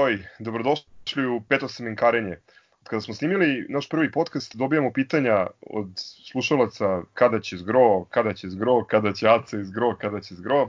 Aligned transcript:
Oj, 0.00 0.18
dobrodošli 0.38 1.26
u 1.26 1.40
petosmenkarenje. 1.40 2.36
Kada 2.84 3.00
smo 3.00 3.14
snimili 3.14 3.66
naš 3.68 3.88
prvi 3.88 4.12
podcast, 4.12 4.56
dobijamo 4.56 4.92
pitanja 4.92 5.46
od 5.60 5.88
slušalaca 6.30 7.02
kada 7.14 7.40
će 7.40 7.56
zgro, 7.56 8.04
kada 8.04 8.32
će 8.34 8.48
zgro, 8.48 8.84
kada 8.84 9.12
će 9.12 9.28
Aca 9.28 9.60
izgro, 9.60 9.96
kada 10.00 10.20
će 10.20 10.34
zgro. 10.34 10.68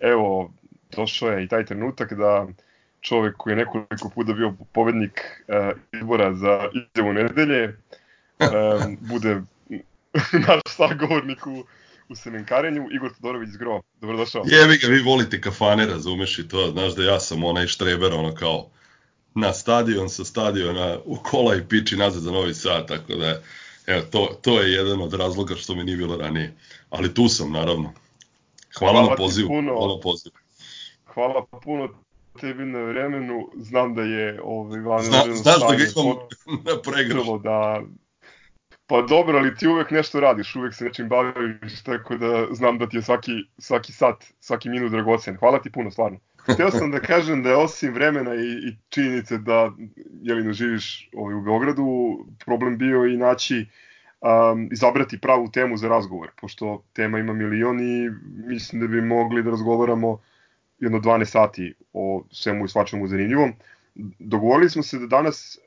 Evo, 0.00 0.52
došao 0.96 1.30
je 1.30 1.44
i 1.44 1.48
taj 1.48 1.64
trenutak 1.64 2.12
da 2.12 2.46
čovek 3.00 3.36
koji 3.36 3.52
je 3.52 3.56
nekoliko 3.56 4.10
puta 4.14 4.32
bio 4.32 4.54
pobednik 4.72 5.44
uh, 5.48 5.78
izbora 5.92 6.34
za 6.34 6.68
izjavu 6.74 7.12
nedelje 7.12 7.64
uh, 7.68 7.74
bude 9.00 9.42
naš 10.48 10.60
sagovornik 10.66 11.46
u 11.46 11.64
u 12.08 12.14
semenkarenju, 12.14 12.88
Igor 12.92 13.12
Todorović 13.14 13.50
Zgro, 13.50 13.82
dobrodošao. 14.00 14.44
Jevi 14.46 14.78
ga, 14.78 14.88
vi 14.88 15.02
volite 15.02 15.40
kafane, 15.40 15.86
razumeš 15.86 16.38
i 16.38 16.48
to, 16.48 16.70
znaš 16.70 16.94
da 16.94 17.04
ja 17.04 17.20
sam 17.20 17.44
onaj 17.44 17.66
štreber, 17.66 18.12
ono 18.12 18.34
kao 18.34 18.70
na 19.34 19.52
stadion, 19.52 20.10
sa 20.10 20.24
stadiona 20.24 20.98
u 21.04 21.16
kola 21.16 21.56
i 21.56 21.64
piči 21.68 21.96
nazad 21.96 22.22
za 22.22 22.30
Novi 22.30 22.54
Sad, 22.54 22.88
tako 22.88 23.14
da, 23.14 23.40
evo, 23.86 24.02
to, 24.10 24.38
to 24.42 24.60
je 24.60 24.72
jedan 24.72 25.02
od 25.02 25.14
razloga 25.14 25.54
što 25.54 25.74
mi 25.74 25.84
nije 25.84 25.96
bilo 25.96 26.16
ranije. 26.16 26.54
Ali 26.90 27.14
tu 27.14 27.28
sam, 27.28 27.52
naravno. 27.52 27.92
Hvala, 28.78 28.92
hvala 28.92 29.10
na 29.10 29.16
pozivu. 29.16 29.48
Puno, 29.48 29.74
hvala 29.74 30.00
pozivu. 30.00 30.34
Hvala 31.04 31.46
puno 31.64 31.88
tebi 32.40 32.64
na 32.64 32.82
vremenu, 32.82 33.50
znam 33.56 33.94
da 33.94 34.02
je 34.02 34.40
ovaj, 34.44 35.02
Zna, 35.02 35.24
znaš 35.34 35.60
da 35.60 35.76
ga 35.76 35.84
imam 35.96 36.16
na 36.66 36.82
pregršt. 36.82 37.26
Da, 37.42 37.82
Pa 38.88 39.02
dobro, 39.02 39.38
ali 39.38 39.54
ti 39.54 39.68
uvek 39.68 39.90
nešto 39.90 40.20
radiš, 40.20 40.56
uvek 40.56 40.74
se 40.74 40.84
nečim 40.84 41.08
baviš, 41.08 41.82
tako 41.82 42.16
da 42.16 42.46
znam 42.50 42.78
da 42.78 42.88
ti 42.88 42.96
je 42.96 43.02
svaki, 43.02 43.32
svaki 43.58 43.92
sat, 43.92 44.24
svaki 44.40 44.68
minut 44.68 44.90
dragocen. 44.90 45.36
Hvala 45.36 45.62
ti 45.62 45.72
puno, 45.72 45.90
stvarno. 45.90 46.18
Hteo 46.38 46.70
sam 46.70 46.90
da 46.90 47.00
kažem 47.00 47.42
da 47.42 47.50
je 47.50 47.56
osim 47.56 47.94
vremena 47.94 48.34
i, 48.34 48.68
i 48.68 48.76
činjenice 48.88 49.38
da 49.38 49.72
jelino 50.22 50.52
živiš 50.52 51.10
ovaj, 51.14 51.34
u 51.34 51.42
Beogradu, 51.42 51.86
problem 52.44 52.78
bio 52.78 53.04
i 53.04 53.16
naći 53.16 53.66
um, 54.20 54.68
izabrati 54.72 55.20
pravu 55.20 55.50
temu 55.50 55.76
za 55.76 55.88
razgovor, 55.88 56.30
pošto 56.40 56.84
tema 56.92 57.18
ima 57.18 57.32
milion 57.32 57.80
i 57.80 58.10
mislim 58.46 58.80
da 58.80 58.86
bi 58.86 59.02
mogli 59.02 59.42
da 59.42 59.50
razgovaramo 59.50 60.18
jedno 60.78 60.98
12 60.98 61.24
sati 61.24 61.74
o 61.92 62.24
svemu 62.30 62.64
i 62.64 62.68
svačemu 62.68 63.06
zanimljivom 63.06 63.52
dogovorili 64.18 64.70
smo 64.70 64.82
se 64.82 64.98
da 64.98 65.06
danas 65.06 65.56
e, 65.56 65.60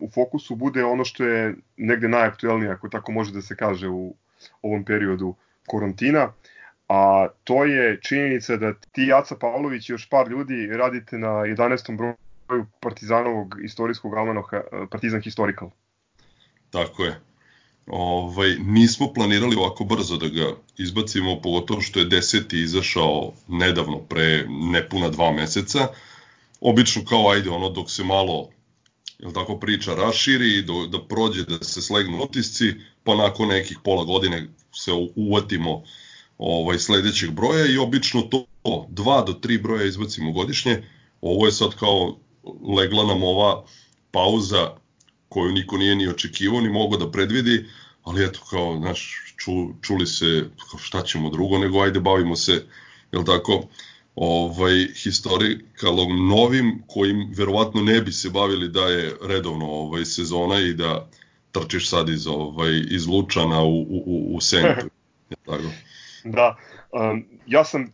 u 0.00 0.10
fokusu 0.10 0.54
bude 0.54 0.84
ono 0.84 1.04
što 1.04 1.24
je 1.24 1.54
negde 1.76 2.08
najaktuelnije, 2.08 2.70
ako 2.70 2.88
tako 2.88 3.12
može 3.12 3.32
da 3.32 3.42
se 3.42 3.56
kaže 3.56 3.88
u 3.88 4.14
ovom 4.62 4.84
periodu 4.84 5.34
karantina, 5.70 6.32
a 6.88 7.28
to 7.44 7.64
je 7.64 8.00
činjenica 8.02 8.56
da 8.56 8.74
ti 8.74 9.02
Jaca 9.02 9.36
Pavlović 9.36 9.88
i 9.88 9.92
još 9.92 10.08
par 10.08 10.28
ljudi 10.28 10.66
radite 10.66 11.18
na 11.18 11.28
11. 11.28 11.96
broju 11.96 12.66
Partizanovog 12.80 13.56
istorijskog 13.64 14.14
almanoha 14.14 14.60
Partizan 14.90 15.22
Historical. 15.22 15.70
Tako 16.70 17.04
je. 17.04 17.20
Ovaj, 17.86 18.54
nismo 18.58 19.12
planirali 19.14 19.56
ovako 19.56 19.84
brzo 19.84 20.16
da 20.16 20.28
ga 20.28 20.52
izbacimo, 20.76 21.40
pogotovo 21.42 21.80
što 21.80 21.98
je 21.98 22.04
deseti 22.04 22.60
izašao 22.60 23.32
nedavno, 23.48 23.98
pre 23.98 24.46
nepuna 24.48 25.08
dva 25.08 25.32
meseca, 25.32 25.88
obično 26.60 27.04
kao 27.04 27.30
ajde 27.30 27.50
ono 27.50 27.68
dok 27.68 27.90
se 27.90 28.04
malo 28.04 28.48
jel 29.18 29.32
tako 29.32 29.58
priča 29.58 29.94
raširi 29.94 30.62
do, 30.62 30.86
da 30.86 31.04
prođe 31.04 31.44
da 31.44 31.64
se 31.64 31.82
slegnu 31.82 32.22
otisci, 32.22 32.74
pa 33.04 33.14
nakon 33.14 33.48
nekih 33.48 33.78
pola 33.84 34.04
godine 34.04 34.48
se 34.74 34.90
uvatimo 35.16 35.82
ovaj 36.38 36.78
sledećeg 36.78 37.30
broja 37.30 37.66
i 37.66 37.78
obično 37.78 38.22
to 38.22 38.46
dva 38.88 39.22
do 39.22 39.32
tri 39.32 39.58
broja 39.58 39.84
izbacimo 39.86 40.32
godišnje. 40.32 40.82
Ovo 41.20 41.46
je 41.46 41.52
sad 41.52 41.74
kao 41.74 42.16
legla 42.76 43.04
nam 43.04 43.22
ova 43.22 43.64
pauza 44.10 44.70
koju 45.28 45.52
niko 45.52 45.76
nije 45.76 45.94
ni 45.96 46.08
očekivao 46.08 46.60
ni 46.60 46.68
mogao 46.68 46.98
da 46.98 47.10
predvidi, 47.10 47.64
ali 48.02 48.24
eto 48.24 48.40
kao 48.50 48.78
znaš 48.78 49.32
ču, 49.36 49.50
čuli 49.82 50.06
se 50.06 50.48
šta 50.78 51.02
ćemo 51.02 51.30
drugo 51.30 51.58
nego 51.58 51.80
ajde 51.80 52.00
bavimo 52.00 52.36
se 52.36 52.64
jel 53.12 53.24
tako 53.24 53.62
ovaj, 54.16 54.86
historikalom 54.94 56.28
novim, 56.28 56.82
kojim 56.86 57.32
verovatno 57.38 57.82
ne 57.82 58.00
bi 58.00 58.12
se 58.12 58.30
bavili 58.30 58.68
da 58.68 58.80
je 58.80 59.12
redovno 59.28 59.66
ovaj, 59.66 60.04
sezona 60.04 60.60
i 60.60 60.74
da 60.74 61.08
trčiš 61.52 61.90
sad 61.90 62.08
iz, 62.08 62.26
ovaj, 62.26 62.82
iz 62.90 63.06
Lučana 63.06 63.62
u, 63.62 63.80
u, 63.80 64.36
u 64.36 64.40
Sentu. 64.40 64.90
Tako. 65.46 65.70
Da, 66.24 66.56
um, 66.92 67.24
ja 67.46 67.64
sam, 67.64 67.92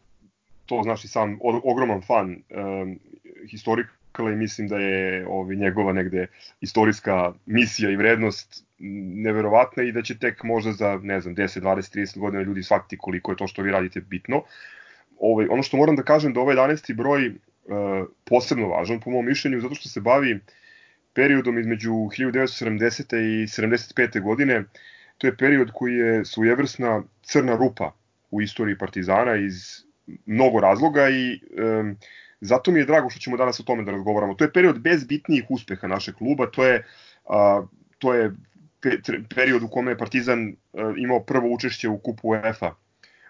to 0.66 0.80
znaš 0.82 1.04
i 1.04 1.08
sam, 1.08 1.38
ogroman 1.42 2.02
fan 2.02 2.30
um, 2.30 2.98
historikala 3.50 4.32
i 4.32 4.36
mislim 4.36 4.68
da 4.68 4.78
je 4.78 5.26
ovaj, 5.28 5.56
njegova 5.56 5.92
negde 5.92 6.26
istorijska 6.60 7.32
misija 7.46 7.90
i 7.90 7.96
vrednost 7.96 8.64
neverovatna 8.78 9.82
i 9.82 9.92
da 9.92 10.02
će 10.02 10.18
tek 10.18 10.42
možda 10.42 10.72
za, 10.72 11.00
ne 11.02 11.20
znam, 11.20 11.36
10, 11.36 11.60
20, 11.60 11.98
30 11.98 12.18
godina 12.18 12.42
ljudi 12.42 12.62
shvatiti 12.62 12.98
koliko 12.98 13.32
je 13.32 13.36
to 13.36 13.46
što 13.46 13.62
vi 13.62 13.70
radite 13.70 14.00
bitno. 14.00 14.36
Uh, 14.36 14.44
ovaj, 15.20 15.46
ono 15.50 15.62
što 15.62 15.76
moram 15.76 15.96
da 15.96 16.02
kažem 16.02 16.32
da 16.32 16.40
ovaj 16.40 16.56
11. 16.56 16.94
broj 16.96 17.28
uh, 17.28 17.34
posebno 18.24 18.68
važan 18.68 19.00
po 19.00 19.10
mom 19.10 19.26
mišljenju 19.26 19.60
zato 19.60 19.74
što 19.74 19.88
se 19.88 20.00
bavi 20.00 20.40
periodom 21.14 21.58
između 21.58 21.90
1970. 21.90 23.16
i 23.16 23.46
75. 23.46 24.22
godine. 24.22 24.64
To 25.18 25.26
je 25.26 25.36
period 25.36 25.70
koji 25.74 25.94
je 25.94 26.24
svojevrsna 26.24 27.02
crna 27.22 27.56
rupa 27.56 27.92
u 28.30 28.42
istoriji 28.42 28.78
Partizana 28.78 29.36
iz 29.36 29.86
mnogo 30.26 30.60
razloga 30.60 31.08
i 31.08 31.40
um, 31.80 31.96
zato 32.40 32.70
mi 32.70 32.78
je 32.78 32.86
drago 32.86 33.10
što 33.10 33.20
ćemo 33.20 33.36
danas 33.36 33.60
o 33.60 33.62
tome 33.62 33.84
da 33.84 33.90
razgovaramo. 33.90 34.34
To 34.34 34.44
je 34.44 34.52
period 34.52 34.80
bez 34.80 35.04
bitnijih 35.04 35.44
uspeha 35.48 35.86
našeg 35.86 36.14
kluba, 36.14 36.46
to 36.46 36.64
je, 36.64 36.84
uh, 37.24 37.68
to 37.98 38.14
je 38.14 38.32
pe, 38.80 38.90
period 39.34 39.62
u 39.62 39.68
kome 39.68 39.90
je 39.90 39.98
Partizan 39.98 40.48
uh, 40.48 40.94
imao 40.96 41.20
prvo 41.20 41.48
učešće 41.54 41.88
u 41.88 41.98
kupu 41.98 42.28
UEFA 42.28 42.74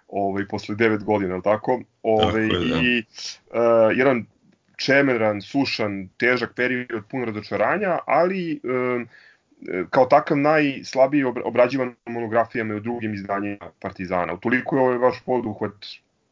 ovaj, 0.09 0.49
posle 0.49 0.75
9 0.75 1.05
godina, 1.05 1.35
ali 1.35 1.43
tako? 1.43 1.81
Ovaj, 2.03 2.49
tako 2.49 2.63
je, 2.63 2.69
da. 2.69 2.81
I 2.83 2.99
uh, 2.99 3.99
jedan 3.99 4.27
čemeran, 4.77 5.43
sušan, 5.43 6.09
težak 6.17 6.55
period, 6.55 7.05
pun 7.11 7.25
razočaranja, 7.25 7.99
ali 8.07 8.61
um, 8.65 9.09
kao 9.91 10.07
takav 10.07 10.39
najslabiji 10.39 11.25
obrađivan 11.25 11.95
monografijama 12.07 12.75
i 12.75 12.77
u 12.77 12.81
drugim 12.81 13.15
izdanjima 13.15 13.71
Partizana. 13.81 14.35
Utoliko 14.35 14.77
je 14.77 14.83
ovaj 14.83 14.99
vaš 14.99 15.23
poduhvat 15.27 15.75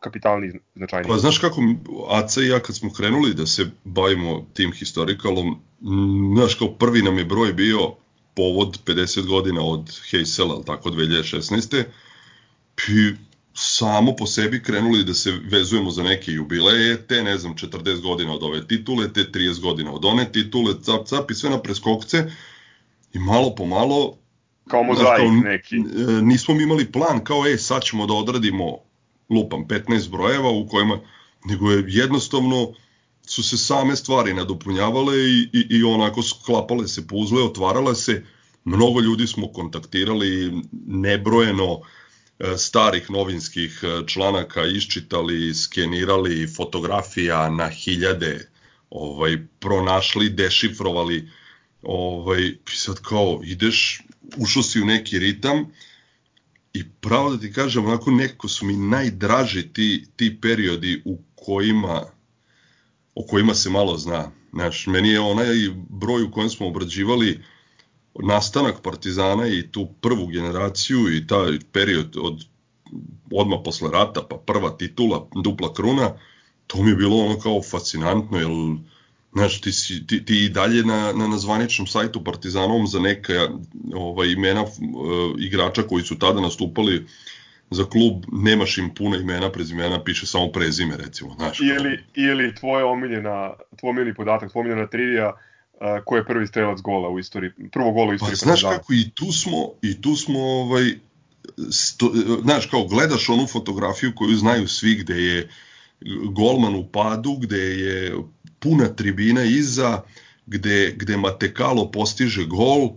kapitalni 0.00 0.52
značajni. 0.74 1.08
Pa 1.08 1.18
znaš 1.18 1.38
kako, 1.38 1.62
Aca 2.10 2.42
i 2.42 2.48
ja 2.48 2.60
kad 2.60 2.76
smo 2.76 2.92
krenuli 2.92 3.34
da 3.34 3.46
se 3.46 3.70
bavimo 3.84 4.46
tim 4.54 4.72
historikalom, 4.72 5.60
znaš 6.36 6.54
kao 6.54 6.68
prvi 6.68 7.02
nam 7.02 7.18
je 7.18 7.24
broj 7.24 7.52
bio 7.52 7.94
povod 8.34 8.78
50 8.86 9.26
godina 9.26 9.62
od 9.62 9.90
Heysela, 10.10 10.64
tako 10.66 10.90
2016. 10.90 11.84
Pi, 12.76 13.14
samo 13.54 14.16
po 14.16 14.26
sebi 14.26 14.62
krenuli 14.62 15.04
da 15.04 15.14
se 15.14 15.32
vezujemo 15.50 15.90
za 15.90 16.02
neke 16.02 16.32
jubileje, 16.32 17.06
te 17.06 17.22
ne 17.22 17.38
znam 17.38 17.54
40 17.54 18.00
godina 18.00 18.32
od 18.32 18.42
ove 18.42 18.66
titule, 18.66 19.12
te 19.12 19.20
30 19.20 19.60
godina 19.60 19.92
od 19.92 20.04
one 20.04 20.32
titule, 20.32 20.74
cap 20.82 21.06
cap 21.06 21.30
i 21.30 21.34
sve 21.34 21.50
na 21.50 21.58
preskokce 21.58 22.24
i 23.12 23.18
malo 23.18 23.54
po 23.54 23.66
malo 23.66 24.16
kao 24.68 24.82
mozaik 24.82 25.16
kao, 25.16 25.30
neki. 25.30 25.76
E, 25.76 26.22
nismo 26.22 26.54
mi 26.54 26.62
imali 26.62 26.92
plan 26.92 27.24
kao 27.24 27.46
e 27.46 27.58
sad 27.58 27.82
ćemo 27.82 28.06
da 28.06 28.14
odradimo 28.14 28.78
lupam 29.30 29.64
15 29.68 30.10
brojeva 30.10 30.50
u 30.50 30.68
kojima 30.68 30.98
nego 31.44 31.70
je 31.70 31.84
jednostavno 31.88 32.72
su 33.26 33.42
se 33.42 33.56
same 33.56 33.96
stvari 33.96 34.34
nadopunjavale 34.34 35.16
i, 35.16 35.48
i, 35.52 35.66
i 35.70 35.84
onako 35.84 36.22
sklapale 36.22 36.88
se 36.88 37.08
puzle, 37.08 37.42
otvarale 37.42 37.94
se, 37.94 38.22
mnogo 38.64 39.00
ljudi 39.00 39.26
smo 39.26 39.52
kontaktirali, 39.52 40.62
nebrojeno, 40.86 41.80
E, 41.80 42.03
starih 42.56 43.10
novinskih 43.10 43.80
e, 43.82 44.06
članaka 44.06 44.66
iščitali, 44.66 45.54
skenirali 45.54 46.46
fotografija 46.46 47.50
na 47.50 47.68
hiljade, 47.68 48.50
ovaj 48.90 49.36
pronašli, 49.60 50.28
dešifrovali, 50.28 51.30
ovaj 51.82 52.56
sad 52.68 53.00
kao 53.00 53.40
ideš, 53.44 54.02
ušao 54.36 54.62
si 54.62 54.80
u 54.80 54.84
neki 54.84 55.18
ritam 55.18 55.72
i 56.72 56.84
pravo 57.00 57.30
da 57.30 57.40
ti 57.40 57.52
kažem, 57.52 57.84
onako 57.84 58.10
neko 58.10 58.48
su 58.48 58.66
mi 58.66 58.76
najdraži 58.76 59.72
ti, 59.72 60.06
ti 60.16 60.40
periodi 60.40 61.02
u 61.04 61.18
kojima 61.34 62.14
o 63.14 63.26
kojima 63.26 63.54
se 63.54 63.70
malo 63.70 63.96
zna. 63.96 64.30
Znaš, 64.52 64.86
meni 64.86 65.08
je 65.08 65.20
onaj 65.20 65.54
broj 65.90 66.22
u 66.22 66.30
kojem 66.30 66.50
smo 66.50 66.66
obrađivali 66.66 67.40
nastanak 68.22 68.82
Partizana 68.82 69.46
i 69.46 69.62
tu 69.72 69.88
prvu 70.00 70.26
generaciju 70.26 71.16
i 71.16 71.26
taj 71.26 71.58
period 71.72 72.16
od 72.16 72.44
odmah 73.32 73.58
posle 73.64 73.90
rata, 73.90 74.22
pa 74.30 74.36
prva 74.36 74.70
titula, 74.70 75.26
dupla 75.44 75.74
kruna, 75.74 76.10
to 76.66 76.82
mi 76.82 76.90
je 76.90 76.96
bilo 76.96 77.16
ono 77.16 77.38
kao 77.38 77.62
fascinantno, 77.62 78.38
jer 78.38 78.48
znaš, 79.32 79.60
ti, 79.60 79.72
si, 79.72 80.06
ti, 80.06 80.24
ti 80.24 80.44
i 80.44 80.48
dalje 80.48 80.82
na, 80.82 81.12
na, 81.12 81.28
na 81.28 81.38
zvaničnom 81.38 81.86
sajtu 81.86 82.24
Partizanovom 82.24 82.86
za 82.86 83.00
neka 83.00 83.48
ovaj, 83.94 84.28
imena 84.28 84.62
uh, 84.62 84.70
igrača 85.38 85.82
koji 85.82 86.04
su 86.04 86.18
tada 86.18 86.40
nastupali 86.40 87.06
za 87.70 87.84
klub, 87.84 88.24
nemaš 88.32 88.78
im 88.78 88.94
puno 88.94 89.16
imena, 89.16 89.50
prezimena, 89.52 90.04
piše 90.04 90.26
samo 90.26 90.52
prezime, 90.52 90.96
recimo. 90.96 91.34
Znaš, 91.34 91.60
ili, 91.60 91.98
ili 92.14 92.54
tvoje 92.54 92.84
omiljena, 92.84 93.52
tvoj 93.80 93.90
omiljeni 93.90 94.14
podatak, 94.14 94.50
tvoj 94.50 94.60
omiljena 94.60 94.86
trivija, 94.86 95.32
ko 96.04 96.16
je 96.16 96.24
prvi 96.24 96.46
strelac 96.46 96.80
gola 96.80 97.08
u 97.08 97.18
istoriji, 97.18 97.50
prvo 97.72 97.92
gola 97.92 98.06
u 98.06 98.08
pa, 98.08 98.14
istoriji. 98.14 98.38
Pa 98.38 98.44
znaš 98.44 98.62
kako, 98.62 98.92
i 98.92 99.10
tu 99.14 99.32
smo, 99.32 99.70
i 99.82 100.00
tu 100.00 100.16
smo, 100.16 100.40
ovaj, 100.40 100.94
sto, 101.70 102.12
znaš, 102.42 102.66
kao 102.66 102.86
gledaš 102.86 103.28
onu 103.28 103.46
fotografiju 103.46 104.12
koju 104.16 104.36
znaju 104.36 104.68
svi 104.68 104.94
gde 104.94 105.14
je 105.14 105.48
golman 106.24 106.74
u 106.74 106.86
padu, 106.86 107.36
gde 107.36 107.58
je 107.58 108.14
puna 108.58 108.88
tribina 108.88 109.44
iza, 109.44 110.02
gde, 110.46 110.94
gde 110.96 111.16
Matekalo 111.16 111.90
postiže 111.90 112.44
gol, 112.44 112.90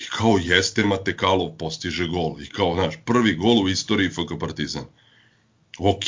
I 0.00 0.04
kao 0.04 0.38
jeste 0.40 0.84
Matekalov 0.84 1.56
postiže 1.58 2.06
gol. 2.08 2.40
I 2.42 2.46
kao, 2.46 2.74
znaš, 2.74 2.94
prvi 3.04 3.34
gol 3.34 3.64
u 3.64 3.68
istoriji 3.68 4.08
FK 4.08 4.38
Partizan. 4.40 4.84
Ok, 5.78 6.06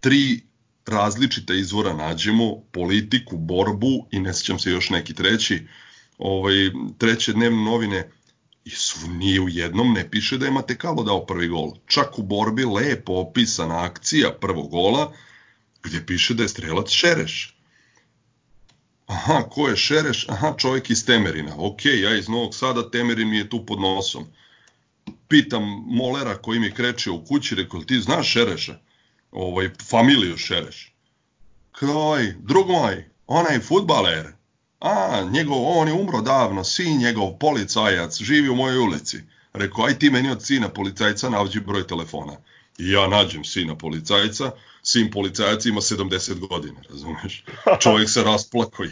tri 0.00 0.40
različita 0.88 1.54
izvora 1.54 1.92
nađemo, 1.92 2.56
politiku, 2.72 3.36
borbu 3.36 4.06
i 4.10 4.20
ne 4.20 4.34
sećam 4.34 4.58
se 4.58 4.70
još 4.70 4.90
neki 4.90 5.14
treći, 5.14 5.66
ovaj, 6.18 6.70
treće 6.98 7.32
dnevne 7.32 7.64
novine, 7.64 8.10
i 8.68 8.70
su, 8.70 9.10
nije 9.10 9.40
u 9.40 9.48
jednom 9.48 9.92
ne 9.92 10.10
piše 10.10 10.38
da 10.38 10.46
je 10.46 10.52
Matekalo 10.52 11.02
dao 11.02 11.26
prvi 11.26 11.48
gol. 11.48 11.72
Čak 11.86 12.18
u 12.18 12.22
borbi 12.22 12.64
lepo 12.64 13.12
opisana 13.12 13.84
akcija 13.84 14.32
prvog 14.40 14.70
gola, 14.70 15.12
gde 15.82 16.06
piše 16.06 16.34
da 16.34 16.42
je 16.42 16.48
strelac 16.48 16.90
Šereš. 16.90 17.56
Aha, 19.06 19.42
ko 19.50 19.68
je 19.68 19.76
Šereš? 19.76 20.26
Aha, 20.28 20.54
čovjek 20.58 20.90
iz 20.90 21.04
Temerina. 21.06 21.54
Ok, 21.56 21.84
ja 21.84 22.16
iz 22.16 22.28
Novog 22.28 22.54
Sada, 22.54 22.90
Temerin 22.90 23.28
mi 23.28 23.36
je 23.36 23.48
tu 23.48 23.66
pod 23.66 23.80
nosom. 23.80 24.26
Pitam 25.28 25.62
Molera 25.86 26.36
koji 26.36 26.60
mi 26.60 26.70
kreće 26.70 27.10
u 27.10 27.24
kući, 27.24 27.54
rekao, 27.54 27.84
ti 27.84 28.00
znaš 28.00 28.32
Šereša? 28.32 28.78
Ovaj, 29.30 29.70
familiju 29.88 30.36
Šereš. 30.36 30.92
Kaj, 31.72 32.32
drug 32.38 32.70
moj, 32.70 33.04
onaj 33.26 33.60
futbaler. 33.60 34.32
A, 34.80 35.22
njegov, 35.30 35.78
on 35.78 35.88
je 35.88 35.94
umro 35.94 36.20
davno, 36.20 36.64
sin 36.64 36.98
njegov 36.98 37.38
policajac, 37.38 38.18
živi 38.22 38.48
u 38.48 38.54
mojoj 38.54 38.78
ulici. 38.78 39.18
Rekao, 39.52 39.84
aj 39.84 39.98
ti 39.98 40.10
meni 40.10 40.30
od 40.30 40.44
sina 40.46 40.68
policajca 40.68 41.30
nađi 41.30 41.60
broj 41.60 41.86
telefona. 41.86 42.36
I 42.78 42.90
ja 42.90 43.08
nađem 43.08 43.44
sina 43.44 43.76
policajca, 43.76 44.50
sin 44.82 45.10
policajac 45.10 45.66
ima 45.66 45.80
70 45.80 46.48
godina, 46.48 46.80
razumeš? 46.90 47.44
Čovjek 47.82 48.10
se 48.10 48.22
rasplako 48.22 48.84
i 48.84 48.90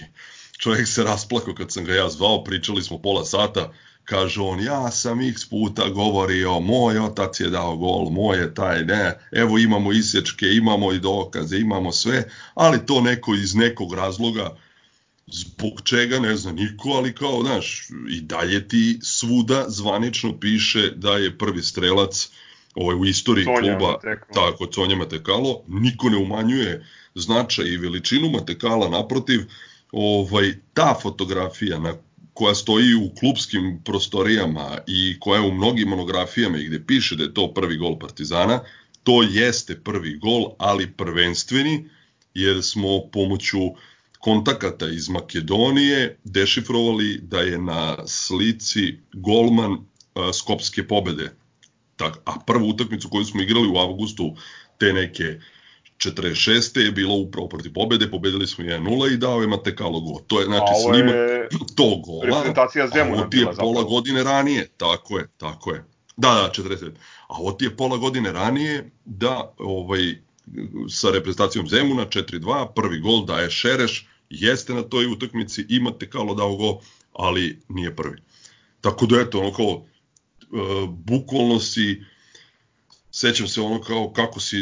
čovjek 0.58 0.88
se 0.88 1.04
rasplako 1.04 1.54
kad 1.54 1.72
sam 1.72 1.84
ga 1.84 1.94
ja 1.94 2.08
zvao, 2.08 2.44
pričali 2.44 2.82
smo 2.82 2.98
pola 2.98 3.24
sata, 3.24 3.72
kaže 4.06 4.40
on, 4.40 4.60
ja 4.60 4.90
sam 4.90 5.20
x 5.20 5.48
puta 5.50 5.88
govorio, 5.88 6.60
moj 6.60 6.98
otac 6.98 7.40
je 7.40 7.50
dao 7.50 7.76
gol, 7.76 8.10
moj 8.10 8.38
je 8.38 8.54
taj, 8.54 8.84
ne, 8.84 9.18
evo 9.32 9.58
imamo 9.58 9.92
isječke, 9.92 10.46
imamo 10.46 10.92
i 10.92 10.98
dokaze, 10.98 11.58
imamo 11.58 11.92
sve, 11.92 12.24
ali 12.54 12.86
to 12.86 13.00
neko 13.00 13.34
iz 13.34 13.54
nekog 13.54 13.94
razloga, 13.94 14.56
zbog 15.26 15.82
čega, 15.84 16.18
ne 16.20 16.36
zna 16.36 16.52
niko, 16.52 16.88
ali 16.88 17.14
kao, 17.14 17.42
znaš, 17.42 17.88
i 18.10 18.20
dalje 18.20 18.68
ti 18.68 18.98
svuda 19.02 19.64
zvanično 19.68 20.38
piše 20.40 20.90
da 20.90 21.16
je 21.16 21.38
prvi 21.38 21.62
strelac 21.62 22.28
ovaj, 22.74 22.96
u 22.96 23.04
istoriji 23.04 23.44
Sonja 23.44 23.78
kluba, 23.78 23.92
Matekalo. 23.92 24.34
tako, 24.34 24.72
Sonja 24.72 24.96
Matekalo, 24.96 25.62
niko 25.68 26.10
ne 26.10 26.16
umanjuje 26.16 26.86
značaj 27.14 27.66
i 27.66 27.76
veličinu 27.76 28.30
Matekala, 28.30 28.88
naprotiv, 28.88 29.40
ovaj, 29.92 30.54
ta 30.74 30.98
fotografija 31.02 31.78
na 31.78 31.94
koja 32.36 32.54
stoji 32.54 32.94
u 32.94 33.10
klubskim 33.20 33.80
prostorijama 33.84 34.78
i 34.86 35.16
koja 35.20 35.40
je 35.40 35.48
u 35.48 35.54
mnogim 35.54 35.88
monografijama 35.88 36.58
i 36.58 36.64
gde 36.64 36.86
piše 36.86 37.16
da 37.16 37.22
je 37.22 37.34
to 37.34 37.54
prvi 37.54 37.76
gol 37.76 37.98
Partizana, 37.98 38.60
to 39.02 39.22
jeste 39.22 39.76
prvi 39.84 40.18
gol, 40.18 40.50
ali 40.58 40.92
prvenstveni, 40.92 41.88
jer 42.34 42.62
smo 42.62 43.00
pomoću 43.12 43.58
kontakata 44.18 44.88
iz 44.88 45.08
Makedonije 45.08 46.18
dešifrovali 46.24 47.18
da 47.22 47.40
je 47.40 47.58
na 47.58 48.06
slici 48.06 48.98
golman 49.12 49.78
Skopske 50.32 50.88
pobede. 50.88 51.32
A 52.24 52.40
prvu 52.46 52.68
utakmicu 52.68 53.08
koju 53.08 53.24
smo 53.24 53.42
igrali 53.42 53.68
u 53.68 53.76
avgustu 53.76 54.36
te 54.78 54.92
neke 54.92 55.40
46. 55.98 56.78
je 56.80 56.92
bilo 56.92 57.14
upravo 57.14 57.48
protiv 57.48 57.72
pobede, 57.72 58.10
pobedili 58.10 58.46
smo 58.46 58.64
1-0 58.64 59.14
i 59.14 59.16
dao 59.16 59.40
je 59.40 59.46
Matekalo 59.46 60.00
gol. 60.00 60.18
To 60.26 60.40
je 60.40 60.46
znači 60.46 60.72
snima 60.82 61.12
to 61.76 61.96
gola. 61.96 62.24
Reprezentacija 62.24 62.88
Zemuna 62.88 63.22
ovo 63.22 63.30
ti 63.30 63.36
je 63.36 63.46
pola 63.58 63.82
godine 63.82 64.24
ranije, 64.24 64.68
tako 64.76 65.18
je, 65.18 65.28
tako 65.36 65.72
je. 65.72 65.84
Da, 66.16 66.28
da, 66.28 66.62
40. 66.62 66.90
A 67.28 67.34
ovo 67.38 67.52
ti 67.52 67.64
je 67.64 67.76
pola 67.76 67.96
godine 67.96 68.32
ranije 68.32 68.90
da 69.04 69.54
ovaj 69.58 70.00
sa 70.88 71.10
reprezentacijom 71.10 71.68
Zemuna 71.68 72.06
4-2, 72.06 72.66
prvi 72.74 73.00
gol 73.00 73.24
daje 73.24 73.50
Šereš, 73.50 74.08
jeste 74.30 74.74
na 74.74 74.82
toj 74.82 75.06
utakmici, 75.06 75.66
imate 75.68 76.10
Kalo 76.10 76.34
dao 76.34 76.56
gol, 76.56 76.80
ali 77.12 77.62
nije 77.68 77.96
prvi. 77.96 78.22
Tako 78.80 79.06
da 79.06 79.20
eto, 79.20 79.40
ono 79.40 79.52
kao, 79.52 79.82
E, 80.52 80.86
bukvalno 80.88 81.60
si 81.60 82.02
sećam 83.16 83.48
se 83.48 83.60
ono 83.60 83.80
kao 83.80 84.12
kako 84.12 84.40
si 84.40 84.56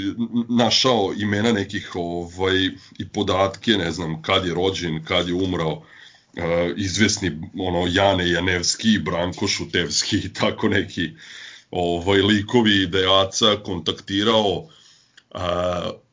našao 0.49 1.13
imena 1.17 1.53
nekih 1.53 1.91
ovaj 1.95 2.57
i 2.99 3.09
podatke, 3.13 3.71
ne 3.71 3.91
znam, 3.91 4.23
kad 4.23 4.47
je 4.47 4.55
rođen, 4.55 5.05
kad 5.05 5.29
je 5.29 5.35
umrao, 5.35 5.73
uh, 5.73 5.83
izvesni 6.77 7.41
ono 7.59 7.87
Jane 7.91 8.31
Janevski, 8.31 8.99
Branko 8.99 9.49
Šutevski 9.49 10.17
i 10.17 10.33
tako 10.33 10.69
neki 10.69 11.11
ovaj 11.71 12.23
likovi 12.23 12.83
idejaca 12.83 13.57
kontaktirao 13.65 14.51
uh, 14.51 15.41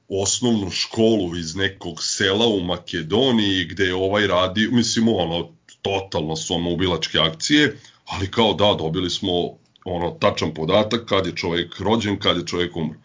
osnovnu 0.10 0.72
školu 0.72 1.38
iz 1.38 1.56
nekog 1.56 2.04
sela 2.04 2.48
u 2.48 2.60
Makedoniji 2.60 3.66
gde 3.66 3.86
je 3.86 3.96
ovaj 3.96 4.28
radio, 4.28 4.72
mislim 4.72 5.08
ono 5.08 5.50
totalno 5.82 6.36
samoubilačke 6.36 7.20
akcije, 7.20 7.78
ali 8.06 8.32
kao 8.32 8.54
da 8.54 8.76
dobili 8.80 9.10
smo 9.10 9.61
ono 9.86 10.12
tačan 10.12 10.54
podatak 10.54 11.06
kad 11.06 11.26
je 11.26 11.36
čovjek 11.36 11.80
rođen, 11.80 12.20
kad 12.20 12.38
je 12.38 12.46
čovjek 12.46 12.76
umro. 12.78 13.00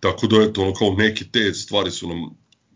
Tako 0.00 0.26
da 0.26 0.42
eto 0.42 0.62
ono 0.62 0.74
kao 0.74 0.94
neke 0.94 1.24
te 1.32 1.54
stvari 1.54 1.90
su 1.90 2.08
nam 2.08 2.18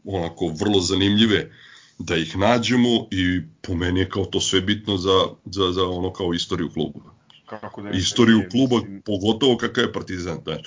onako 0.05 0.47
vrlo 0.61 0.81
zanimljive 0.81 1.51
da 1.99 2.17
ih 2.17 2.37
nađemo 2.37 3.09
i 3.11 3.41
po 3.63 3.75
meni 3.75 4.01
je 4.01 4.09
kao 4.09 4.25
to 4.25 4.41
sve 4.41 4.61
bitno 4.61 4.97
za, 4.97 5.27
za, 5.45 5.73
za 5.73 5.85
ono 5.85 6.13
kao 6.13 6.35
istoriju 6.35 6.71
kluba. 6.71 7.01
Kako 7.47 7.83
da 7.83 7.91
istoriju 7.91 8.39
je, 8.39 8.49
kluba, 8.49 8.77
mislim... 8.77 9.03
pogotovo 9.03 9.57
kakav 9.57 9.85
je 9.85 9.93
Partizan. 9.93 10.41
Znaš. 10.45 10.61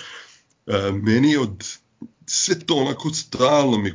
E, 0.66 0.92
meni 0.92 1.30
je 1.30 1.40
od 1.40 1.64
sve 2.26 2.58
to 2.58 2.74
onako 2.74 3.10
stalno 3.10 3.78
mi 3.78 3.92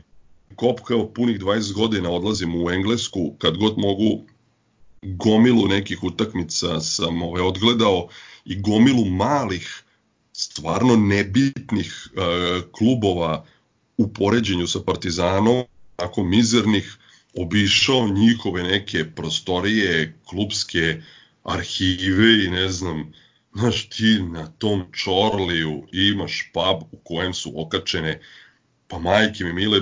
kopkao 0.55 1.13
punih 1.13 1.39
20 1.39 1.73
godina 1.73 2.11
odlazim 2.11 2.63
u 2.63 2.71
Englesku 2.71 3.35
kad 3.39 3.57
god 3.57 3.77
mogu 3.77 4.25
gomilu 5.01 5.67
nekih 5.67 6.03
utakmica 6.03 6.79
sam 6.79 7.21
ovaj, 7.21 7.41
odgledao 7.41 8.07
i 8.45 8.61
gomilu 8.61 9.05
malih, 9.05 9.83
stvarno 10.33 10.95
nebitnih 10.95 12.07
uh, 12.11 12.63
klubova 12.71 13.45
u 13.97 14.13
poređenju 14.13 14.67
sa 14.67 14.79
Partizanom, 14.79 15.63
ako 15.97 16.23
mizernih, 16.23 16.97
obišao 17.37 18.07
njihove 18.07 18.63
neke 18.63 19.05
prostorije, 19.15 20.17
klubske 20.25 21.01
arhive 21.43 22.45
i 22.45 22.49
ne 22.49 22.69
znam, 22.69 23.13
znaš 23.53 23.89
ti 23.89 24.19
na 24.19 24.47
tom 24.47 24.83
Čorliju 24.91 25.87
imaš 25.91 26.51
pub 26.53 26.87
u 26.91 26.97
kojem 27.03 27.33
su 27.33 27.51
okačene 27.55 28.21
pa 28.87 28.99
majke 28.99 29.43
mi 29.43 29.53
mile, 29.53 29.81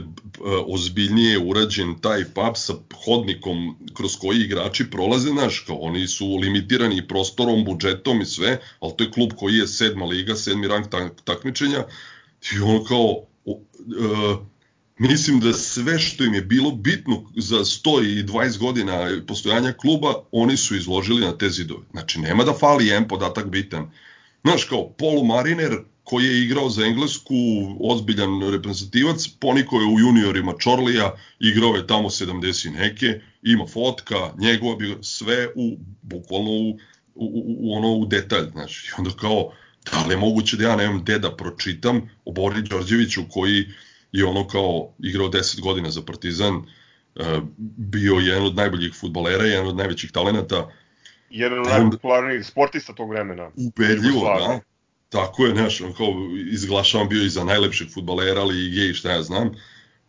ozbiljnije 0.67 1.39
urađen 1.39 1.95
taj 2.01 2.24
pub 2.25 2.55
sa 2.55 2.74
hodnikom 3.05 3.77
kroz 3.93 4.15
koji 4.15 4.39
igrači 4.39 4.89
prolaze, 4.91 5.29
znaš, 5.29 5.60
kao 5.60 5.75
oni 5.75 6.07
su 6.07 6.38
limitirani 6.38 7.07
prostorom, 7.07 7.65
budžetom 7.65 8.22
i 8.22 8.25
sve, 8.25 8.60
ali 8.79 8.93
to 8.98 9.03
je 9.03 9.12
klub 9.12 9.29
koji 9.38 9.55
je 9.55 9.67
sedma 9.67 10.05
liga, 10.05 10.36
sedmi 10.36 10.67
rang 10.67 10.86
takmičenja 11.24 11.83
i 12.55 12.60
on 12.60 12.86
kao, 12.86 13.25
uh, 13.45 14.38
mislim 14.98 15.39
da 15.39 15.53
sve 15.53 16.00
što 16.00 16.24
im 16.24 16.33
je 16.33 16.41
bilo 16.41 16.72
bitno 16.72 17.24
za 17.36 17.57
120 17.57 18.57
godina 18.57 19.22
postojanja 19.27 19.74
kluba, 19.74 20.13
oni 20.31 20.57
su 20.57 20.75
izložili 20.75 21.22
na 21.22 21.38
te 21.38 21.50
zidove. 21.50 21.86
Znači, 21.91 22.19
nema 22.19 22.43
da 22.43 22.53
fali 22.53 22.88
jedan 22.88 23.07
podatak 23.07 23.48
bitan. 23.48 23.91
Znaš, 24.43 24.63
kao, 24.63 24.89
Paul 24.89 25.24
Mariner, 25.25 25.77
koji 26.03 26.25
je 26.25 26.43
igrao 26.43 26.69
za 26.69 26.86
Englesku, 26.86 27.33
ozbiljan 27.79 28.51
reprezentativac, 28.51 29.27
poniko 29.39 29.79
je 29.79 29.88
u 29.88 30.00
juniorima 30.00 30.53
Čorlija, 30.60 31.15
igrao 31.39 31.75
je 31.75 31.88
tamo 31.88 32.10
70 32.10 32.72
neke, 32.74 33.19
ima 33.43 33.65
fotka, 33.67 34.15
njegova 34.38 34.75
bi 34.75 34.98
sve 35.01 35.48
u, 35.55 35.77
bukvalno 36.01 36.51
u, 36.51 36.69
u, 37.15 37.43
u, 37.60 37.77
ono 37.77 37.93
u 37.93 38.05
detalj, 38.05 38.45
znači, 38.51 38.88
i 38.88 38.91
onda 38.98 39.12
kao, 39.19 39.51
da 39.91 40.05
li 40.07 40.13
je 40.13 40.17
moguće 40.17 40.57
da 40.57 40.63
ja 40.63 40.75
nemam 40.75 41.01
gde 41.01 41.19
da 41.19 41.36
pročitam 41.36 42.10
o 42.25 42.31
Bori 42.31 42.62
Đorđeviću 42.62 43.22
koji 43.29 43.65
je 44.12 44.25
ono 44.25 44.48
kao 44.48 44.93
igrao 45.00 45.27
10 45.27 45.62
godina 45.62 45.91
za 45.91 46.01
Partizan, 46.01 46.55
e, 46.55 47.39
bio 47.77 48.13
jedan 48.13 48.45
od 48.45 48.55
najboljih 48.55 48.93
futbolera, 49.00 49.45
jedan 49.45 49.67
od 49.67 49.75
najvećih 49.75 50.12
talenata. 50.12 50.69
Jedan 51.29 51.60
od 51.60 51.67
najpopularnijih 51.67 52.45
sportista 52.45 52.93
tog 52.93 53.10
vremena. 53.10 53.51
Ubedljivo, 53.55 54.36
da 54.39 54.60
tako 55.13 55.46
je, 55.46 55.53
on 55.86 55.93
kao 55.93 56.13
izglašavan 56.51 57.10
bio 57.10 57.24
i 57.24 57.29
za 57.29 57.43
najlepšeg 57.43 57.88
futbalera 57.93 58.43
lige 58.43 58.89
i 58.89 58.93
šta 58.93 59.12
ja 59.12 59.24
znam, 59.24 59.51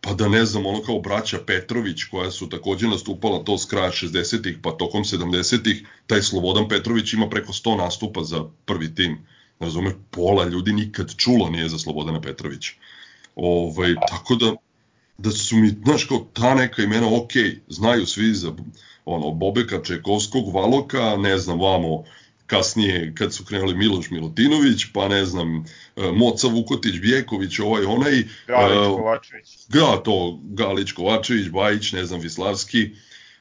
pa 0.01 0.13
da 0.13 0.27
ne 0.27 0.45
znam, 0.45 0.65
ono 0.65 0.81
kao 0.81 0.99
braća 0.99 1.39
Petrović 1.47 2.03
koja 2.03 2.31
su 2.31 2.49
takođe 2.49 2.87
nastupala 2.87 3.43
to 3.43 3.57
s 3.57 3.65
kraja 3.65 3.91
60-ih 3.91 4.57
pa 4.63 4.71
tokom 4.71 5.03
70-ih, 5.03 5.87
taj 6.07 6.21
Slobodan 6.21 6.67
Petrović 6.69 7.13
ima 7.13 7.29
preko 7.29 7.53
100 7.53 7.77
nastupa 7.77 8.23
za 8.23 8.43
prvi 8.65 8.95
tim. 8.95 9.17
Razumeš, 9.59 9.93
pola 10.11 10.45
ljudi 10.45 10.73
nikad 10.73 11.15
čulo 11.15 11.49
nije 11.49 11.69
za 11.69 11.77
Slobodana 11.79 12.21
Petrovića. 12.21 12.73
Ovaj, 13.35 13.95
tako 14.09 14.35
da, 14.35 14.55
da 15.17 15.31
su 15.31 15.55
mi, 15.55 15.69
znaš, 15.69 16.05
kao 16.05 16.27
ta 16.33 16.55
neka 16.55 16.83
imena, 16.83 17.07
ok, 17.07 17.31
znaju 17.67 18.05
svi 18.05 18.33
za 18.33 18.53
ono, 19.05 19.31
Bobeka 19.31 19.81
Čekovskog, 19.83 20.53
Valoka, 20.53 21.15
ne 21.17 21.37
znam, 21.37 21.59
vamo, 21.59 22.03
kasnije 22.47 23.13
kad 23.15 23.33
su 23.33 23.45
krenuli 23.45 23.75
Miloš 23.75 24.09
Milutinović, 24.09 24.85
pa 24.93 25.07
ne 25.07 25.25
znam, 25.25 25.65
e, 25.95 26.11
Moca 26.11 26.47
Vukotić, 26.47 26.99
Bjeković, 26.99 27.59
ovaj 27.59 27.85
onaj. 27.85 28.23
Galić, 28.47 28.87
uh, 28.89 28.97
Kovačević. 28.97 29.67
Da, 29.67 30.01
to, 30.03 30.39
Galić, 30.43 30.91
Kovačević, 30.91 31.49
Bajić, 31.49 31.91
ne 31.91 32.05
znam, 32.05 32.19
Vislavski, 32.19 32.89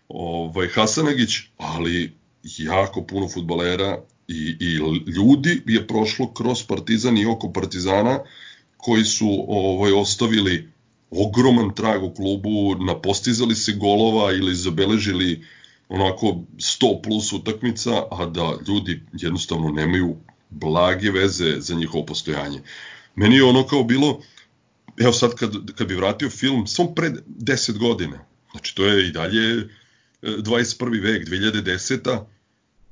ovaj, 0.08 0.68
Hasanagić, 0.68 1.30
ali 1.56 2.12
jako 2.58 3.02
puno 3.02 3.28
futbolera 3.28 3.98
i, 4.28 4.56
i 4.60 4.66
ljudi 5.10 5.62
je 5.66 5.86
prošlo 5.86 6.32
kroz 6.32 6.62
Partizan 6.62 7.18
i 7.18 7.26
oko 7.26 7.52
Partizana 7.52 8.18
koji 8.76 9.04
su 9.04 9.44
ovaj 9.48 9.92
ostavili 9.92 10.68
ogroman 11.10 11.74
trag 11.74 12.02
u 12.02 12.14
klubu, 12.14 12.74
napostizali 12.74 13.54
se 13.54 13.72
golova 13.72 14.32
ili 14.32 14.54
zabeležili 14.54 15.44
onako 15.88 16.26
100 16.56 17.02
plus 17.02 17.32
utakmica, 17.32 18.02
a 18.10 18.26
da 18.26 18.58
ljudi 18.68 19.02
jednostavno 19.12 19.70
nemaju 19.70 20.16
blage 20.50 21.10
veze 21.10 21.60
za 21.60 21.74
njihovo 21.74 22.06
postojanje. 22.06 22.62
Meni 23.14 23.36
je 23.36 23.44
ono 23.44 23.66
kao 23.66 23.84
bilo, 23.84 24.20
evo 25.00 25.12
sad 25.12 25.34
kad, 25.34 25.52
kad 25.74 25.88
bi 25.88 25.94
vratio 25.94 26.30
film, 26.30 26.66
sam 26.66 26.94
pre 26.94 27.10
10 27.28 27.78
godina, 27.78 28.18
znači 28.52 28.74
to 28.74 28.86
je 28.86 29.08
i 29.08 29.12
dalje 29.12 29.68
21. 30.22 30.96
E, 30.96 31.00
vek, 31.00 31.28
2010. 31.28 32.24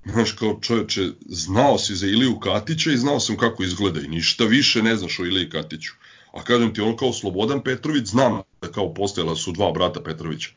Znaš, 0.05 0.33
kao 0.33 0.59
čoveče, 0.61 1.09
znao 1.29 1.79
si 1.79 1.95
za 1.95 2.07
Iliju 2.07 2.39
Katića 2.39 2.93
i 2.93 2.97
znao 2.97 3.21
sam 3.21 3.37
kako 3.37 3.63
izgleda 3.63 4.01
i 4.01 4.09
ništa 4.09 4.45
više 4.45 4.83
ne 4.83 4.97
znaš 4.97 5.21
o 5.21 5.25
Iliji 5.25 5.51
Katiću. 5.51 5.93
A 6.33 6.45
kažem 6.45 6.75
ti, 6.75 6.81
ono 6.81 6.97
kao 6.97 7.13
Slobodan 7.13 7.63
Petrović, 7.63 8.07
znam 8.07 8.43
da 8.63 8.73
kao 8.73 8.95
postojala 8.95 9.37
su 9.37 9.53
dva 9.53 9.73
brata 9.73 10.01
Petrovića 10.03 10.51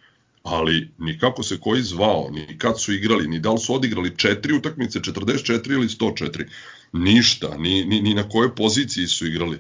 ali 0.45 0.89
ni 0.97 1.19
kako 1.19 1.43
se 1.43 1.59
koji 1.59 1.81
zvao, 1.81 2.29
ni 2.31 2.57
kad 2.57 2.81
su 2.81 2.93
igrali, 2.93 3.27
ni 3.27 3.39
da 3.39 3.51
li 3.51 3.59
su 3.59 3.75
odigrali 3.75 4.17
četiri 4.17 4.53
utakmice, 4.53 4.99
44 4.99 5.71
ili 5.71 5.87
104, 5.87 6.45
ništa, 6.93 7.57
ni, 7.57 7.85
ni, 7.85 8.01
ni 8.01 8.13
na 8.13 8.29
kojoj 8.29 8.55
poziciji 8.55 9.07
su 9.07 9.27
igrali. 9.27 9.57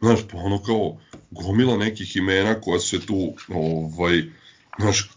Znaš, 0.00 0.20
pa 0.32 0.38
ono 0.38 0.62
kao 0.62 0.98
gomila 1.30 1.76
nekih 1.76 2.16
imena 2.16 2.60
koja 2.60 2.78
se 2.78 3.00
tu, 3.00 3.34
ovaj, 3.48 4.22
znaš, 4.78 5.10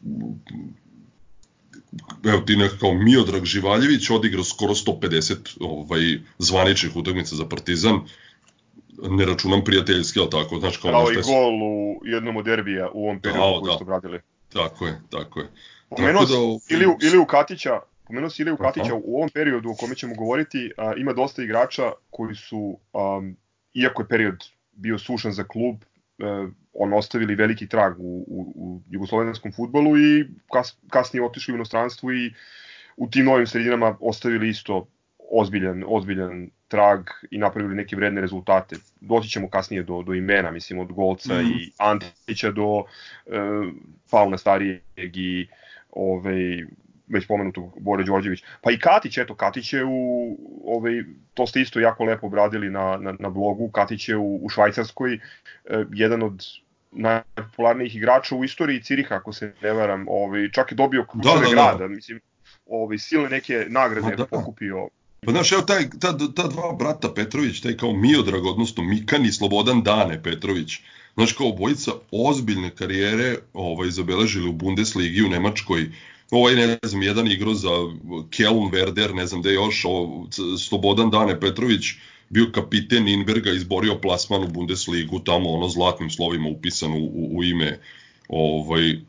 evo 2.26 2.40
ti 2.46 2.56
nekako 2.56 2.94
Miodrag 2.94 3.46
Živaljević 3.46 4.10
odigrao 4.10 4.44
skoro 4.44 4.74
150 4.74 5.36
ovaj, 5.60 6.20
zvaničnih 6.38 6.96
utakmica 6.96 7.36
za 7.36 7.46
Partizan, 7.46 8.00
ne 9.10 9.26
računam 9.26 9.64
prijateljski, 9.64 10.20
ali 10.20 10.30
tako, 10.30 10.60
znaš 10.60 10.78
kao... 10.78 10.92
Kao 10.92 11.12
i 11.12 11.16
gol 11.16 11.64
u 11.64 12.02
jednom 12.06 12.38
od 12.38 12.46
derbija 12.46 12.90
u 12.94 13.04
ovom 13.04 13.22
periodu 13.22 13.60
koji 13.60 13.72
da. 13.72 13.78
su 13.78 13.84
obradili. 13.84 14.20
Tako 14.54 14.86
je, 14.86 15.02
tako 15.10 15.40
je. 15.40 15.48
Pomenuo 15.90 16.26
da, 16.26 16.34
ili, 16.76 16.86
ili 17.02 17.18
u 17.18 17.26
Katića, 17.26 17.80
pomenuo 18.10 18.30
si 18.30 18.42
Iliju 18.42 18.58
Katića 18.58 18.94
u 18.94 19.18
ovom 19.18 19.30
periodu 19.34 19.70
o 19.70 19.76
kome 19.76 19.96
ćemo 19.96 20.16
govoriti, 20.16 20.72
a, 20.78 20.94
ima 20.98 21.14
dosta 21.14 21.44
igrača 21.44 21.92
koji 22.10 22.36
su, 22.36 22.78
a, 22.94 23.22
iako 23.74 24.02
je 24.02 24.08
period 24.08 24.46
bio 24.72 24.98
sušan 24.98 25.32
za 25.32 25.44
klub, 25.44 25.76
a, 26.20 26.26
e, 26.26 26.48
on 26.74 26.94
ostavili 26.94 27.36
veliki 27.36 27.68
trag 27.68 28.00
u, 28.00 28.26
u, 28.28 28.54
u 28.56 28.82
jugoslovenskom 28.90 29.52
futbolu 29.52 29.98
i 29.98 30.26
kas, 30.54 30.78
kasnije 30.90 31.26
otišli 31.26 31.54
u 31.54 31.56
inostranstvo 31.56 32.12
i 32.12 32.34
u 32.98 33.10
tim 33.10 33.26
novim 33.26 33.48
sredinama 33.48 33.98
ostavili 34.00 34.50
isto 34.50 34.88
ozbiljan, 35.32 35.84
ozbiljan 35.88 36.50
trag 36.68 37.00
i 37.32 37.38
napravili 37.38 37.76
neke 37.76 37.96
vredne 37.96 38.22
rezultate. 38.22 38.76
Doći 39.02 39.30
ćemo 39.30 39.50
kasnije 39.50 39.84
do, 39.84 40.04
do 40.04 40.14
imena, 40.14 40.52
mislim, 40.52 40.80
od 40.80 40.92
Golca 40.92 41.34
mm. 41.34 41.48
i 41.48 41.72
Antića 41.78 42.52
do 42.52 42.84
e, 43.26 43.32
Fauna 44.10 44.38
Starijeg 44.38 45.18
i 45.18 45.48
ovaj, 45.92 46.66
već 47.08 47.28
pomenutog 47.28 47.78
Bore 47.80 48.04
Đorđević. 48.04 48.44
Pa 48.62 48.72
i 48.72 48.80
Katić, 48.80 49.18
eto, 49.18 49.36
Katić 49.36 49.74
je 49.74 49.86
u, 49.86 50.38
ovaj, 50.66 51.04
to 51.34 51.48
ste 51.48 51.62
isto 51.62 51.80
jako 51.80 52.04
lepo 52.04 52.28
obradili 52.28 52.70
na, 52.70 52.98
na, 52.98 53.16
na 53.20 53.30
blogu, 53.30 53.72
Katić 53.72 54.10
je 54.10 54.18
u, 54.18 54.40
u 54.46 54.50
Švajcarskoj 54.50 55.14
e, 55.14 55.20
jedan 55.94 56.24
od 56.24 56.46
najpopularnijih 56.92 57.96
igrača 57.96 58.36
u 58.36 58.44
istoriji 58.44 58.82
Ciriha, 58.82 59.16
ako 59.16 59.34
se 59.34 59.54
ne 59.62 59.74
varam, 59.74 60.06
ovaj, 60.10 60.50
čak 60.52 60.72
je 60.72 60.76
dobio 60.76 61.06
ključeve 61.06 61.34
da, 61.34 61.40
da, 61.40 61.48
da. 61.48 61.54
grada, 61.54 61.88
mislim, 61.88 62.20
ovaj, 62.66 62.98
silne 62.98 63.30
neke 63.30 63.66
nagrade 63.70 64.16
da. 64.16 64.26
pokupio 64.26 64.90
Pa 65.26 65.32
znaš, 65.32 65.52
evo 65.52 65.62
taj, 65.62 65.90
ta, 66.00 66.18
ta 66.36 66.48
dva 66.48 66.74
brata 66.80 67.14
Petrović, 67.14 67.62
taj 67.62 67.78
kao 67.78 67.94
Miodrag, 67.94 68.46
odnosno 68.46 68.84
Mikan 68.84 69.26
i 69.26 69.32
Slobodan 69.32 69.84
Dane 69.84 70.24
Petrović, 70.24 70.80
znaš, 71.14 71.34
kao 71.34 71.50
obojica 71.50 71.92
ozbiljne 72.12 72.70
karijere 72.70 73.36
ovaj, 73.54 73.90
zabeležili 73.90 74.50
u 74.50 74.54
Bundesligi 74.54 75.24
u 75.24 75.30
Nemačkoj, 75.30 75.90
ovaj, 76.32 76.56
ne 76.56 76.78
znam, 76.84 77.04
jedan 77.04 77.28
igro 77.28 77.54
za 77.54 77.70
Kelm, 78.30 78.72
Werder, 78.72 79.14
ne 79.14 79.28
znam 79.28 79.42
je 79.46 79.54
još, 79.54 79.86
o, 79.86 80.26
Slobodan 80.58 81.10
Dane 81.10 81.40
Petrović 81.40 81.86
bio 82.30 82.52
kapiten 82.52 83.08
Inberga, 83.08 83.52
izborio 83.52 84.00
plasman 84.02 84.44
u 84.44 84.48
Bundesligu, 84.48 85.20
tamo 85.20 85.50
ono 85.50 85.70
zlatnim 85.70 86.10
slovima 86.10 86.50
upisano 86.50 86.96
u, 86.98 87.38
u 87.38 87.44
ime 87.44 87.80
ovaj, 88.30 89.00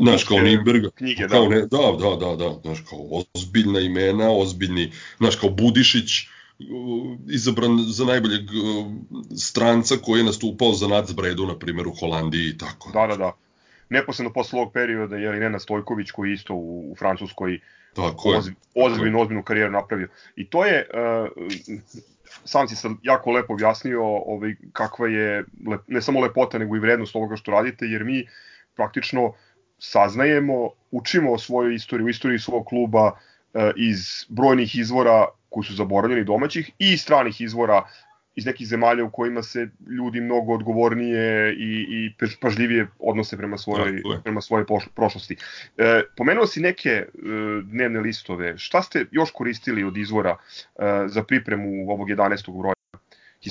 znaš, 0.00 0.24
kao 0.24 0.38
Nimberga. 0.38 0.90
Knjige, 0.90 1.28
kao 1.28 1.42
da. 1.42 1.48
Ne, 1.48 1.60
da, 1.60 1.96
da, 2.00 2.16
da, 2.16 2.36
da, 2.36 2.60
znaš, 2.62 2.80
kao 2.90 2.98
ozbiljna 3.34 3.80
imena, 3.80 4.30
ozbiljni, 4.30 4.92
znaš, 5.18 5.36
kao 5.36 5.50
Budišić, 5.50 6.26
izabran 7.28 7.78
za 7.78 8.04
najboljeg 8.04 8.42
stranca 9.38 9.94
koji 10.04 10.20
je 10.20 10.24
nastupao 10.24 10.72
za 10.72 10.88
Nacbredu, 10.88 11.46
na 11.46 11.58
primjer, 11.58 11.86
u 11.86 11.94
Holandiji 12.00 12.48
i 12.48 12.58
tako. 12.58 12.90
Da, 12.92 13.06
da, 13.06 13.16
da. 13.16 13.32
Neposledno 13.88 14.32
posle 14.32 14.60
ovog 14.60 14.72
perioda 14.72 15.16
je 15.16 15.36
i 15.36 15.40
Nena 15.40 15.58
Stojković 15.58 16.10
koji 16.10 16.32
isto 16.32 16.54
u, 16.54 16.92
u 16.92 16.96
Francuskoj 16.98 17.60
tako 17.94 18.28
oz, 18.28 18.50
ozbiljnu, 18.74 19.20
ozbiljnu 19.20 19.42
karijeru 19.42 19.72
napravio. 19.72 20.08
I 20.36 20.46
to 20.46 20.64
je, 20.64 20.86
uh, 20.94 21.28
sam 22.44 22.68
si 22.68 22.76
sad 22.76 22.92
jako 23.02 23.30
lepo 23.30 23.52
objasnio 23.52 24.02
ovaj, 24.04 24.54
kakva 24.72 25.08
je 25.08 25.44
ne 25.86 26.02
samo 26.02 26.20
lepota 26.20 26.58
nego 26.58 26.76
i 26.76 26.80
vrednost 26.80 27.16
ovoga 27.16 27.36
što 27.36 27.50
radite, 27.50 27.86
jer 27.86 28.04
mi 28.04 28.22
uh, 28.22 28.28
praktično 28.76 29.32
saznajemo, 29.78 30.70
učimo 30.90 31.32
o 31.32 31.38
svojoj 31.38 31.74
istoriji, 31.74 32.06
o 32.06 32.08
istoriji 32.08 32.38
svog 32.38 32.66
kluba 32.66 33.12
e, 33.54 33.72
iz 33.76 34.26
brojnih 34.28 34.76
izvora 34.76 35.26
koji 35.48 35.64
su 35.64 35.74
zaboravljeni 35.74 36.24
domaćih 36.24 36.70
i 36.78 36.96
stranih 36.96 37.40
izvora 37.40 37.84
iz 38.36 38.46
nekih 38.46 38.66
zemalja 38.66 39.04
u 39.04 39.10
kojima 39.10 39.42
se 39.42 39.68
ljudi 39.98 40.20
mnogo 40.20 40.54
odgovornije 40.54 41.54
i, 41.54 41.86
i 41.88 42.12
pažljivije 42.40 42.86
odnose 42.98 43.36
prema 43.36 43.58
svojoj, 43.58 44.02
prema 44.24 44.40
svojoj 44.40 44.64
prošlosti. 44.94 45.36
E, 45.78 46.02
pomenuo 46.16 46.46
si 46.46 46.60
neke 46.60 46.90
e, 46.90 47.06
dnevne 47.62 48.00
listove. 48.00 48.58
Šta 48.58 48.82
ste 48.82 49.06
još 49.10 49.30
koristili 49.30 49.84
od 49.84 49.96
izvora 49.96 50.36
e, 50.36 50.82
za 51.06 51.24
pripremu 51.24 51.90
ovog 51.90 52.08
11. 52.08 52.58
broja? 52.58 52.74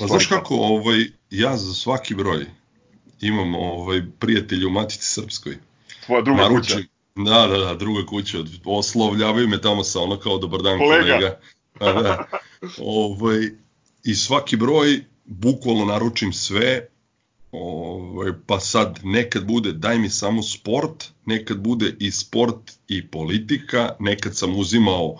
Pa 0.00 0.06
znaš 0.06 0.26
kako, 0.26 0.54
ovaj, 0.54 1.04
ja 1.30 1.56
za 1.56 1.74
svaki 1.74 2.14
broj 2.14 2.46
imam 3.20 3.54
ovaj, 3.54 4.02
prijatelj 4.18 4.64
u 4.64 4.70
Matici 4.70 5.06
Srpskoj. 5.06 5.56
Tvoja 6.06 6.22
druga 6.22 6.42
Naručim, 6.42 6.76
kuća? 6.76 6.88
Da, 7.16 7.46
da, 7.46 7.58
da, 7.58 7.74
druga 7.74 8.06
kuća. 8.06 8.38
Oslovljavaju 8.64 9.48
me 9.48 9.60
tamo 9.60 9.84
sa 9.84 10.00
ono 10.00 10.16
kao 10.16 10.38
dobar 10.38 10.62
dan 10.62 10.78
kolega. 10.78 11.02
kolega. 11.02 11.38
Da, 11.80 12.02
da. 12.02 12.26
ovaj, 12.78 13.50
I 14.04 14.14
svaki 14.14 14.56
broj 14.56 15.04
bukvalno 15.24 15.84
naručim 15.84 16.32
sve, 16.32 16.88
ovaj, 17.52 18.32
pa 18.46 18.60
sad 18.60 19.00
nekad 19.02 19.44
bude 19.44 19.72
daj 19.72 19.98
mi 19.98 20.10
samo 20.10 20.42
sport, 20.42 21.04
nekad 21.26 21.58
bude 21.58 21.94
i 22.00 22.10
sport 22.10 22.72
i 22.88 23.06
politika, 23.06 23.96
nekad 23.98 24.36
sam 24.36 24.56
uzimao 24.56 25.18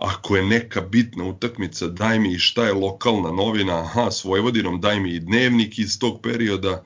ako 0.00 0.36
je 0.36 0.42
neka 0.42 0.80
bitna 0.80 1.24
utakmica, 1.24 1.86
daj 1.86 2.18
mi 2.18 2.32
i 2.32 2.38
šta 2.38 2.66
je 2.66 2.72
lokalna 2.72 3.30
novina, 3.30 3.80
aha, 3.80 4.10
s 4.10 4.24
Vojvodinom, 4.24 4.80
daj 4.80 5.00
mi 5.00 5.10
i 5.10 5.20
dnevnik 5.20 5.78
iz 5.78 5.98
tog 5.98 6.20
perioda, 6.22 6.84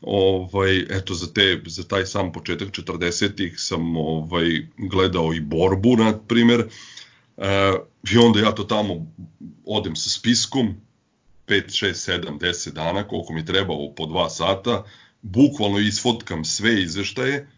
ovaj, 0.00 0.78
eto, 0.78 1.14
za, 1.14 1.32
te, 1.32 1.62
za 1.66 1.84
taj 1.84 2.06
sam 2.06 2.32
početak 2.32 2.68
40-ih 2.68 3.54
sam 3.60 3.96
ovaj, 3.96 4.66
gledao 4.78 5.34
i 5.34 5.40
borbu, 5.40 5.96
na 5.96 6.18
primer, 6.18 6.60
e, 7.36 7.72
i 8.12 8.18
onda 8.18 8.40
ja 8.40 8.52
to 8.52 8.64
tamo 8.64 9.06
odem 9.64 9.96
sa 9.96 10.10
spiskom, 10.10 10.74
5, 11.46 11.86
6, 11.86 12.10
7, 12.12 12.38
10 12.38 12.72
dana, 12.72 13.08
koliko 13.08 13.32
mi 13.32 13.44
treba 13.44 13.74
po 13.96 14.04
2 14.04 14.28
sata, 14.30 14.84
bukvalno 15.22 15.78
isfotkam 15.78 16.44
sve 16.44 16.82
izveštaje, 16.82 17.48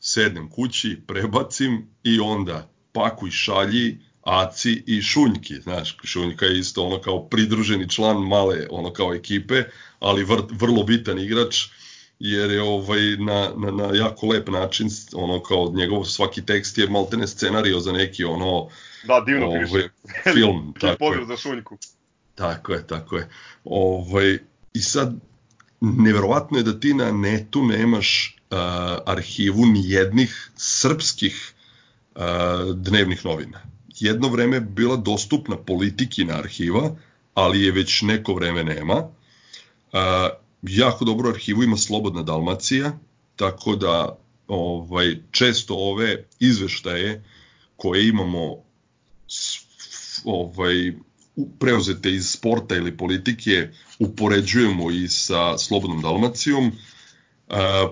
sednem 0.00 0.50
kući, 0.50 1.00
prebacim 1.06 1.86
i 2.04 2.20
onda 2.20 2.68
pakuj 2.92 3.30
šalji, 3.30 3.98
Aci 4.22 4.82
i 4.86 5.02
Šunjki, 5.02 5.54
znaš, 5.54 5.96
Šunjka 6.04 6.46
je 6.46 6.58
isto 6.58 6.84
ono 6.86 7.00
kao 7.00 7.28
pridruženi 7.28 7.88
član 7.88 8.16
male 8.16 8.66
ono 8.70 8.92
kao 8.92 9.14
ekipe, 9.14 9.62
ali 9.98 10.24
vr, 10.24 10.42
vrlo 10.50 10.82
bitan 10.82 11.18
igrač, 11.18 11.56
jer 12.20 12.50
je 12.50 12.62
ovaj 12.62 13.00
na, 13.18 13.50
na, 13.56 13.70
na 13.70 13.96
jako 13.96 14.26
lep 14.26 14.48
način, 14.48 14.88
ono 15.12 15.42
kao 15.42 15.72
njegov 15.74 16.04
svaki 16.04 16.46
tekst 16.46 16.78
je 16.78 16.88
maltene 16.88 17.26
scenario 17.26 17.80
za 17.80 17.92
neki 17.92 18.24
ono 18.24 18.68
Da, 19.04 19.20
divno 19.20 19.46
ovaj, 19.46 19.64
piše. 19.64 19.88
Film, 20.34 20.74
tako 20.80 21.12
je. 21.12 21.26
za 21.26 21.36
Šunjku. 21.36 21.78
Tako 22.34 22.72
je, 22.72 22.86
tako 22.86 23.16
je. 23.16 23.28
Ovaj, 23.64 24.38
I 24.74 24.80
sad, 24.80 25.14
neverovatno 25.80 26.58
je 26.58 26.64
da 26.64 26.80
ti 26.80 26.94
na 26.94 27.12
netu 27.12 27.64
nemaš 27.66 28.36
uh, 28.50 28.58
arhivu 29.06 29.66
ni 29.66 29.82
jednih 29.90 30.50
srpskih 30.56 31.52
uh, 32.14 32.22
dnevnih 32.74 33.24
novina. 33.24 33.60
Jedno 33.94 34.28
vreme 34.28 34.60
bila 34.60 34.96
dostupna 34.96 35.56
politikina 35.56 36.34
arhiva, 36.34 36.90
ali 37.34 37.62
je 37.62 37.72
već 37.72 38.02
neko 38.02 38.34
vreme 38.34 38.64
nema. 38.64 38.94
Uh, 39.92 40.00
jako 40.62 41.04
dobro 41.04 41.30
arhivu 41.30 41.62
ima 41.62 41.76
Slobodna 41.76 42.22
Dalmacija, 42.22 42.98
tako 43.36 43.76
da 43.76 44.18
ovaj 44.48 45.16
često 45.30 45.74
ove 45.74 46.24
izveštaje 46.40 47.24
koje 47.76 48.08
imamo 48.08 48.56
ovaj 50.24 50.92
preuzete 51.58 52.10
iz 52.10 52.30
sporta 52.30 52.76
ili 52.76 52.96
politike 52.96 53.68
upoređujemo 53.98 54.90
i 54.90 55.08
sa 55.08 55.58
Slobodnom 55.58 56.02
Dalmacijom, 56.02 56.72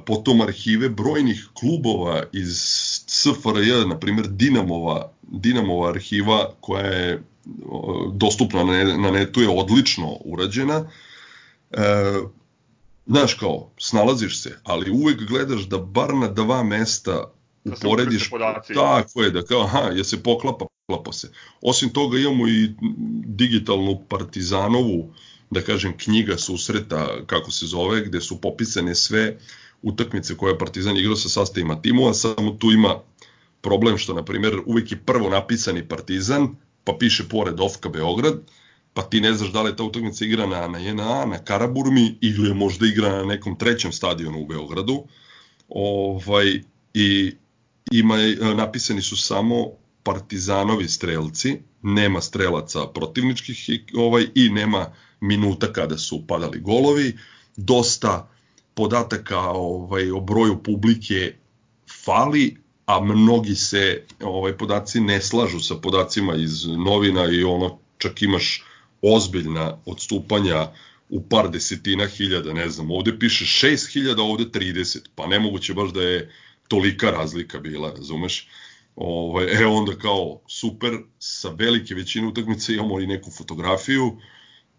potom 0.07 0.41
arhive 0.41 0.89
brojnih 0.89 1.49
klubova 1.55 2.23
iz 2.33 2.59
SFRJ, 3.07 3.87
na 3.89 3.99
primjer 3.99 4.29
Dinamova, 4.29 5.13
Dinamova 5.23 5.91
arhiva 5.91 6.51
koja 6.61 6.87
je 6.87 7.23
dostupna 8.13 8.65
na 8.99 9.11
netu 9.11 9.41
je 9.41 9.49
odlično 9.49 10.17
urađena. 10.25 10.91
Znaš 13.07 13.35
kao, 13.35 13.71
snalaziš 13.79 14.43
se, 14.43 14.59
ali 14.63 14.91
uvek 14.91 15.29
gledaš 15.29 15.63
da 15.63 15.79
bar 15.79 16.15
na 16.15 16.29
dva 16.29 16.63
mesta 16.63 17.33
da 17.65 17.75
uporediš, 17.77 18.31
da 18.31 18.63
tako 18.75 19.23
je, 19.23 19.31
da 19.31 19.43
kao, 19.43 19.61
aha, 19.61 19.79
je 19.79 20.05
se 20.05 20.23
poklapa, 20.23 20.67
poklapa 20.87 21.13
se. 21.13 21.33
Osim 21.61 21.89
toga 21.89 22.19
imamo 22.19 22.49
i 22.49 22.71
digitalnu 23.27 24.01
partizanovu, 24.09 25.15
da 25.51 25.61
kažem, 25.61 25.97
knjiga 25.99 26.39
susreta, 26.39 27.09
kako 27.27 27.51
se 27.51 27.67
zove, 27.67 28.05
gde 28.05 28.21
su 28.21 28.41
popisane 28.41 28.95
sve 28.95 29.39
utakmice 29.83 30.37
koje 30.37 30.53
je 30.53 30.59
Partizan 30.59 30.97
igrao 30.97 31.17
sa 31.17 31.29
sastavima 31.29 31.83
timova, 31.83 32.15
samo 32.15 32.51
tu 32.51 32.73
ima 32.73 32.95
problem 33.61 33.99
što, 33.99 34.15
na 34.15 34.25
primjer, 34.25 34.61
uvek 34.67 34.93
je 34.93 34.99
prvo 34.99 35.31
napisani 35.31 35.89
Partizan, 35.89 36.49
pa 36.85 36.93
piše 36.99 37.29
pored 37.29 37.61
Ofka 37.61 37.89
Beograd, 37.89 38.41
pa 38.97 39.03
ti 39.03 39.21
ne 39.21 39.35
znaš 39.35 39.53
da 39.53 39.63
li 39.63 39.71
je 39.71 39.77
ta 39.77 39.85
utakmica 39.85 40.25
igrana 40.25 40.69
na 40.69 40.79
JNA, 40.79 41.25
na 41.27 41.39
Karaburmi 41.39 42.19
ili 42.21 42.49
je 42.49 42.55
možda 42.55 42.87
igrana 42.87 43.17
na 43.17 43.25
nekom 43.25 43.59
trećem 43.59 43.93
stadionu 43.93 44.39
u 44.41 44.47
Beogradu. 44.47 45.05
Ovaj, 45.69 46.61
I 46.95 47.33
ima, 47.93 48.17
napisani 48.57 49.03
su 49.03 49.17
samo 49.17 49.67
partizanovi 50.03 50.89
strelci, 50.89 51.59
nema 51.83 52.21
strelaca 52.21 52.87
protivničkih 52.87 53.71
ovaj, 53.95 54.27
i 54.35 54.49
nema 54.49 54.87
minuta 55.21 55.73
kada 55.73 55.99
su 55.99 56.27
padali 56.27 56.61
golovi, 56.61 57.19
dosta 57.57 58.31
podataka 58.75 59.41
ovaj, 59.51 60.11
o 60.11 60.21
broju 60.21 60.63
publike 60.63 61.35
fali, 62.05 62.57
a 62.87 63.01
mnogi 63.01 63.55
se 63.55 64.05
ovaj 64.23 64.57
podaci 64.57 65.01
ne 65.01 65.21
slažu 65.21 65.61
sa 65.61 65.75
podacima 65.75 66.35
iz 66.35 66.67
novina 66.67 67.27
i 67.31 67.45
ono 67.45 67.79
čak 67.99 68.23
imaš 68.23 68.66
ozbiljna 69.03 69.79
odstupanja 69.87 70.73
u 71.09 71.23
par 71.29 71.51
desetina 71.51 72.07
hiljada, 72.07 72.53
ne 72.53 72.69
znam, 72.69 72.91
ovde 72.91 73.19
piše 73.19 73.67
6000, 73.67 74.21
ovde 74.21 74.45
30, 74.45 74.99
pa 75.15 75.27
nemoguće 75.27 75.75
baš 75.75 75.93
da 75.93 76.03
je 76.03 76.33
tolika 76.69 77.11
razlika 77.11 77.59
bila, 77.59 77.93
razumeš? 77.97 78.49
Ovaj, 78.97 79.63
e 79.63 79.67
onda 79.67 79.93
kao 79.99 80.41
super, 80.49 80.99
sa 81.19 81.49
velike 81.49 81.95
većine 81.95 82.27
utakmice 82.27 82.75
imamo 82.75 83.01
i 83.01 83.07
neku 83.07 83.31
fotografiju, 83.31 84.19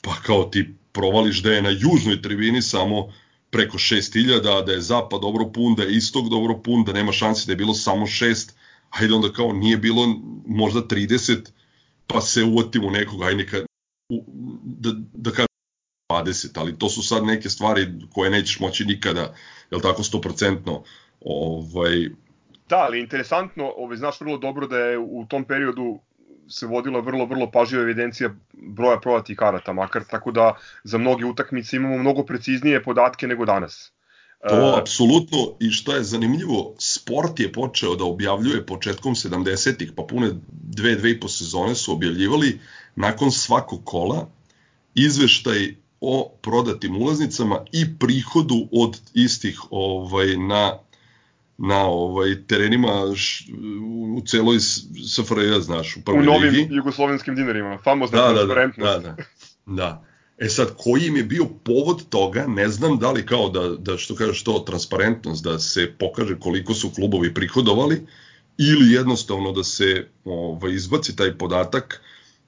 pa 0.02 0.16
kao 0.26 0.44
ti 0.44 0.66
provališ 0.92 1.42
da 1.44 1.52
je 1.54 1.62
na 1.62 1.70
južnoj 1.70 2.22
tribini 2.22 2.62
samo 2.62 3.14
preko 3.50 3.78
6000, 3.78 4.64
da 4.66 4.72
je 4.72 4.82
zapad 4.82 5.22
dobro 5.22 5.52
pun, 5.52 5.76
da 5.76 5.84
je 5.84 5.96
istok 5.96 6.30
dobro 6.30 6.58
pun, 6.58 6.84
da 6.84 6.94
nema 6.94 7.12
šansi 7.12 7.48
da 7.48 7.52
je 7.52 7.58
bilo 7.58 7.74
samo 7.74 8.06
6, 8.06 8.52
ajde 8.90 9.14
onda 9.14 9.34
kao 9.34 9.54
nije 9.54 9.78
bilo 9.78 10.08
možda 10.48 10.82
30, 10.82 11.50
pa 12.08 12.22
se 12.22 12.44
uvatimo 12.44 12.90
nekog, 12.90 13.24
ajde 13.24 13.36
neka, 13.36 13.67
da, 14.64 14.90
da 15.14 15.32
kažem 15.32 15.48
20, 16.12 16.60
ali 16.60 16.80
to 16.80 16.90
su 16.90 17.04
sad 17.04 17.24
neke 17.24 17.50
stvari 17.50 17.88
koje 18.14 18.30
nećeš 18.30 18.60
moći 18.60 18.86
nikada, 18.86 19.34
jel 19.72 19.82
tako, 19.82 20.04
100% 20.04 20.82
ovaj, 21.22 22.10
Da, 22.70 22.78
ali 22.78 23.00
interesantno, 23.00 23.74
ovaj, 23.78 23.98
znaš 23.98 24.22
vrlo 24.22 24.38
dobro 24.38 24.68
da 24.68 24.78
je 24.78 24.98
u 24.98 25.26
tom 25.30 25.44
periodu 25.44 26.00
se 26.50 26.66
vodila 26.66 27.00
vrlo, 27.00 27.26
vrlo 27.26 27.52
pažljiva 27.52 27.84
evidencija 27.84 28.30
broja 28.54 29.00
prodatih 29.00 29.38
karata, 29.38 29.74
makar 29.74 30.04
tako 30.04 30.32
da 30.32 30.56
za 30.84 30.98
mnoge 30.98 31.26
utakmice 31.26 31.76
imamo 31.76 31.98
mnogo 31.98 32.24
preciznije 32.24 32.84
podatke 32.84 33.28
nego 33.28 33.46
danas. 33.46 33.94
To 34.50 34.70
uh, 34.70 34.80
apsolutno 34.82 35.38
i 35.60 35.72
što 35.72 35.96
je 35.96 36.04
zanimljivo, 36.04 36.76
sport 36.78 37.40
je 37.40 37.52
počeo 37.52 37.96
da 37.96 38.04
objavljuje 38.04 38.66
početkom 38.66 39.16
70-ih, 39.16 39.92
pa 39.96 40.04
pune 40.04 40.32
dve, 40.52 40.96
dve 40.96 41.12
i 41.12 41.20
po 41.20 41.28
sezone 41.28 41.76
su 41.76 41.94
objavljivali 41.94 42.60
nakon 42.96 43.32
svakog 43.32 43.82
kola 43.86 44.30
izveštaj 44.96 45.76
o 46.02 46.32
prodatim 46.42 47.02
ulaznicama 47.02 47.66
i 47.72 47.98
prihodu 48.00 48.68
od 48.72 49.02
istih 49.14 49.62
ovaj 49.72 50.38
na 50.38 50.78
na 51.58 51.86
ovaj 51.86 52.44
terenima 52.48 53.16
š, 53.16 53.46
u 54.18 54.22
celoj 54.26 54.60
SFRJ, 55.08 55.60
znaš, 55.60 55.98
u 55.98 56.02
prvoj 56.02 56.20
ligi. 56.20 56.30
U 56.30 56.34
novim 56.34 56.54
ligi. 56.54 56.76
jugoslovenskim 56.76 57.36
dinarima, 57.36 57.78
famozna 57.84 58.18
da, 58.18 58.34
transparentnost. 58.34 58.94
Da, 58.94 59.00
da, 59.00 59.16
da, 59.16 59.24
da. 59.66 60.07
E 60.38 60.50
sad, 60.50 60.68
koji 60.78 61.06
im 61.06 61.18
je 61.18 61.24
bio 61.24 61.46
povod 61.46 62.10
toga, 62.10 62.48
ne 62.48 62.70
znam 62.70 63.00
da 63.00 63.12
li 63.12 63.26
kao 63.26 63.50
da, 63.50 63.70
da 63.70 63.98
što 63.98 64.16
kažeš 64.16 64.44
to, 64.44 64.60
transparentnost, 64.60 65.44
da 65.44 65.60
se 65.60 65.94
pokaže 66.00 66.40
koliko 66.40 66.74
su 66.74 66.90
klubovi 66.90 67.34
prihodovali, 67.34 68.02
ili 68.58 68.94
jednostavno 68.94 69.52
da 69.52 69.64
se 69.64 70.08
ovaj, 70.26 70.74
izbaci 70.74 71.16
taj 71.16 71.38
podatak, 71.38 72.02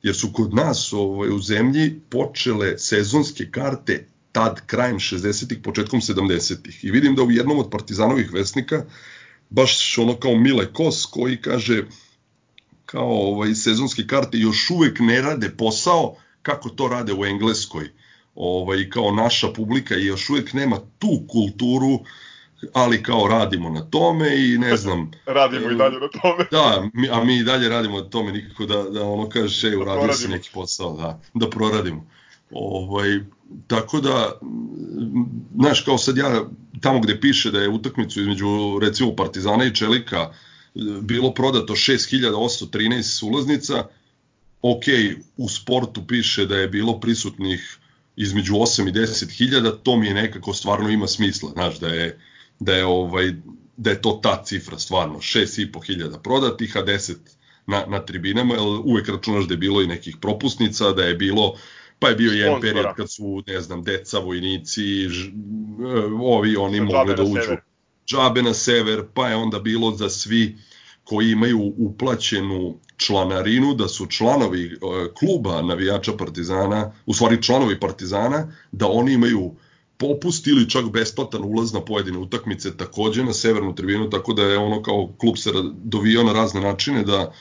jer 0.03 0.15
su 0.15 0.33
kod 0.33 0.53
nas 0.53 0.93
ovaj, 0.93 1.29
u 1.29 1.39
zemlji 1.39 1.99
počele 2.09 2.77
sezonske 2.77 3.51
karte 3.51 4.05
tad 4.31 4.61
krajem 4.65 4.99
60-ih, 4.99 5.59
početkom 5.63 6.01
70-ih. 6.01 6.85
I 6.85 6.91
vidim 6.91 7.15
da 7.15 7.23
u 7.23 7.31
jednom 7.31 7.59
od 7.59 7.69
partizanovih 7.71 8.33
vesnika, 8.33 8.85
baš 9.49 9.97
ono 9.97 10.15
kao 10.15 10.35
Mile 10.35 10.73
Kos, 10.73 11.05
koji 11.05 11.41
kaže 11.41 11.83
kao 12.85 13.09
ovaj, 13.09 13.55
sezonske 13.55 14.07
karte 14.07 14.37
još 14.37 14.69
uvek 14.69 14.99
ne 14.99 15.21
rade 15.21 15.49
posao 15.49 16.15
kako 16.41 16.69
to 16.69 16.87
rade 16.87 17.13
u 17.13 17.25
Engleskoj. 17.25 17.89
Ovaj, 18.35 18.89
kao 18.89 19.11
naša 19.11 19.47
publika 19.53 19.95
i 19.95 20.05
još 20.05 20.29
uvek 20.29 20.53
nema 20.53 20.77
tu 20.99 21.23
kulturu 21.27 21.99
ali 22.73 23.03
kao 23.03 23.27
radimo 23.27 23.69
na 23.69 23.81
tome 23.81 24.51
i 24.51 24.57
ne 24.57 24.77
znam. 24.77 25.11
radimo 25.25 25.71
i 25.71 25.75
dalje 25.75 25.99
na 25.99 26.07
tome. 26.21 26.45
Da, 26.51 26.89
mi, 26.93 27.09
a 27.09 27.23
mi 27.23 27.37
i 27.37 27.43
dalje 27.43 27.69
radimo 27.69 27.99
na 27.99 28.09
tome, 28.09 28.31
nikako 28.31 28.65
da, 28.65 28.83
da 28.83 29.03
ono 29.03 29.29
kaže, 29.29 29.67
ej, 29.67 29.75
uradio 29.75 30.13
se 30.13 30.27
neki 30.27 30.49
posao, 30.53 30.97
da, 30.97 31.21
da 31.33 31.49
proradimo. 31.49 32.05
Ovaj, 32.51 33.19
tako 33.67 34.01
da, 34.01 34.39
znaš, 35.55 35.81
kao 35.81 35.97
sad 35.97 36.17
ja, 36.17 36.43
tamo 36.81 36.99
gde 36.99 37.21
piše 37.21 37.51
da 37.51 37.59
je 37.59 37.69
utakmicu 37.69 38.21
između, 38.21 38.79
recimo, 38.81 39.15
Partizana 39.15 39.65
i 39.65 39.75
Čelika 39.75 40.33
bilo 41.01 41.33
prodato 41.33 41.73
6813 41.73 43.25
ulaznica, 43.25 43.87
ok, 44.61 44.83
u 45.37 45.49
sportu 45.49 46.07
piše 46.07 46.45
da 46.45 46.57
je 46.57 46.67
bilo 46.67 46.99
prisutnih 46.99 47.77
između 48.15 48.53
8 48.53 48.89
i 48.89 48.91
10 48.91 49.31
hiljada, 49.37 49.71
to 49.71 49.95
mi 49.95 50.07
je 50.07 50.13
nekako 50.13 50.53
stvarno 50.53 50.89
ima 50.89 51.07
smisla, 51.07 51.51
znaš, 51.51 51.79
da 51.79 51.87
je, 51.87 52.19
da 52.59 52.73
je, 52.73 52.85
ovaj, 52.85 53.33
da 53.77 53.89
je 53.89 54.01
to 54.01 54.19
ta 54.23 54.43
cifra 54.43 54.79
stvarno, 54.79 55.19
6,5 55.19 55.85
hiljada 55.85 56.19
prodatih, 56.19 56.77
a 56.77 56.83
10 56.83 57.15
na, 57.67 57.85
na 57.87 57.99
tribinama, 57.99 58.53
jer 58.53 58.63
uvek 58.83 59.09
računaš 59.09 59.47
da 59.47 59.53
je 59.53 59.57
bilo 59.57 59.81
i 59.81 59.87
nekih 59.87 60.17
propusnica, 60.21 60.91
da 60.91 61.03
je 61.03 61.15
bilo 61.15 61.55
Pa 61.99 62.09
je 62.09 62.15
bio 62.15 62.31
jedan 62.31 62.61
period 62.61 62.95
kad 62.95 63.11
su, 63.11 63.43
ne 63.47 63.61
znam, 63.61 63.83
deca, 63.83 64.19
vojnici, 64.19 65.09
ž, 65.09 65.31
ovi, 66.21 66.55
oni 66.55 66.81
mogli 66.81 67.15
da 67.15 67.23
uđu. 67.23 67.41
Sever. 67.41 67.61
Džabe 68.07 68.41
na 68.41 68.53
sever, 68.53 69.03
pa 69.13 69.29
je 69.29 69.35
onda 69.35 69.59
bilo 69.59 69.91
za 69.91 70.09
svi 70.09 70.57
koji 71.03 71.31
imaju 71.31 71.73
uplaćenu 71.77 72.79
članarinu, 72.99 73.73
da 73.73 73.87
su 73.87 74.05
članovi 74.05 74.65
e, 74.65 74.77
kluba 75.19 75.61
navijača 75.61 76.13
Partizana, 76.17 76.91
u 77.05 77.13
stvari 77.13 77.43
članovi 77.43 77.79
Partizana, 77.79 78.51
da 78.71 78.87
oni 78.87 79.13
imaju 79.13 79.51
popust 79.97 80.47
ili 80.47 80.69
čak 80.69 80.91
besplatan 80.91 81.43
ulaz 81.43 81.73
na 81.73 81.81
pojedine 81.81 82.17
utakmice 82.17 82.77
takođe 82.77 83.23
na 83.23 83.33
severnu 83.33 83.75
tribinu, 83.75 84.09
tako 84.09 84.33
da 84.33 84.43
je 84.43 84.57
ono 84.57 84.81
kao 84.83 85.09
klub 85.17 85.37
se 85.37 85.51
dovio 85.83 86.23
na 86.23 86.33
razne 86.33 86.61
načine 86.61 87.03
da 87.03 87.33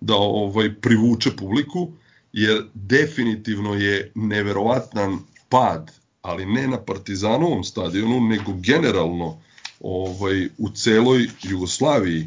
da 0.00 0.14
ovaj 0.14 0.74
privuče 0.74 1.30
publiku, 1.36 1.92
jer 2.32 2.64
definitivno 2.74 3.74
je 3.74 4.12
neverovatan 4.14 5.18
pad, 5.48 5.90
ali 6.22 6.46
ne 6.46 6.68
na 6.68 6.78
Partizanovom 6.78 7.64
stadionu, 7.64 8.20
nego 8.20 8.52
generalno 8.52 9.38
ovaj 9.80 10.48
u 10.58 10.70
celoj 10.70 11.28
Jugoslaviji 11.42 12.26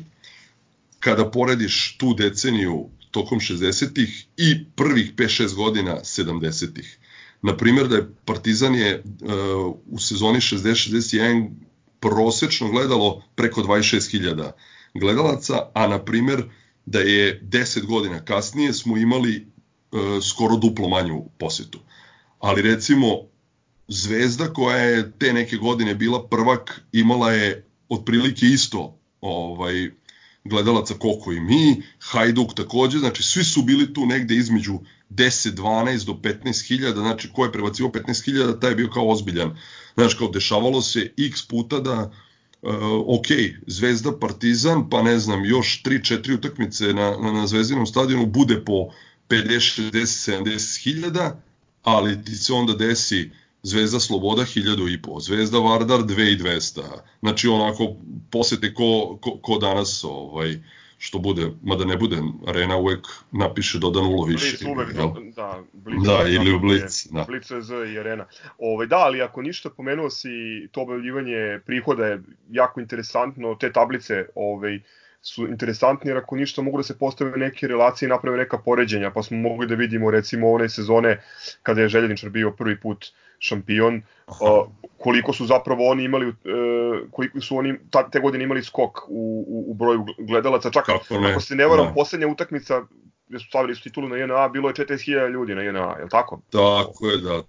kada 1.00 1.32
porediš 1.32 1.98
tu 1.98 2.14
deceniju 2.14 2.90
tokom 3.12 3.40
60-ih 3.40 4.26
i 4.38 4.66
prvih 4.76 5.14
5-6 5.16 5.56
godina 5.56 6.00
70-ih. 6.04 6.98
Na 7.42 7.58
primjer 7.58 7.88
da 7.88 7.96
je 7.96 8.10
Partizan 8.26 8.76
je 8.76 9.04
uh, 9.04 9.76
u 9.86 10.00
sezoni 10.00 10.40
60-61 10.40 11.50
prosečno 12.00 12.72
gledalo 12.72 13.24
preko 13.36 13.62
26.000 13.62 14.52
gledalaca, 14.94 15.70
a 15.74 15.88
na 15.88 16.06
primjer 16.06 16.44
da 16.86 17.00
je 17.00 17.42
10 17.42 17.86
godina 17.86 18.26
kasnije 18.26 18.74
smo 18.74 18.98
imali 18.98 19.48
uh, 19.92 20.24
skoro 20.24 20.58
duplo 20.58 20.90
manju 20.90 21.24
posetu. 21.38 21.80
Ali 22.40 22.62
recimo 22.62 23.08
Zvezda 23.88 24.54
koja 24.54 24.78
je 24.78 25.12
te 25.12 25.34
neke 25.34 25.58
godine 25.58 25.96
bila 25.96 26.28
prvak 26.28 26.82
imala 26.92 27.32
je 27.32 27.66
otprilike 27.90 28.46
isto 28.46 29.00
ovaj 29.22 29.92
gledalaca 30.50 30.94
koliko 30.94 31.32
i 31.34 31.40
mi, 31.40 31.82
Hajduk 32.00 32.54
takođe, 32.54 33.00
znači 33.00 33.24
svi 33.24 33.44
su 33.44 33.62
bili 33.62 33.94
tu 33.94 34.06
negde 34.06 34.36
između 34.36 34.80
10, 35.10 35.52
12 35.56 36.06
do 36.06 36.14
15 36.14 36.68
hiljada, 36.68 37.02
znači 37.02 37.30
ko 37.34 37.46
je 37.46 37.52
prebacivo 37.52 37.90
15 37.90 38.26
hiljada, 38.26 38.60
taj 38.60 38.72
je 38.72 38.76
bio 38.76 38.90
kao 38.90 39.10
ozbiljan. 39.10 39.58
Znači, 39.94 40.18
kao 40.18 40.28
dešavalo 40.28 40.82
se 40.82 41.12
x 41.18 41.48
puta 41.48 41.80
da 41.80 42.12
Uh, 42.62 42.74
ok, 43.08 43.28
Zvezda 43.68 44.12
Partizan, 44.20 44.90
pa 44.90 45.02
ne 45.04 45.20
znam, 45.20 45.46
još 45.46 45.84
3-4 45.84 46.38
utakmice 46.38 46.86
na, 46.94 47.18
na, 47.22 47.32
na 47.32 47.48
Zvezdinom 47.48 47.86
stadionu 47.86 48.26
bude 48.26 48.66
po 48.66 48.90
50, 49.30 49.92
60, 49.92 50.42
70 50.44 50.84
hiljada, 50.84 51.42
ali 51.84 52.24
ti 52.26 52.36
se 52.36 52.54
onda 52.54 52.74
desi 52.74 53.32
Zvezda 53.68 54.00
Sloboda 54.00 54.42
1000 54.42 54.94
i 54.94 55.02
po, 55.02 55.20
Zvezda 55.20 55.60
Vardar 55.60 56.00
2200. 56.00 56.82
Znači 57.20 57.48
onako 57.48 57.96
posete 58.32 58.74
ko, 58.74 59.18
ko, 59.22 59.38
ko 59.42 59.58
danas 59.58 60.04
ovaj 60.04 60.58
što 60.98 61.20
bude, 61.20 61.52
mada 61.64 61.86
ne 61.86 61.98
bude, 61.98 62.18
arena 62.48 62.78
uvek 62.78 63.08
napiše 63.32 63.80
dodan 63.80 64.06
ulo 64.06 64.26
više. 64.26 64.58
Blic 64.58 64.76
uvek, 64.76 64.96
jel? 64.96 65.10
da, 65.36 65.64
Blic, 65.74 66.06
da, 66.06 66.28
ili 66.28 66.54
u 66.54 66.60
Blic, 66.60 67.08
da. 67.12 67.26
Blic 67.28 67.48
Z 67.60 67.94
i 67.94 68.00
arena. 68.00 68.26
Ove, 68.58 68.88
da, 68.88 68.98
ali 68.98 69.22
ako 69.22 69.42
ništa 69.42 69.70
pomenuo 69.70 70.10
si 70.10 70.30
to 70.72 70.82
objavljivanje 70.82 71.60
prihoda 71.66 72.06
je 72.06 72.22
jako 72.50 72.80
interesantno, 72.80 73.56
te 73.56 73.72
tablice 73.72 74.26
ovaj, 74.36 74.80
su 75.22 75.48
interesantni 75.48 76.10
jer 76.10 76.18
ako 76.18 76.36
ništa 76.36 76.62
mogu 76.62 76.78
da 76.78 76.84
se 76.84 76.98
postave 76.98 77.38
neke 77.38 77.68
relacije 77.68 78.08
i 78.08 78.10
naprave 78.10 78.38
neka 78.38 78.58
poređenja, 78.58 79.12
pa 79.12 79.24
smo 79.24 79.38
mogli 79.38 79.68
da 79.68 79.76
vidimo 79.76 80.12
recimo 80.12 80.52
one 80.52 80.70
sezone 80.70 81.22
kada 81.64 81.82
je 81.82 81.90
Željeničar 81.90 82.30
bio 82.30 82.52
prvi 82.52 82.80
put 82.80 83.06
uh, 83.06 83.27
šampion, 83.40 84.02
uh, 84.28 84.34
koliko 84.98 85.34
su 85.34 85.46
zapravo 85.46 85.90
oni 85.90 86.04
imali, 86.04 86.28
uh, 86.28 86.34
koliko 87.12 87.42
su 87.42 87.58
oni 87.58 87.76
ta, 87.90 88.10
te 88.10 88.20
godine 88.20 88.44
imali 88.44 88.64
skok 88.64 88.98
u, 89.08 89.46
u, 89.48 89.72
u 89.72 89.74
broju 89.74 90.06
gledalaca, 90.18 90.72
čak 90.72 90.90
ako 91.34 91.42
se 91.42 91.56
ne 91.56 91.68
varam, 91.68 91.86
da. 91.86 91.94
poslednja 91.94 92.28
utakmica 92.28 92.82
gde 93.30 93.40
su 93.40 93.46
stavili 93.48 93.76
su 93.76 93.84
titulu 93.84 94.10
na 94.10 94.18
JNA, 94.18 94.48
bilo 94.48 94.70
je 94.70 94.76
40.000 94.76 95.32
ljudi 95.32 95.56
na 95.56 95.62
JNA, 95.62 95.96
je 95.98 96.04
li 96.04 96.10
tako? 96.10 96.42
Tako 96.50 97.08
je, 97.08 97.18
da. 97.18 97.44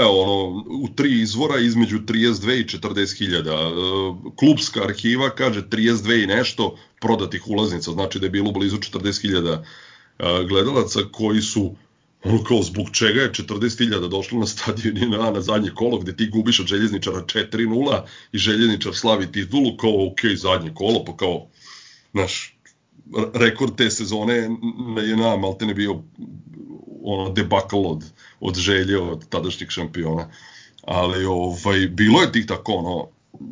Evo, 0.00 0.22
ono, 0.22 0.64
u 0.82 0.88
tri 0.96 1.20
izvora 1.20 1.58
između 1.58 1.98
32 1.98 2.60
i 2.60 2.64
40.000. 2.64 4.36
Klubska 4.36 4.80
arhiva 4.84 5.30
kaže 5.30 5.62
32 5.62 6.24
i 6.24 6.26
nešto 6.26 6.76
prodatih 7.00 7.48
ulaznica, 7.48 7.90
znači 7.90 8.18
da 8.18 8.26
je 8.26 8.30
bilo 8.30 8.52
blizu 8.52 8.76
40.000 8.76 9.58
gledalaca 10.48 11.00
koji 11.12 11.40
su 11.40 11.74
ono 12.28 12.44
kao 12.44 12.62
zbog 12.62 12.90
čega 12.90 13.20
je 13.20 13.32
40.000 13.32 14.08
došlo 14.08 14.38
na 14.38 14.46
stadion 14.46 15.10
na, 15.10 15.30
na 15.30 15.40
zadnje 15.40 15.70
kolo 15.74 15.98
gde 15.98 16.16
ti 16.16 16.28
gubiš 16.30 16.60
od 16.60 16.66
željezničara 16.66 17.22
4-0 17.22 18.02
i 18.32 18.38
željezničar 18.38 18.94
slavi 18.94 19.32
titulu 19.32 19.76
kao 19.76 20.06
ok, 20.06 20.20
zadnje 20.36 20.70
kolo, 20.74 21.04
pa 21.04 21.16
kao 21.16 21.46
znaš, 22.12 22.56
rekord 23.34 23.76
te 23.76 23.90
sezone 23.90 24.48
na 24.96 25.02
JNA 25.02 25.36
malte 25.36 25.66
ne 25.66 25.74
bio 25.74 26.02
ono 27.02 27.30
debakl 27.30 27.76
od, 27.76 28.04
od 28.40 28.56
želje 28.56 28.98
od 28.98 29.28
tadašnjeg 29.28 29.70
šampiona. 29.70 30.30
Ali 30.82 31.24
ovaj 31.24 31.88
bilo 31.88 32.22
je 32.22 32.32
tih 32.32 32.46
tako 32.46 32.72
ono 32.72 33.08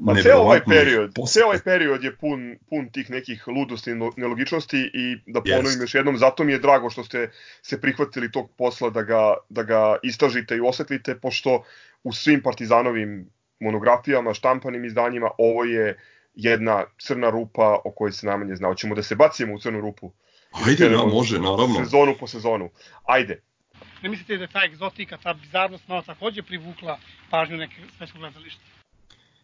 Pa 0.06 0.14
ceo 0.22 0.38
ovaj 0.38 0.60
period, 0.68 1.12
ceo 1.28 1.46
ovaj 1.46 1.58
period 1.64 2.04
je 2.04 2.16
pun, 2.16 2.58
pun 2.68 2.88
tih 2.88 3.10
nekih 3.10 3.48
ludosti 3.48 3.90
i 3.90 3.94
nelogičnosti 4.16 4.90
i 4.94 5.16
da 5.26 5.40
ponovim 5.40 5.78
yes. 5.78 5.80
još 5.80 5.94
jednom, 5.94 6.18
zato 6.18 6.44
mi 6.44 6.52
je 6.52 6.58
drago 6.58 6.90
što 6.90 7.04
ste 7.04 7.30
se 7.62 7.80
prihvatili 7.80 8.32
tog 8.32 8.50
posla 8.58 8.90
da 8.90 9.02
ga, 9.02 9.34
da 9.48 9.62
ga 9.62 9.96
istražite 10.02 10.56
i 10.56 10.60
osvetlite, 10.60 11.14
pošto 11.14 11.64
u 12.02 12.12
svim 12.12 12.42
partizanovim 12.42 13.30
monografijama, 13.60 14.34
štampanim 14.34 14.84
izdanjima, 14.84 15.30
ovo 15.38 15.64
je 15.64 15.98
jedna 16.34 16.84
crna 16.98 17.30
rupa 17.30 17.80
o 17.84 17.92
kojoj 17.92 18.12
se 18.12 18.26
najmanje 18.26 18.56
zna. 18.56 18.68
Hoćemo 18.68 18.94
da 18.94 19.02
se 19.02 19.14
bacimo 19.14 19.54
u 19.54 19.58
crnu 19.58 19.80
rupu. 19.80 20.12
Ajde, 20.66 20.88
da, 20.88 21.06
može, 21.06 21.38
naravno. 21.38 21.74
Sezonu 21.84 22.14
po 22.20 22.26
sezonu. 22.26 22.70
Ajde. 23.04 23.40
Ne 24.02 24.08
mislite 24.08 24.36
da 24.36 24.46
ta 24.46 24.64
egzotika, 24.64 25.18
ta 25.22 25.34
bizarnost 25.34 25.88
malo 25.88 26.02
takođe 26.02 26.42
privukla 26.42 26.98
pažnju 27.30 27.56
neke 27.56 27.74
svetskog 27.98 28.20
gledališta? 28.20 28.73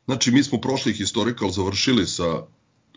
Znači, 0.05 0.31
mi 0.31 0.43
smo 0.43 0.61
prošli 0.61 0.93
historikal 0.93 1.51
završili 1.51 2.07
sa 2.07 2.43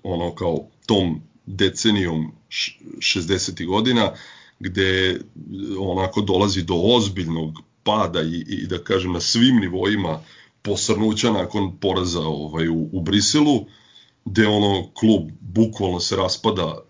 ono 0.03 0.35
kao 0.35 0.67
tom 0.85 1.21
decenijom 1.45 2.31
60. 2.49 3.65
godina, 3.65 4.11
gde 4.59 5.19
onako 5.79 6.21
dolazi 6.21 6.63
do 6.63 6.75
ozbiljnog 6.75 7.59
pada 7.83 8.21
i, 8.21 8.45
i 8.47 8.67
da 8.67 8.83
kažem 8.83 9.11
na 9.11 9.19
svim 9.19 9.55
nivoima 9.55 10.19
posrnuća 10.61 11.31
nakon 11.31 11.77
poraza 11.77 12.21
ovaj, 12.21 12.69
u, 12.69 12.89
u 12.91 13.01
Briselu, 13.01 13.65
gde 14.25 14.47
ono 14.47 14.89
klub 14.93 15.29
bukvalno 15.41 15.99
se 15.99 16.15
raspada 16.15 16.83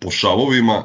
po 0.00 0.10
šavovima 0.10 0.84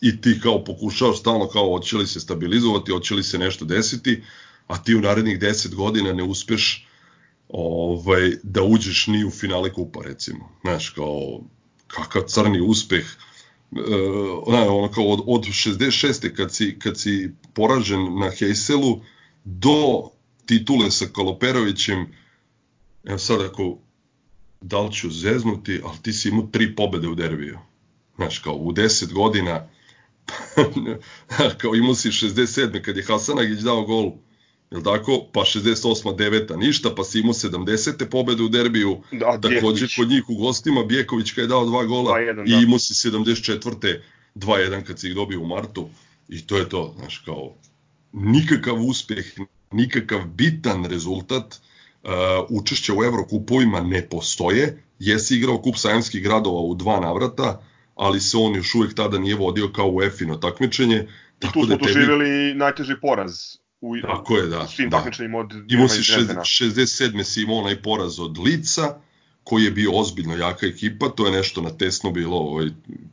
i 0.00 0.20
ti 0.20 0.40
kao 0.42 0.64
pokušavaš 0.64 1.18
stalno 1.18 1.48
kao 1.48 1.68
hoće 1.68 1.96
li 1.96 2.06
se 2.06 2.20
stabilizovati, 2.20 2.92
hoće 2.92 3.14
li 3.14 3.22
se 3.22 3.38
nešto 3.38 3.64
desiti, 3.64 4.22
a 4.66 4.82
ti 4.82 4.94
u 4.94 5.00
narednih 5.00 5.38
10 5.38 5.74
godina 5.74 6.12
ne 6.12 6.22
uspeš 6.22 6.86
ovaj, 7.52 8.32
da 8.42 8.62
uđeš 8.62 9.06
ni 9.06 9.24
u 9.24 9.30
finale 9.30 9.72
kupa, 9.72 10.00
recimo. 10.04 10.48
Znaš, 10.60 10.88
kao, 10.88 11.40
kakav 11.86 12.22
crni 12.22 12.60
uspeh, 12.60 13.04
uh, 13.70 13.78
ono 14.46 14.90
kao 14.90 15.04
od, 15.04 15.20
od 15.26 15.42
66. 15.42 16.34
kad 16.36 16.54
si, 16.54 16.78
kad 16.78 16.98
si 16.98 17.30
poražen 17.54 18.18
na 18.18 18.30
Hejselu 18.30 19.00
do 19.44 20.10
titule 20.46 20.90
sa 20.90 21.06
Kaloperovićem, 21.12 22.06
evo 23.04 23.18
sad 23.18 23.40
ako 23.40 23.78
da 24.60 24.80
li 24.80 24.92
ću 24.92 25.10
zeznuti, 25.10 25.80
ali 25.84 25.98
ti 26.02 26.12
si 26.12 26.28
imao 26.28 26.48
tri 26.52 26.76
pobede 26.76 27.08
u 27.08 27.14
derbiju. 27.14 27.58
Znaš, 28.16 28.38
kao 28.38 28.54
u 28.54 28.72
10 28.72 29.12
godina, 29.12 29.68
kao 31.60 31.74
imao 31.74 31.94
si 31.94 32.08
67. 32.08 32.82
kad 32.82 32.96
je 32.96 33.04
Hasanagić 33.04 33.58
dao 33.58 33.82
gol 33.82 34.12
Jel 34.70 34.82
tako? 34.82 35.26
Pa 35.32 35.40
68. 35.40 36.16
9. 36.16 36.56
ništa, 36.56 36.94
pa 36.96 37.04
si 37.04 37.20
imao 37.20 37.32
70. 37.32 38.04
pobede 38.10 38.42
u 38.42 38.48
derbiju, 38.48 39.00
da, 39.12 39.40
takođe 39.40 39.86
kod 39.96 40.08
njih 40.08 40.24
u 40.28 40.34
gostima, 40.34 40.84
Bjeković 40.84 41.32
kad 41.32 41.42
je 41.42 41.48
dao 41.48 41.66
dva 41.66 41.84
gola 41.84 42.12
2, 42.12 42.46
i 42.46 42.50
da. 42.50 42.60
imao 42.62 42.78
si 42.78 43.08
74. 43.08 44.00
2-1 44.34 44.84
kad 44.84 45.00
si 45.00 45.08
ih 45.08 45.14
dobio 45.14 45.40
u 45.40 45.46
martu 45.46 45.88
i 46.28 46.46
to 46.46 46.56
je 46.56 46.68
to, 46.68 46.94
znaš, 46.98 47.18
kao 47.18 47.54
nikakav 48.12 48.82
uspeh, 48.82 49.24
nikakav 49.72 50.20
bitan 50.26 50.84
rezultat, 50.84 51.60
uh, 52.02 52.10
učešća 52.48 52.94
u 52.94 53.04
Evrokupovima 53.04 53.80
ne 53.80 54.08
postoje, 54.08 54.82
jesi 54.98 55.36
igrao 55.36 55.58
kup 55.58 55.76
sajamskih 55.76 56.22
gradova 56.22 56.60
u 56.60 56.74
dva 56.74 57.00
navrata, 57.00 57.62
ali 57.94 58.20
se 58.20 58.36
on 58.36 58.54
još 58.54 58.74
uvek 58.74 58.94
tada 58.94 59.18
nije 59.18 59.34
vodio 59.34 59.68
kao 59.72 59.90
u 59.90 60.02
EFINO 60.02 60.36
takmičenje. 60.36 61.06
I 61.40 61.46
tu 61.46 61.48
smo 61.52 61.66
da 61.66 61.78
tebi... 61.78 61.86
doživjeli 61.86 62.54
najteži 62.54 62.94
poraz 63.00 63.59
u, 63.80 63.96
Tako 64.02 64.36
je, 64.36 64.46
da. 64.46 64.66
svim 64.66 64.90
da. 64.90 64.96
takmičenjima 64.96 65.38
od 65.38 65.52
Imao 65.68 65.88
si 65.88 66.00
67. 66.00 67.24
si 67.24 67.42
imao 67.42 67.56
onaj 67.56 67.82
poraz 67.82 68.20
od 68.20 68.38
Lica, 68.38 69.00
koji 69.44 69.64
je 69.64 69.70
bio 69.70 69.90
ozbiljno 69.94 70.36
jaka 70.36 70.66
ekipa, 70.66 71.08
to 71.08 71.26
je 71.26 71.32
nešto 71.32 71.62
na 71.62 71.70
tesno 71.70 72.10
bilo, 72.10 72.36
ovaj, 72.36 72.66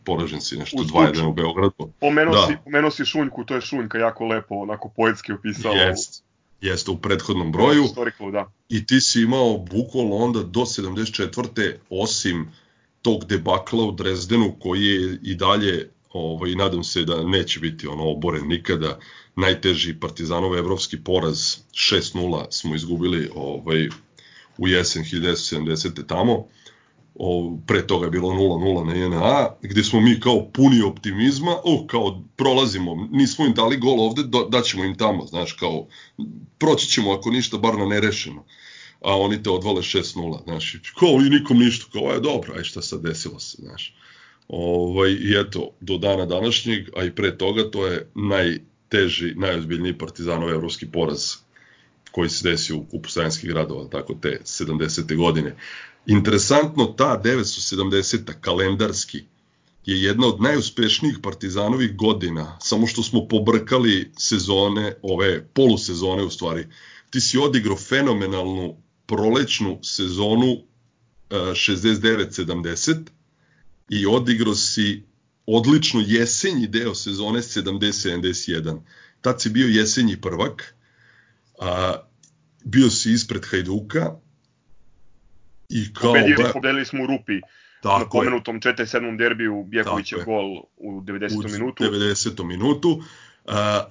poražen 0.04 0.42
si 0.42 0.58
nešto 0.58 0.78
2-1 0.78 1.26
u 1.26 1.34
Beogradu. 1.34 1.92
Pomenuo, 2.00 2.36
da. 2.36 2.48
si, 2.48 2.58
pomenuo 2.64 2.92
si 2.92 3.06
Šunjku, 3.06 3.44
to 3.44 3.56
je 3.56 3.62
Šunjka 3.62 3.98
jako 3.98 4.26
lepo, 4.26 4.56
onako 4.56 4.90
poetski 4.96 5.32
opisao. 5.32 5.74
Jest, 5.74 6.24
jeste 6.62 6.92
u 6.92 6.98
prethodnom 6.98 7.52
broju. 7.52 7.82
Historical, 7.82 8.32
da. 8.32 8.52
I 8.70 8.86
ti 8.86 9.02
si 9.02 9.22
imao 9.22 9.58
bukvalno 9.58 10.16
onda 10.16 10.44
do 10.44 10.62
74. 10.62 11.74
osim 11.90 12.52
tog 13.02 13.26
debakla 13.26 13.86
u 13.86 13.92
Drezdenu 13.92 14.56
koji 14.60 14.84
je 14.84 15.20
i 15.24 15.36
dalje 15.36 15.90
ovaj, 16.14 16.56
nadam 16.56 16.84
se 16.84 17.04
da 17.04 17.24
neće 17.24 17.60
biti 17.60 17.88
ono 17.88 18.04
oboren 18.04 18.48
nikada 18.48 19.00
najteži 19.38 20.00
Partizanov 20.00 20.58
evropski 20.58 21.04
poraz 21.04 21.58
6-0 21.72 22.46
smo 22.52 22.76
izgubili 22.76 23.30
ovaj 23.36 23.90
u 24.58 24.68
jesen 24.68 25.04
1970. 25.04 26.08
tamo. 26.08 26.46
o, 27.20 27.58
pre 27.68 27.88
toga 27.88 28.06
je 28.06 28.12
bilo 28.12 28.30
0-0 28.30 28.86
na 28.86 28.94
JNA, 28.94 29.56
gde 29.62 29.84
smo 29.84 30.00
mi 30.02 30.20
kao 30.20 30.50
puni 30.54 30.82
optimizma, 30.82 31.56
o, 31.64 31.88
kao 31.88 32.22
prolazimo, 32.36 33.08
nismo 33.12 33.46
im 33.46 33.54
dali 33.54 33.78
gol 33.78 34.02
ovde, 34.02 34.24
daćemo 34.50 34.84
im 34.84 34.98
tamo, 34.98 35.26
znaš, 35.26 35.54
kao 35.54 35.88
proći 36.58 36.88
ćemo 36.88 37.12
ako 37.12 37.32
ništa, 37.32 37.58
bar 37.58 37.78
na 37.78 37.86
nerešeno 37.86 38.44
a 39.02 39.16
oni 39.16 39.44
te 39.44 39.50
odvale 39.50 39.82
6-0, 39.82 40.44
znaš, 40.44 40.82
kao 41.00 41.10
i 41.26 41.30
nikom 41.30 41.60
ništa, 41.60 41.86
kao 41.92 42.12
je 42.12 42.20
dobro, 42.20 42.54
aj 42.58 42.64
šta 42.64 42.82
sad 42.82 43.02
desilo 43.02 43.40
se, 43.40 43.58
znaš. 43.60 43.96
Ovaj, 44.48 45.12
I 45.12 45.36
eto, 45.40 45.70
do 45.80 45.98
dana 45.98 46.26
današnjeg, 46.26 46.90
a 46.96 47.04
i 47.04 47.16
pre 47.16 47.38
toga, 47.38 47.72
to 47.72 47.88
je 47.88 48.10
najteži, 48.92 49.34
najozbiljniji 49.36 49.98
partizanov 49.98 50.50
evropski 50.50 50.86
poraz 50.92 51.34
koji 52.12 52.30
se 52.30 52.50
desio 52.50 52.78
u 52.78 52.86
kupu 52.86 53.10
Sajanskih 53.10 53.50
gradova, 53.50 53.88
tako 53.90 54.14
te 54.14 54.42
70. 54.44 55.16
godine. 55.16 55.56
Interesantno, 56.06 56.86
ta 56.86 57.22
970. 57.24 58.34
kalendarski 58.42 59.24
je 59.86 60.04
jedna 60.04 60.28
od 60.28 60.42
najuspešnijih 60.42 61.18
partizanovih 61.24 61.96
godina, 61.96 62.58
samo 62.62 62.88
što 62.88 63.04
smo 63.04 63.28
pobrkali 63.28 64.12
sezone, 64.18 64.96
ove 65.02 65.48
polusezone 65.54 66.24
u 66.24 66.30
stvari. 66.30 66.68
Ti 67.10 67.22
si 67.22 67.38
odigrao 67.38 67.78
fenomenalnu 67.78 68.76
prolećnu 69.06 69.80
sezonu 69.84 70.58
69-70 71.30 72.92
e, 72.92 72.96
i 73.90 74.06
odigrao 74.06 74.56
si 74.56 75.04
odlično 75.48 76.04
jesenji 76.06 76.68
deo 76.68 76.96
sezone 76.96 77.40
70-71. 77.40 78.80
Tad 79.22 79.42
si 79.42 79.50
bio 79.50 79.68
jesenji 79.68 80.22
prvak, 80.22 80.76
a, 81.60 81.96
bio 82.64 82.90
si 82.90 83.12
ispred 83.12 83.46
Hajduka 83.46 84.12
i 85.70 85.94
kao... 85.94 86.14
Pobedili, 86.14 86.44
ba... 86.44 86.50
pobedili 86.54 86.86
smo 86.86 87.04
u 87.04 87.08
Rupi. 87.08 87.42
Tako 87.82 88.00
na 88.00 88.10
pomenutom 88.10 88.60
4-7 88.62 89.18
derbiju 89.18 89.64
Bjekovićev 89.64 90.20
gol 90.26 90.58
u 90.78 91.02
90. 91.02 91.46
u 91.46 91.52
minutu. 91.52 91.84
U 91.84 91.88
90. 91.88 92.44
minutu. 92.44 93.04
A, 93.46 93.88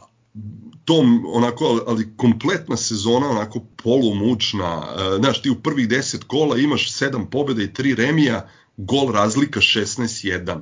tom 0.85 1.25
onako, 1.27 1.85
ali 1.87 2.17
kompletna 2.17 2.77
sezona 2.77 3.31
onako 3.31 3.61
polumučna, 3.83 4.83
znaš 5.19 5.43
ti 5.43 5.51
u 5.51 5.63
prvih 5.63 5.89
10 5.89 6.25
kola 6.25 6.59
imaš 6.59 6.93
7 6.93 7.31
pobjeda 7.31 7.63
i 7.63 7.69
3 7.69 7.95
remija, 7.97 8.49
gol 8.77 9.13
razlika 9.13 9.61
16-1, 9.61 10.61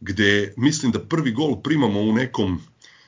gde 0.00 0.54
mislim 0.56 0.92
da 0.92 1.00
prvi 1.00 1.32
gol 1.32 1.62
primamo 1.62 2.00
u 2.00 2.12
nekom 2.12 2.60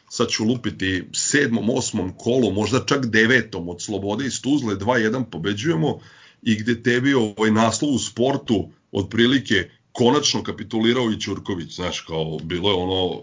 sad 0.09 0.29
ću 0.29 0.45
lupiti 0.45 1.05
sedmom, 1.13 1.71
osmom 1.71 2.13
kolu, 2.17 2.51
možda 2.53 2.85
čak 2.87 3.07
devetom 3.07 3.69
od 3.69 3.83
Slobode 3.83 4.27
iz 4.27 4.43
Tuzle, 4.43 4.75
2-1 4.75 5.25
pobeđujemo 5.25 5.99
i 6.43 6.57
gde 6.57 6.83
tebi 6.83 7.15
ovaj 7.15 7.51
naslov 7.51 7.91
u 7.93 7.99
sportu 7.99 8.69
otprilike 8.93 9.71
konačno 9.93 10.43
kapitulirao 10.43 11.11
i 11.11 11.21
Ćurković, 11.21 11.75
znaš, 11.75 12.01
kao 12.01 12.39
bilo 12.43 12.71
je 12.71 12.77
ono 12.77 13.23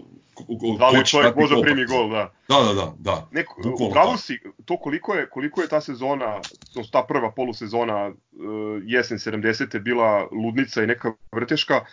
da 0.78 0.88
li 0.88 1.04
čovjek 1.04 1.36
može 1.36 1.54
primi 1.62 1.84
gol, 1.84 2.10
da. 2.10 2.32
Da, 2.48 2.64
da, 2.64 2.74
da, 2.74 2.94
da. 2.98 3.28
Neko, 3.32 3.62
upravo 3.80 4.16
si, 4.16 4.38
to 4.64 4.76
koliko 4.76 5.14
je, 5.14 5.28
koliko 5.30 5.62
je 5.62 5.68
ta 5.68 5.80
sezona, 5.80 6.40
to 6.74 6.82
ta 6.92 7.04
prva 7.08 7.30
polusezona 7.30 8.06
uh, 8.06 8.14
jesen 8.84 9.18
70. 9.18 9.80
bila 9.80 10.28
ludnica 10.32 10.82
i 10.82 10.86
neka 10.86 11.12
vrteška, 11.32 11.84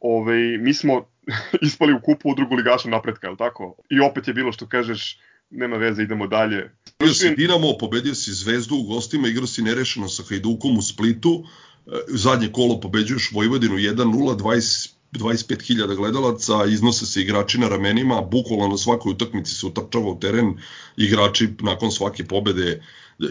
ovaj, 0.00 0.58
mi 0.58 0.74
smo 0.74 1.06
ispali 1.66 1.92
u 1.92 2.00
kupu 2.00 2.30
u 2.30 2.34
drugu 2.34 2.54
ligašu 2.54 2.88
napretka, 2.88 3.26
je 3.26 3.36
tako? 3.36 3.76
I 3.90 4.00
opet 4.00 4.28
je 4.28 4.34
bilo 4.34 4.52
što 4.52 4.66
kažeš, 4.66 5.18
nema 5.50 5.76
veze, 5.76 6.02
idemo 6.02 6.26
dalje. 6.26 6.70
Igrao 7.00 7.14
si 7.14 7.34
Dinamo, 7.36 7.78
pobedio 7.78 8.14
si 8.14 8.32
Zvezdu 8.32 8.76
u 8.76 8.82
gostima, 8.82 9.28
igrao 9.28 9.46
si 9.46 9.62
nerešeno 9.62 10.08
sa 10.08 10.22
Hajdukom 10.28 10.78
u 10.78 10.82
Splitu, 10.82 11.44
e, 11.86 11.90
zadnje 12.08 12.48
kolo 12.52 12.80
pobeđuješ 12.80 13.30
Vojvodinu 13.32 13.74
1-0, 13.74 14.36
20 14.36 14.92
25.000 15.12 15.96
gledalaca, 15.96 16.64
iznose 16.68 17.06
se 17.06 17.20
igrači 17.20 17.58
na 17.58 17.68
ramenima, 17.68 18.20
bukvalno 18.20 18.68
na 18.68 18.76
svakoj 18.76 19.10
utakmici 19.10 19.54
se 19.54 19.66
utrčava 19.66 20.10
u 20.10 20.20
teren, 20.20 20.54
igrači 20.96 21.48
nakon 21.60 21.90
svake 21.90 22.24
pobede 22.24 22.82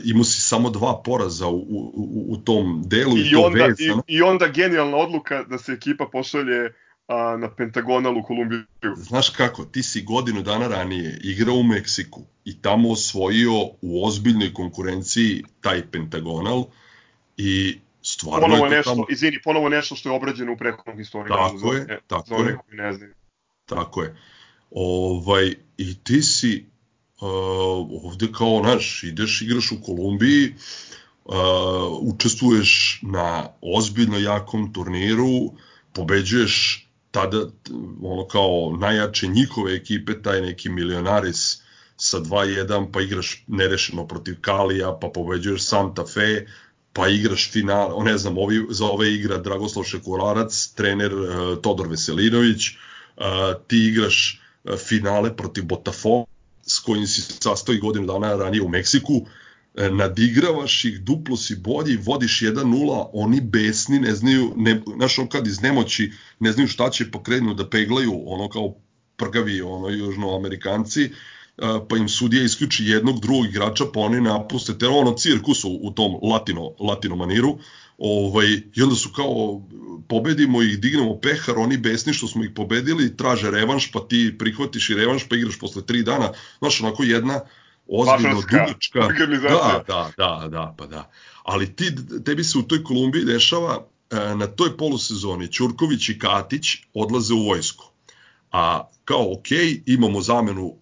imao 0.04 0.24
si 0.24 0.42
samo 0.42 0.70
dva 0.70 1.02
poraza 1.06 1.48
u, 1.48 1.58
u, 1.58 2.26
u 2.30 2.38
tom 2.38 2.84
delu 2.86 3.18
i, 3.18 3.22
i 3.22 3.36
onda, 3.36 3.66
vezano. 3.66 4.04
i, 4.08 4.16
i 4.16 4.22
onda 4.22 4.48
genijalna 4.48 4.98
odluka 4.98 5.44
da 5.44 5.58
se 5.58 5.72
ekipa 5.72 6.06
pošalje 6.12 6.74
a, 7.08 7.38
na 7.38 7.56
Pentagonal 7.56 8.18
u 8.18 8.24
Kolumbiju. 8.24 8.64
Znaš 8.96 9.30
kako, 9.30 9.66
ti 9.66 9.84
si 9.84 10.04
godinu 10.04 10.42
dana 10.42 10.68
ranije 10.68 11.20
igrao 11.24 11.56
u 11.56 11.64
Meksiku 11.64 12.22
i 12.46 12.62
tamo 12.62 12.92
osvojio 12.92 13.54
u 13.82 14.06
ozbiljnoj 14.06 14.54
konkurenciji 14.54 15.44
taj 15.62 15.92
Pentagonal 15.92 16.66
i 17.38 17.80
stvarno 18.02 18.48
ponovo 18.48 18.66
je 18.66 18.72
nešto, 18.72 18.92
tamo... 18.92 19.06
izvini, 19.10 19.42
ponovo 19.44 19.70
nešto 19.70 19.96
što 19.96 20.10
je 20.10 20.16
obrađeno 20.16 20.54
u 20.54 20.58
prethodnom 20.58 20.98
historiju. 20.98 21.28
Tako 21.28 21.74
je, 21.74 22.00
tako 22.08 22.36
je. 22.36 22.58
Ne 22.72 22.94
znam. 22.94 23.10
Tako 23.66 24.04
je. 24.04 24.16
Ovaj, 24.72 25.56
I 25.78 26.04
ti 26.04 26.22
si 26.22 26.66
uh, 27.22 27.28
ovde 28.04 28.28
kao, 28.38 28.62
naš, 28.64 29.04
ideš, 29.04 29.42
igraš 29.42 29.72
u 29.72 29.82
Kolumbiji, 29.84 30.54
uh, 31.26 31.34
učestvuješ 32.02 33.00
na 33.02 33.48
ozbiljno 33.62 34.18
jakom 34.18 34.74
turniru, 34.74 35.54
pobeđuješ 35.94 36.88
tada 37.12 37.46
ono 38.04 38.28
kao 38.28 38.78
najjače 38.80 39.28
njihove 39.28 39.76
ekipe, 39.76 40.22
taj 40.22 40.42
neki 40.42 40.70
milionaris 40.70 41.62
sa 41.98 42.20
2-1, 42.20 42.92
pa 42.92 43.02
igraš 43.02 43.44
nerešeno 43.48 44.08
protiv 44.08 44.36
Kalija, 44.42 44.98
pa 45.02 45.10
pobeđuješ 45.14 45.64
Santa 45.64 46.06
Fe, 46.06 46.46
pa 46.94 47.08
igraš 47.08 47.52
final, 47.52 48.04
ne 48.04 48.18
znam, 48.18 48.38
ovi, 48.38 48.66
za 48.70 48.86
ove 48.86 49.14
igra 49.14 49.38
Dragoslav 49.38 49.84
Šekurarac, 49.84 50.68
trener 50.76 51.14
uh, 51.14 51.28
Todor 51.62 51.88
Veselinović, 51.88 52.70
uh, 52.70 53.24
ti 53.68 53.88
igraš 53.88 54.42
uh, 54.64 54.76
finale 54.78 55.36
protiv 55.38 55.64
Botafoga, 55.64 56.26
s 56.68 56.80
kojim 56.80 57.08
si 57.08 57.22
sastoji 57.22 57.80
godinu 57.80 58.08
dana 58.08 58.36
ranije 58.36 58.62
u 58.62 58.70
Meksiku, 58.70 59.14
uh, 59.14 59.28
nadigravaš 59.74 60.86
ih, 60.86 61.00
duplo 61.00 61.38
si 61.38 61.56
bolji, 61.56 61.98
vodiš 61.98 62.42
1-0, 62.42 63.10
oni 63.14 63.42
besni, 63.42 64.00
ne 64.00 64.16
znaju, 64.16 64.54
ne, 64.58 64.82
znaš, 64.96 65.20
on 65.20 65.28
kad 65.28 65.48
iz 65.48 65.62
nemoći 65.62 66.12
ne 66.40 66.52
znaju 66.52 66.68
šta 66.68 66.90
će 66.90 67.12
pokrenu 67.12 67.54
da 67.54 67.70
peglaju, 67.70 68.24
ono 68.26 68.50
kao 68.50 68.76
prgavi, 69.18 69.62
ono, 69.62 69.90
južnoamerikanci, 69.90 71.04
uh, 71.06 71.68
pa 71.90 71.98
im 71.98 72.10
sudija 72.10 72.44
isključi 72.44 72.86
jednog 72.86 73.22
drugog 73.22 73.46
igrača, 73.46 73.86
pa 73.94 74.00
oni 74.00 74.22
napuste 74.22 74.78
te 74.78 74.88
ono 74.88 75.14
cirkus 75.14 75.64
u, 75.64 75.92
tom 75.96 76.30
latino, 76.32 76.72
latino 76.80 77.16
maniru, 77.16 77.58
ovaj, 77.98 78.48
i 78.76 78.82
onda 78.82 78.96
su 78.96 79.10
kao 79.16 79.62
pobedimo 80.08 80.62
i 80.62 80.78
dignemo 80.78 81.20
pehar, 81.20 81.58
oni 81.58 81.78
besni 81.78 82.14
što 82.14 82.28
smo 82.28 82.44
ih 82.44 82.50
pobedili, 82.56 83.18
traže 83.18 83.52
revanš, 83.52 83.92
pa 83.92 84.00
ti 84.00 84.36
prihvatiš 84.40 84.90
i 84.90 84.96
revanš, 84.96 85.30
pa 85.30 85.36
igraš 85.36 85.60
posle 85.60 85.86
tri 85.86 86.04
dana, 86.04 86.32
znaš, 86.60 86.82
onako 86.82 87.04
jedna 87.04 87.42
ozbiljno 87.88 88.42
dugačka, 88.42 89.00
da, 89.42 89.84
da, 89.88 90.12
da, 90.18 90.48
da, 90.48 90.76
pa 90.78 90.88
da, 90.88 91.10
ali 91.44 91.76
ti, 91.76 91.96
tebi 92.26 92.44
se 92.44 92.58
u 92.58 92.64
toj 92.64 92.84
Kolumbiji 92.84 93.26
dešava, 93.26 93.86
e, 94.10 94.36
na 94.36 94.48
toj 94.48 94.78
polusezoni 94.78 95.52
Ćurković 95.52 96.10
i 96.10 96.20
Katić 96.20 96.66
odlaze 96.94 97.34
u 97.34 97.46
vojsku, 97.46 97.86
a 98.52 98.90
kao 99.06 99.34
ok, 99.34 99.48
imamo 99.86 100.22
zamenu 100.22 100.76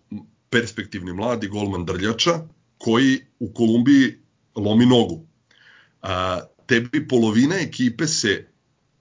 perspektivni 0.49 1.13
mladi 1.13 1.47
golman 1.47 1.85
Drljača, 1.85 2.39
koji 2.77 3.19
u 3.39 3.53
Kolumbiji 3.53 4.13
lomi 4.55 4.85
nogu. 4.85 5.25
A, 6.01 6.39
tebi 6.65 7.07
polovina 7.07 7.55
ekipe 7.55 8.07
se, 8.07 8.47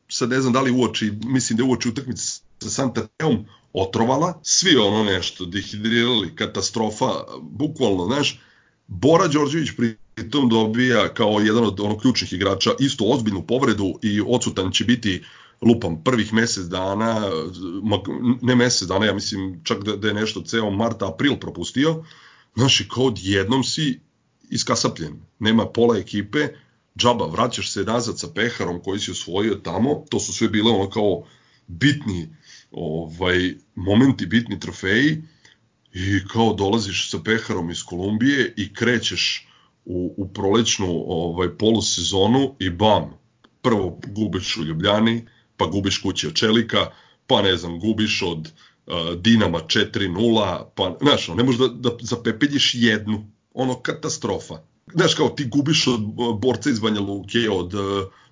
sad 0.09 0.31
ne 0.31 0.41
znam 0.41 0.53
da 0.53 0.61
li 0.61 0.71
uoči, 0.71 1.13
mislim 1.25 1.57
da 1.57 1.63
je 1.63 1.69
uoči 1.69 1.89
utakmice 1.89 2.41
sa 2.63 2.71
Santa 2.71 3.07
Feom, 3.21 3.45
otrovala, 3.73 4.41
svi 4.43 4.77
ono 4.77 5.05
nešto, 5.05 5.45
dehidrirali, 5.45 6.35
katastrofa, 6.37 7.11
bukvalno, 7.41 8.07
znaš, 8.07 8.41
Bora 8.87 9.29
Đorđević 9.29 9.71
pritom 10.15 10.49
dobija 10.49 11.15
kao 11.15 11.41
jedan 11.41 11.65
od 11.65 11.81
ono 11.81 11.99
ključnih 11.99 12.33
igrača 12.33 12.71
isto 12.81 13.05
ozbiljnu 13.05 13.47
povredu 13.47 13.99
i 14.03 14.23
odsutan 14.27 14.73
će 14.73 14.85
biti 14.85 15.25
lupam, 15.63 16.05
prvih 16.05 16.33
mesec 16.33 16.65
dana, 16.65 17.23
ne 18.43 18.55
mesec 18.55 18.89
dana, 18.89 19.07
ja 19.07 19.15
mislim 19.15 19.61
čak 19.65 19.85
da, 19.85 19.97
da 19.97 20.09
je 20.09 20.15
nešto 20.15 20.43
ceo 20.43 20.71
marta, 20.71 21.09
april 21.09 21.37
propustio, 21.37 22.05
znaš, 22.57 22.81
i 22.81 22.89
kao 22.89 23.05
odjednom 23.05 23.65
si 23.65 24.01
iskasapljen. 24.51 25.21
Nema 25.39 25.67
pola 25.67 25.99
ekipe, 25.99 26.49
džaba, 26.99 27.27
vraćaš 27.27 27.73
se 27.73 27.85
nazad 27.85 28.19
sa 28.19 28.29
peharom 28.35 28.81
koji 28.83 29.01
si 29.01 29.11
osvojio 29.11 29.55
tamo, 29.55 30.05
to 30.11 30.21
su 30.21 30.33
sve 30.33 30.49
bile 30.49 30.73
ono 30.73 30.91
kao 30.91 31.23
bitni 31.67 32.29
ovaj, 32.71 33.55
momenti, 33.75 34.27
bitni 34.27 34.61
trofeji, 34.61 35.23
i 35.93 36.21
kao 36.33 36.55
dolaziš 36.55 37.11
sa 37.11 37.19
peharom 37.25 37.71
iz 37.71 37.83
Kolumbije 37.83 38.55
i 38.57 38.75
krećeš 38.75 39.49
u, 39.85 40.15
u 40.17 40.29
prolećnu 40.29 41.05
ovaj, 41.07 41.49
polusezonu 41.49 42.55
i 42.59 42.71
bam, 42.71 43.19
prvo 43.63 44.01
gubiš 44.07 44.57
u 44.57 44.65
Ljubljani, 44.65 45.27
pa 45.57 45.67
gubiš 45.67 45.99
kući 45.99 46.27
od 46.27 46.35
Čelika, 46.35 46.87
pa 47.27 47.43
ne 47.43 47.57
znam, 47.57 47.81
gubiš 47.81 48.23
od 48.23 48.39
uh, 48.87 49.21
Dinama 49.21 49.59
4-0, 49.59 50.65
pa, 50.75 50.97
znaš, 51.01 51.29
ne 51.29 51.45
možeš 51.45 51.61
da, 51.61 51.69
da 51.69 51.97
zapepeljiš 52.01 52.75
jednu, 52.75 53.31
ono 53.55 53.75
katastrofa. 53.75 54.59
znaš 54.95 55.15
kao 55.15 55.29
ti 55.29 55.45
gubiš 55.45 55.87
od 55.87 56.01
borca 56.41 56.71
iz 56.71 56.81
Banja 56.81 57.01
Luke, 57.01 57.51
od 57.51 57.75
uh, 57.75 57.83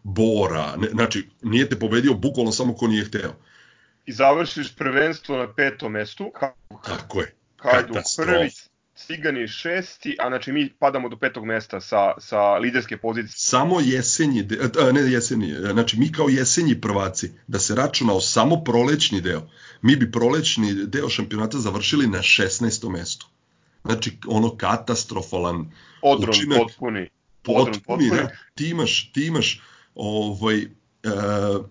Bora, 0.02 0.76
ne, 0.76 0.88
znači 0.88 1.28
nije 1.42 1.68
te 1.68 1.78
pobedio 1.78 2.14
bukvalno 2.14 2.52
samo 2.52 2.74
ko 2.74 2.86
nije 2.86 3.04
hteo. 3.04 3.32
I 4.06 4.12
završiš 4.12 4.74
prvenstvo 4.76 5.36
na 5.36 5.52
petom 5.52 5.92
mestu. 5.92 6.32
Tako 6.84 7.20
je. 7.20 7.34
Hajduk 7.56 7.96
prvi, 8.16 8.50
Cigani 8.96 9.48
šesti, 9.48 10.16
a 10.20 10.28
znači 10.28 10.52
mi 10.52 10.70
padamo 10.78 11.08
do 11.08 11.16
petog 11.16 11.44
mesta 11.44 11.80
sa, 11.80 12.14
sa 12.18 12.54
liderske 12.54 12.96
pozicije. 12.96 13.34
Samo 13.36 13.80
jesenji, 13.80 14.48
ne 14.92 15.00
jesenji, 15.00 15.54
znači 15.72 15.98
mi 15.98 16.12
kao 16.12 16.28
jesenji 16.28 16.80
prvaci, 16.80 17.30
da 17.46 17.58
se 17.58 17.74
računao 17.74 18.20
samo 18.20 18.64
prolećni 18.64 19.20
deo, 19.20 19.42
mi 19.82 19.96
bi 19.96 20.12
prolećni 20.12 20.74
deo 20.74 21.08
šampionata 21.08 21.58
završili 21.58 22.06
na 22.06 22.18
16. 22.18 22.90
mestu. 22.90 23.26
Znači 23.84 24.18
ono 24.26 24.56
katastrofalan 24.56 25.72
Odron 26.02 26.30
učinak. 26.30 26.58
potpuni. 26.58 27.08
Odron 27.46 27.80
potpuni, 27.86 28.10
da. 28.10 28.28
Ti 28.54 28.68
imaš, 28.68 29.12
ti 29.12 29.26
imaš 29.26 29.62
ovaj, 29.94 30.64
uh, 30.64 31.66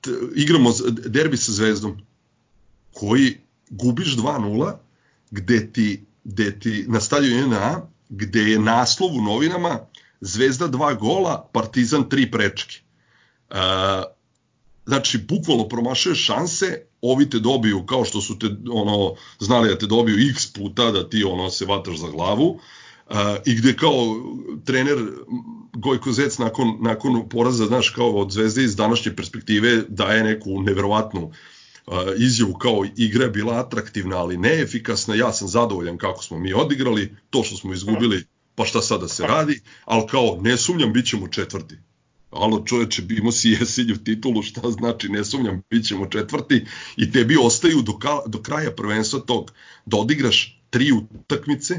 t, 0.00 0.10
igramo 0.34 0.72
derbi 0.90 1.36
sa 1.36 1.52
Zvezdom 1.52 2.00
koji 2.92 3.38
gubiš 3.70 4.16
2-0 4.16 4.72
gde 5.30 5.72
ti 5.72 6.06
gde 6.26 6.58
ti 6.58 6.84
na 6.88 7.00
stadionu 7.00 7.48
NA, 7.48 7.82
gde 8.08 8.40
je 8.40 8.58
naslov 8.58 9.10
u 9.14 9.22
novinama 9.22 9.78
Zvezda 10.20 10.66
dva 10.66 10.94
gola, 10.94 11.50
Partizan 11.52 12.08
tri 12.08 12.30
prečke. 12.30 12.80
Uh, 13.50 13.56
znači, 14.86 15.18
bukvalno 15.18 15.68
promašuješ 15.68 16.24
šanse, 16.24 16.80
ovi 17.02 17.30
te 17.30 17.38
dobiju 17.38 17.86
kao 17.86 18.04
što 18.04 18.20
su 18.20 18.38
te 18.38 18.46
ono 18.70 19.14
znali 19.38 19.68
da 19.68 19.78
te 19.78 19.86
dobiju 19.86 20.30
x 20.30 20.52
puta 20.52 20.90
da 20.90 21.08
ti 21.08 21.24
ono 21.24 21.50
se 21.50 21.64
vataš 21.64 21.96
za 21.96 22.08
glavu 22.08 22.48
uh, 22.48 22.60
i 23.44 23.54
gde 23.54 23.76
kao 23.76 24.16
trener 24.64 24.98
Gojko 25.72 26.12
Zec 26.12 26.38
nakon, 26.38 26.78
nakon 26.80 27.28
poraza, 27.28 27.66
znaš, 27.66 27.90
kao 27.90 28.10
od 28.10 28.30
Zvezde 28.30 28.64
iz 28.64 28.76
današnje 28.76 29.16
perspektive 29.16 29.82
daje 29.88 30.24
neku 30.24 30.62
neverovatnu 30.62 31.30
izjavu 32.18 32.54
kao 32.54 32.84
igra 32.96 33.24
je 33.24 33.30
bila 33.30 33.54
atraktivna, 33.54 34.16
ali 34.16 34.36
neefikasna, 34.36 35.14
ja 35.14 35.32
sam 35.32 35.48
zadovoljan 35.48 35.98
kako 35.98 36.22
smo 36.22 36.38
mi 36.38 36.52
odigrali, 36.52 37.16
to 37.30 37.42
što 37.42 37.56
smo 37.56 37.72
izgubili, 37.72 38.24
pa 38.54 38.64
šta 38.64 38.82
sada 38.82 39.00
da 39.00 39.08
se 39.08 39.22
radi, 39.22 39.60
ali 39.84 40.06
kao 40.10 40.38
ne 40.40 40.56
sumnjam, 40.56 40.92
bit 40.92 41.06
ćemo 41.06 41.28
četvrti. 41.28 41.74
Alo 42.30 42.62
čoveče, 42.66 43.02
imao 43.10 43.32
si 43.32 43.50
jesenju 43.50 43.96
titulu, 43.96 44.42
šta 44.42 44.70
znači 44.70 45.08
ne 45.08 45.24
sumnjam, 45.24 45.62
bit 45.70 45.86
ćemo 45.86 46.06
četvrti 46.06 46.64
i 46.96 47.12
tebi 47.12 47.36
ostaju 47.40 47.82
do, 47.82 47.98
ka, 47.98 48.18
do 48.26 48.42
kraja 48.42 48.70
prvenstva 48.70 49.20
tog 49.20 49.52
da 49.86 49.96
odigraš 49.96 50.62
tri 50.70 50.92
utakmice, 50.92 51.74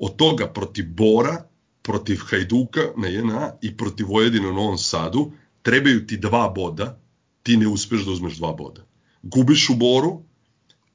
od 0.00 0.16
toga 0.16 0.46
protiv 0.46 0.84
Bora, 0.88 1.44
protiv 1.82 2.20
Hajduka 2.30 2.80
na 2.96 3.08
JNA 3.08 3.52
i 3.62 3.76
protiv 3.76 4.06
Vojedina 4.06 4.48
u 4.48 4.52
Novom 4.52 4.78
Sadu, 4.78 5.32
trebaju 5.62 6.06
ti 6.06 6.16
dva 6.16 6.48
boda, 6.48 7.00
ti 7.42 7.56
ne 7.56 7.68
uspeš 7.68 8.04
da 8.04 8.12
uzmeš 8.12 8.36
dva 8.36 8.52
boda 8.52 8.88
gubiš 9.22 9.70
u 9.70 9.74
Boru, 9.74 10.22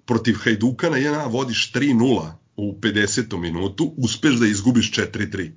protiv 0.06 0.36
Hajduka 0.36 0.90
na 0.90 0.98
1 0.98 1.32
vodiš 1.32 1.72
3-0 1.74 2.32
u 2.56 2.74
50. 2.82 3.38
minutu, 3.40 3.94
uspeš 3.98 4.36
da 4.36 4.48
izgubiš 4.48 4.92
4-3. 4.92 5.52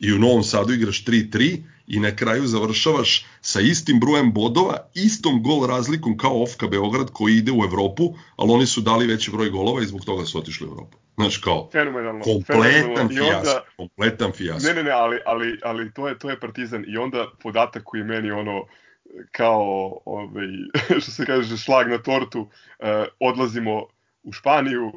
I 0.00 0.12
u 0.12 0.18
Novom 0.18 0.44
Sadu 0.44 0.72
igraš 0.72 1.04
3-3 1.04 1.62
i 1.88 2.00
na 2.00 2.16
kraju 2.16 2.46
završavaš 2.46 3.26
sa 3.40 3.60
istim 3.60 4.00
brojem 4.00 4.32
bodova, 4.32 4.76
istom 4.94 5.42
gol 5.42 5.66
razlikom 5.66 6.16
kao 6.16 6.42
Ofka 6.42 6.66
Beograd 6.66 7.10
koji 7.12 7.36
ide 7.36 7.52
u 7.52 7.64
Evropu, 7.64 8.04
ali 8.36 8.52
oni 8.52 8.66
su 8.66 8.80
dali 8.80 9.06
veći 9.06 9.30
broj 9.30 9.50
golova 9.50 9.82
i 9.82 9.86
zbog 9.86 10.04
toga 10.04 10.24
su 10.24 10.38
otišli 10.38 10.66
u 10.66 10.70
Evropu. 10.70 10.98
Znaš 11.16 11.38
kao, 11.38 11.68
fenomenalno, 11.72 12.24
kompletan 12.24 13.08
fijasko, 13.08 13.60
kompletan 13.76 14.32
fijasko. 14.32 14.68
Ne, 14.68 14.74
ne, 14.74 14.82
ne, 14.82 14.90
ali, 14.90 15.18
ali, 15.26 15.58
ali 15.62 15.92
to, 15.92 16.08
je, 16.08 16.18
to 16.18 16.30
je 16.30 16.40
Partizan 16.40 16.84
i 16.88 16.96
onda 16.96 17.26
podatak 17.42 17.82
koji 17.84 18.04
meni 18.04 18.30
ono, 18.30 18.64
kao 19.32 20.00
ovaj, 20.04 20.46
što 21.00 21.10
se 21.10 21.26
kaže 21.26 21.56
šlag 21.56 21.88
na 21.88 21.98
tortu 21.98 22.40
uh, 22.40 22.48
odlazimo 23.20 23.86
u 24.22 24.32
Španiju 24.32 24.92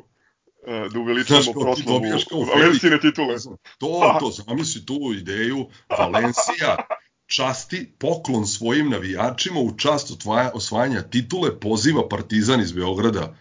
da 0.94 1.00
uveličamo 1.00 1.54
proslavu 1.62 2.46
Valencijne 2.56 3.00
titule. 3.00 3.36
To, 3.78 3.88
to, 4.20 4.32
zamisli 4.32 4.86
tu 4.86 5.00
ideju 5.18 5.68
Valencija 5.90 6.78
časti 7.26 7.94
poklon 8.00 8.48
svojim 8.48 8.90
navijačima 8.90 9.60
u 9.60 9.78
čast 9.78 10.28
osvajanja 10.54 11.02
titule 11.02 11.60
poziva 11.60 12.10
Partizan 12.10 12.62
iz 12.62 12.72
Beograda 12.72 13.36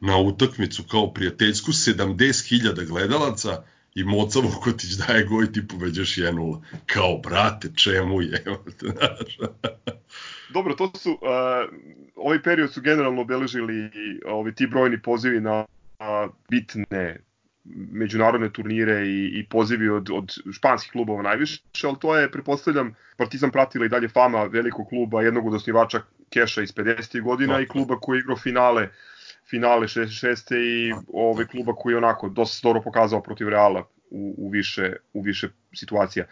na 0.00 0.18
utakmicu 0.18 0.82
kao 0.82 1.12
prijateljsku 1.12 1.72
70.000 1.72 2.86
gledalaca 2.86 3.62
i 3.94 4.04
Moca 4.04 4.40
Vukotić 4.40 4.90
daje 4.90 5.24
goj 5.24 5.52
ti 5.52 5.68
pobeđaš 5.68 6.16
1-0. 6.16 6.60
Kao, 6.86 7.18
brate, 7.18 7.68
čemu 7.76 8.22
je? 8.22 8.44
Dobro, 10.54 10.74
to 10.74 10.90
su, 10.94 11.10
uh, 11.10 11.18
ovaj 12.16 12.42
period 12.42 12.72
su 12.72 12.80
generalno 12.80 13.20
obeležili 13.20 13.90
ovi 14.26 14.54
ti 14.54 14.66
brojni 14.66 15.02
pozivi 15.02 15.40
na 15.40 15.66
bitne 16.50 17.16
međunarodne 17.92 18.52
turnire 18.52 19.06
i, 19.06 19.40
i 19.40 19.46
pozivi 19.50 19.88
od, 19.88 20.10
od 20.10 20.34
španskih 20.52 20.92
klubova 20.92 21.22
najviše, 21.22 21.62
ali 21.84 21.96
to 22.00 22.16
je, 22.16 22.30
prepostavljam, 22.30 22.94
Partizan 23.16 23.50
pratila 23.50 23.86
i 23.86 23.88
dalje 23.88 24.08
fama 24.08 24.44
velikog 24.44 24.88
kluba, 24.88 25.22
jednog 25.22 25.46
od 25.46 25.54
osnivača 25.54 26.00
Keša 26.30 26.62
iz 26.62 26.74
50. 26.74 27.22
godina 27.22 27.52
no. 27.54 27.60
i 27.60 27.66
kluba 27.66 28.00
koji 28.00 28.16
je 28.16 28.20
igrao 28.20 28.36
finale 28.36 28.88
finale 29.50 29.86
66. 29.86 30.54
i 30.54 30.92
ovaj 31.12 31.46
kluba 31.46 31.74
koji 31.74 31.92
je 31.92 31.96
onako 31.96 32.28
dosta 32.28 32.68
dobro 32.68 32.82
pokazao 32.82 33.22
protiv 33.22 33.48
Reala 33.48 33.88
u, 34.10 34.34
u, 34.38 34.48
više, 34.48 34.96
u 35.12 35.22
više 35.22 35.48
situacija. 35.74 36.24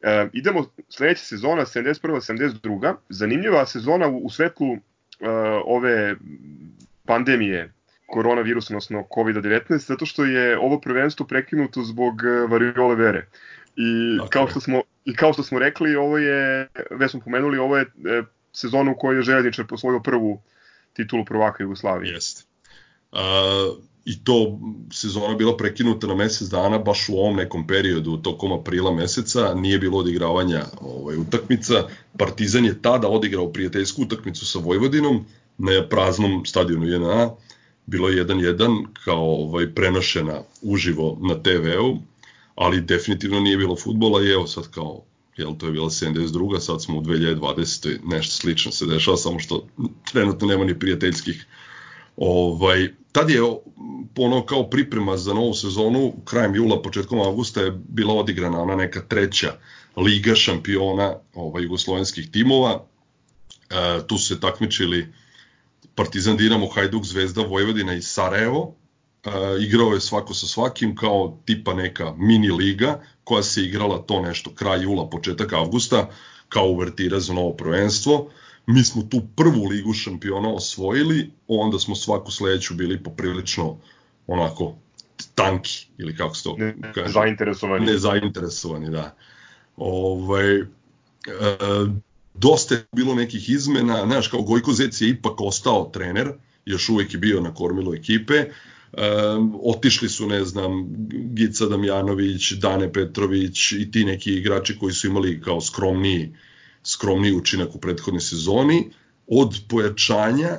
E, 0.00 0.28
idemo 0.32 0.64
sledeća 0.88 1.24
sezona, 1.24 1.62
71. 1.62 2.60
72. 2.62 2.94
Zanimljiva 3.08 3.66
sezona 3.66 4.08
u, 4.08 4.18
u 4.18 4.30
svetlu 4.30 4.72
e, 4.72 4.78
ove 5.64 6.16
pandemije 7.06 7.72
koronavirusa, 8.06 8.74
odnosno 8.74 9.04
COVID-19, 9.14 9.78
zato 9.78 10.06
što 10.06 10.24
je 10.24 10.58
ovo 10.58 10.80
prvenstvo 10.80 11.26
prekinuto 11.26 11.82
zbog 11.82 12.22
e, 12.24 12.46
variole 12.46 12.94
vere. 12.94 13.26
I 13.76 14.18
kao 14.30 14.48
što 14.48 14.60
smo 14.60 14.82
i 15.04 15.14
kao 15.16 15.32
što 15.32 15.42
smo 15.42 15.58
rekli, 15.58 15.96
ovo 15.96 16.18
je 16.18 16.68
već 16.90 17.10
smo 17.10 17.20
pomenuli, 17.20 17.58
ovo 17.58 17.76
je 17.76 17.82
e, 17.82 18.22
sezona 18.52 18.90
u 18.90 18.98
kojoj 18.98 19.18
je 19.18 19.22
Željezničar 19.22 19.66
posvojio 19.66 20.00
prvu 20.00 20.42
titulu 20.92 21.24
prvaka 21.24 21.62
Jugoslavije. 21.62 22.12
Jeste. 22.12 22.44
Uh, 23.12 23.18
i 24.04 24.24
to 24.24 24.58
sezona 24.92 25.34
bila 25.34 25.56
prekinuta 25.56 26.06
na 26.06 26.14
mesec 26.14 26.48
dana 26.48 26.78
baš 26.78 27.08
u 27.08 27.12
ovom 27.12 27.36
nekom 27.36 27.66
periodu 27.66 28.16
tokom 28.16 28.52
aprila 28.52 28.92
meseca 28.94 29.54
nije 29.54 29.78
bilo 29.78 29.98
odigravanja 29.98 30.64
ovaj 30.80 31.16
utakmica 31.16 31.74
Partizan 32.18 32.64
je 32.64 32.82
tada 32.82 33.08
odigrao 33.08 33.52
prijateljsku 33.52 34.02
utakmicu 34.02 34.46
sa 34.46 34.58
Vojvodinom 34.58 35.24
na 35.58 35.88
praznom 35.90 36.46
stadionu 36.46 36.86
JNA 36.86 37.30
bilo 37.86 38.08
je 38.08 38.26
1-1 38.26 38.86
kao 39.04 39.24
ovaj 39.24 39.74
prenošena 39.74 40.42
uživo 40.62 41.18
na 41.20 41.42
TV-u 41.42 41.98
ali 42.54 42.80
definitivno 42.80 43.40
nije 43.40 43.56
bilo 43.56 43.76
fudbala 43.76 44.22
i 44.22 44.30
evo 44.30 44.46
sad 44.46 44.70
kao 44.70 45.02
jel 45.36 45.54
to 45.58 45.66
je 45.66 45.72
bila 45.72 45.90
72. 45.90 46.60
sad 46.60 46.82
smo 46.82 46.98
u 46.98 47.02
2020. 47.02 47.98
nešto 48.04 48.34
slično 48.34 48.72
se 48.72 48.86
dešava 48.86 49.16
samo 49.16 49.38
što 49.38 49.66
trenutno 50.12 50.48
nema 50.48 50.64
ni 50.64 50.78
prijateljskih 50.78 51.46
Ovaj, 52.16 52.88
tad 53.12 53.30
je 53.30 53.42
ono 54.16 54.46
kao 54.46 54.70
priprema 54.70 55.16
za 55.16 55.34
novu 55.34 55.54
sezonu, 55.54 56.14
krajem 56.24 56.54
jula, 56.54 56.82
početkom 56.82 57.20
avgusta 57.20 57.60
je 57.60 57.70
bila 57.88 58.14
odigrana 58.14 58.62
ona 58.62 58.76
neka 58.76 59.00
treća 59.00 59.52
liga 59.96 60.34
šampiona 60.34 61.14
ovaj, 61.34 61.62
jugoslovenskih 61.62 62.30
timova. 62.30 62.84
E, 63.70 64.06
tu 64.06 64.18
su 64.18 64.26
se 64.26 64.40
takmičili 64.40 65.12
Partizan 65.94 66.36
Dinamo, 66.36 66.68
Hajduk, 66.68 67.04
Zvezda, 67.04 67.42
Vojvodina 67.42 67.94
i 67.94 68.02
Sarajevo. 68.02 68.74
E, 69.24 69.28
igrao 69.60 69.92
je 69.92 70.00
svako 70.00 70.34
sa 70.34 70.46
svakim 70.46 70.96
kao 70.96 71.38
tipa 71.44 71.74
neka 71.74 72.14
mini 72.18 72.50
liga 72.50 73.00
koja 73.24 73.42
se 73.42 73.62
igrala 73.62 73.98
to 73.98 74.22
nešto 74.22 74.54
kraj 74.54 74.82
jula, 74.82 75.10
početak 75.10 75.52
avgusta 75.52 76.08
kao 76.48 76.66
uvertira 76.66 77.20
za 77.20 77.32
novo 77.32 77.52
prvenstvo. 77.52 78.30
Mi 78.66 78.84
smo 78.84 79.02
tu 79.02 79.22
prvu 79.36 79.64
ligu 79.64 79.92
šampiona 79.92 80.48
osvojili, 80.48 81.30
onda 81.48 81.78
smo 81.78 81.94
svaku 81.94 82.30
sledeću 82.30 82.74
bili 82.74 83.02
poprilično 83.02 83.76
onako 84.26 84.74
tanki, 85.34 85.86
ili 85.98 86.16
kako 86.16 86.34
se 86.34 86.42
to 86.42 86.56
ne, 86.58 86.92
kaže? 86.94 87.12
Zainteresovani. 87.12 87.86
Ne, 87.86 87.98
zainteresovani, 87.98 88.90
da. 88.90 89.14
Ovaj, 89.76 90.56
e, 90.56 90.66
dosta 92.34 92.74
je 92.74 92.84
bilo 92.96 93.14
nekih 93.14 93.50
izmena, 93.50 94.06
znaš, 94.06 94.28
kao 94.28 94.42
Gojko 94.42 94.72
Zec 94.72 95.00
je 95.00 95.08
ipak 95.08 95.40
ostao 95.40 95.90
trener, 95.92 96.32
još 96.64 96.88
uvek 96.88 97.12
je 97.14 97.18
bio 97.18 97.40
na 97.40 97.54
kormilu 97.54 97.94
ekipe, 97.94 98.34
e, 98.34 98.48
otišli 99.62 100.08
su, 100.08 100.26
ne 100.26 100.44
znam, 100.44 100.86
Gica 101.08 101.66
Damjanović, 101.66 102.52
Dane 102.52 102.92
Petrović 102.92 103.72
i 103.72 103.90
ti 103.90 104.04
neki 104.04 104.34
igrači 104.34 104.78
koji 104.78 104.92
su 104.92 105.06
imali 105.06 105.40
kao 105.40 105.60
skromniji 105.60 106.32
skromniji 106.84 107.32
učinak 107.32 107.74
u 107.74 107.80
prethodnoj 107.80 108.20
sezoni, 108.20 108.90
od 109.26 109.60
pojačanja 109.68 110.58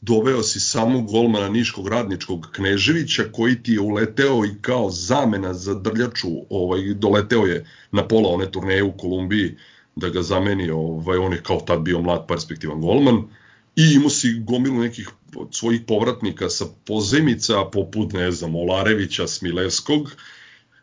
doveo 0.00 0.42
si 0.42 0.60
samo 0.60 1.02
golmana 1.02 1.48
Niškog 1.48 1.88
radničkog 1.88 2.48
Kneževića 2.52 3.24
koji 3.32 3.62
ti 3.62 3.72
je 3.72 3.80
uleteo 3.80 4.44
i 4.44 4.54
kao 4.60 4.90
zamena 4.90 5.54
za 5.54 5.74
drljaču, 5.74 6.28
ovaj, 6.50 6.94
doleteo 6.94 7.46
je 7.46 7.66
na 7.92 8.08
pola 8.08 8.28
one 8.28 8.50
turneje 8.50 8.82
u 8.82 8.92
Kolumbiji 8.92 9.56
da 9.96 10.08
ga 10.08 10.22
zameni, 10.22 10.70
ovaj, 10.70 11.18
on 11.18 11.32
je 11.32 11.42
kao 11.42 11.60
tad 11.60 11.80
bio 11.80 12.02
mlad 12.02 12.26
perspektivan 12.28 12.80
golman 12.80 13.22
i 13.76 13.94
imao 13.94 14.10
si 14.10 14.42
gomilu 14.46 14.80
nekih 14.80 15.08
svojih 15.50 15.80
povratnika 15.86 16.48
sa 16.48 16.64
pozemica 16.86 17.64
poput, 17.72 18.12
ne 18.12 18.30
znam, 18.30 18.54
Olarevića, 18.54 19.26
Smilevskog, 19.26 20.16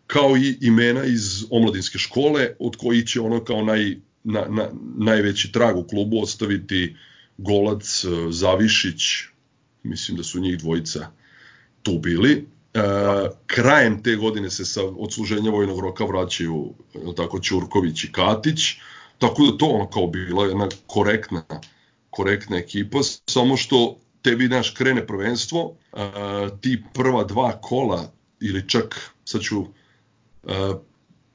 kao 0.08 0.38
i 0.38 0.58
imena 0.62 1.06
iz 1.06 1.46
omladinske 1.50 1.98
škole 1.98 2.56
od 2.60 2.76
koji 2.76 3.06
će 3.08 3.22
ono 3.22 3.44
kao 3.44 3.64
naj, 3.64 3.96
na, 4.24 4.46
na, 4.50 4.70
najveći 4.98 5.52
trag 5.52 5.78
u 5.78 5.84
klubu 5.84 6.22
ostaviti 6.22 6.96
Golac, 7.38 8.06
Zavišić, 8.30 9.02
mislim 9.84 10.18
da 10.18 10.24
su 10.24 10.40
njih 10.40 10.58
dvojica 10.58 11.08
tu 11.84 12.00
bili. 12.00 12.32
E, 12.74 12.80
krajem 13.46 14.04
te 14.04 14.16
godine 14.16 14.50
se 14.50 14.66
sa 14.66 14.82
odsluženja 14.84 15.52
vojnog 15.52 15.80
roka 15.80 16.06
vraćaju 16.06 16.74
tako 17.18 17.40
Ćurković 17.40 18.04
i 18.04 18.12
Katić, 18.12 18.60
tako 19.22 19.44
da 19.44 19.58
to 19.58 19.66
ono 19.66 19.90
kao 19.90 20.08
bila 20.08 20.46
jedna 20.46 20.68
korektna, 20.88 21.44
korektna 22.10 22.58
ekipa, 22.58 23.00
samo 23.30 23.58
što 23.58 23.98
tebi 24.22 24.48
naš 24.48 24.70
krene 24.70 25.08
prvenstvo, 25.08 25.76
e, 25.94 25.98
ti 26.62 26.84
prva 26.94 27.24
dva 27.24 27.62
kola 27.62 28.12
ili 28.40 28.70
čak 28.70 29.12
sad 29.26 29.42
ću 29.42 29.62
e, 29.62 29.68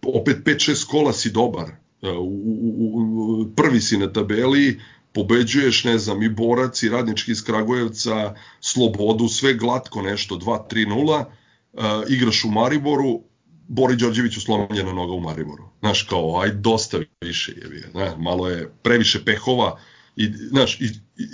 opet 0.03 0.37
5-6 0.45 0.87
kola 0.87 1.13
si 1.13 1.31
dobar, 1.31 1.71
e, 2.03 2.11
u, 2.11 2.25
u, 2.25 2.93
u, 3.41 3.47
prvi 3.57 3.81
si 3.81 3.99
na 3.99 4.13
tabeli, 4.13 4.81
pobeđuješ, 5.13 5.85
ne 5.85 5.99
znam, 5.99 6.23
i 6.23 6.29
borac 6.29 6.83
i 6.83 6.89
radnički 6.89 7.31
iz 7.31 7.45
Kragujevca, 7.45 8.35
slobodu, 8.61 9.29
sve 9.29 9.55
glatko 9.55 10.03
nešto, 10.03 10.35
2-3-0, 10.35 11.25
uh, 11.73 11.83
igraš 12.09 12.45
u 12.45 12.51
Mariboru, 12.51 13.21
Bori 13.69 13.97
Đorđević 13.97 14.37
uslomljena 14.37 14.93
noga 14.93 15.13
u 15.13 15.21
Mariboru. 15.21 15.69
Znaš, 15.81 16.03
kao, 16.03 16.41
aj 16.41 16.51
dosta 16.51 16.99
više 17.21 17.53
je, 17.53 17.91
ne, 17.95 18.17
malo 18.19 18.49
je 18.49 18.71
previše 18.83 19.25
pehova, 19.25 19.79
i, 20.17 20.33
znaš, 20.33 20.81
i, 20.81 20.85
i, 21.17 21.27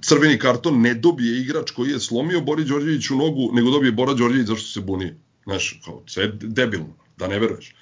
crveni 0.00 0.38
karton 0.38 0.80
ne 0.80 0.94
dobije 0.94 1.40
igrač 1.40 1.70
koji 1.70 1.90
je 1.90 2.00
slomio 2.00 2.40
Bori 2.40 2.64
Đorđević 2.64 3.10
u 3.10 3.16
nogu, 3.16 3.50
nego 3.52 3.70
dobije 3.70 3.92
Bora 3.92 4.14
Đorđević 4.14 4.46
zašto 4.46 4.66
se 4.68 4.80
buni. 4.80 5.14
Znaš, 5.44 5.80
kao, 5.84 6.02
sve 6.06 6.30
debilno, 6.32 6.94
da 7.16 7.28
ne 7.28 7.38
veruješ. 7.38 7.74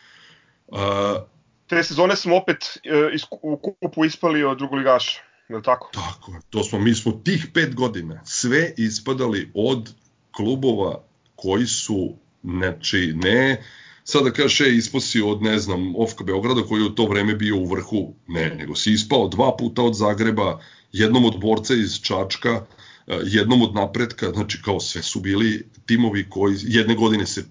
Uh, 0.66 0.78
te 1.70 1.82
sezone 1.82 2.16
smo 2.16 2.36
opet 2.36 2.64
e, 2.84 3.16
u 3.42 3.56
kupu 3.56 4.04
ispali 4.04 4.44
od 4.44 4.58
drugoligaša, 4.58 5.20
je 5.48 5.56
li 5.56 5.62
tako? 5.62 5.90
Tako, 5.92 6.32
to 6.50 6.64
smo, 6.64 6.78
mi 6.78 6.94
smo 6.94 7.12
tih 7.12 7.46
pet 7.54 7.74
godina 7.74 8.20
sve 8.24 8.74
ispadali 8.76 9.50
od 9.54 9.94
klubova 10.36 11.04
koji 11.36 11.66
su, 11.66 12.16
znači, 12.42 13.12
ne, 13.16 13.62
sada 14.04 14.24
da 14.24 14.32
kaže 14.32 14.76
isposi 14.76 15.20
od, 15.20 15.42
ne 15.42 15.58
znam, 15.58 15.96
Ofka 15.96 16.24
Beograda 16.24 16.62
koji 16.62 16.80
je 16.80 16.86
u 16.86 16.94
to 16.94 17.06
vreme 17.06 17.34
bio 17.34 17.56
u 17.56 17.66
vrhu, 17.66 18.14
ne, 18.28 18.54
nego 18.58 18.74
si 18.76 18.92
ispao 18.92 19.28
dva 19.28 19.56
puta 19.56 19.82
od 19.82 19.94
Zagreba, 19.94 20.60
jednom 20.92 21.24
od 21.24 21.40
borca 21.40 21.74
iz 21.74 22.00
Čačka, 22.00 22.50
e, 23.06 23.18
jednom 23.24 23.62
od 23.62 23.74
napretka, 23.74 24.30
znači 24.30 24.62
kao 24.62 24.80
sve 24.80 25.02
su 25.02 25.20
bili 25.20 25.68
timovi 25.86 26.26
koji, 26.30 26.56
jedne 26.62 26.94
godine 26.94 27.26
se 27.26 27.40
e, 27.40 27.44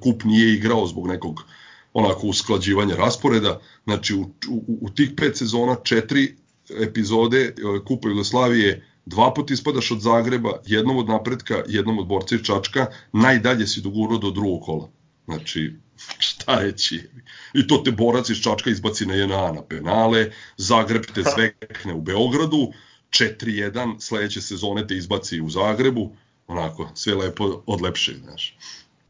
kup 0.00 0.24
nije 0.24 0.54
igrao 0.54 0.86
zbog 0.86 1.06
nekog 1.06 1.44
onako 1.92 2.26
usklađivanje 2.26 2.94
rasporeda. 2.94 3.60
Znači 3.84 4.14
u, 4.14 4.20
u, 4.48 4.78
u 4.80 4.90
tih 4.90 5.10
pet 5.16 5.36
sezona 5.36 5.76
četiri 5.84 6.34
epizode 6.80 7.40
e, 7.40 7.52
Kupa 7.84 8.08
Jugoslavije 8.08 8.86
dva 9.06 9.34
put 9.34 9.50
ispadaš 9.50 9.90
od 9.90 10.00
Zagreba, 10.00 10.60
jednom 10.66 10.96
od 10.96 11.08
napretka, 11.08 11.62
jednom 11.66 11.98
od 11.98 12.06
borca 12.06 12.34
iz 12.34 12.42
Čačka, 12.42 12.86
najdalje 13.12 13.66
si 13.66 13.80
dogurao 13.80 14.18
do 14.18 14.30
drugog 14.30 14.62
kola. 14.62 14.88
Znači, 15.24 15.72
šta 16.18 16.58
reći? 16.58 17.10
I 17.54 17.66
to 17.66 17.78
te 17.84 17.90
borac 17.90 18.30
iz 18.30 18.42
Čačka 18.42 18.70
izbaci 18.70 19.06
na 19.06 19.14
JNA 19.14 19.52
na 19.52 19.62
penale, 19.62 20.30
Zagreb 20.56 21.02
te 21.14 21.22
zvekne 21.34 21.94
u 21.94 22.00
Beogradu, 22.00 22.72
4-1, 23.10 24.00
sledeće 24.00 24.40
sezone 24.40 24.86
te 24.86 24.96
izbaci 24.96 25.40
u 25.40 25.50
Zagrebu, 25.50 26.16
onako, 26.46 26.88
sve 26.94 27.14
lepo 27.14 27.62
odlepše, 27.66 28.14
znaš. 28.14 28.56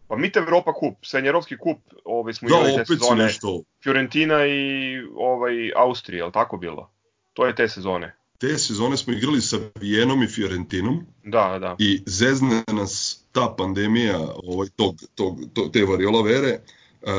Pa 0.09 0.17
Mit 0.17 0.37
Evropa 0.37 0.73
kup, 0.73 0.95
srednjerovski 1.03 1.57
kup, 1.59 1.79
ovaj 2.05 2.33
smo 2.33 2.49
da, 2.49 2.55
igrali 2.55 2.77
te 2.77 2.85
sezone. 2.87 3.25
Nešto... 3.25 3.63
Fiorentina 3.83 4.47
i 4.47 4.99
ovaj 5.17 5.73
Austrija, 5.77 6.25
al 6.25 6.33
tako 6.33 6.57
bilo? 6.57 6.91
To 7.33 7.47
je 7.47 7.55
te 7.55 7.69
sezone. 7.69 8.17
Te 8.43 8.59
sezone 8.59 8.97
smo 8.97 9.13
igrali 9.13 9.41
sa 9.41 9.57
Vijenom 9.81 10.23
i 10.23 10.27
Fiorentinom. 10.27 11.07
Da, 11.25 11.59
da. 11.61 11.77
I 11.79 12.03
zezne 12.07 12.65
nas 12.73 13.21
ta 13.33 13.55
pandemija 13.59 14.19
ovaj 14.45 14.69
tog, 14.77 15.03
tog, 15.15 15.41
to, 15.55 15.69
te 15.73 15.85
variola 15.85 16.23
vere 16.23 16.59
uh, 17.03 17.11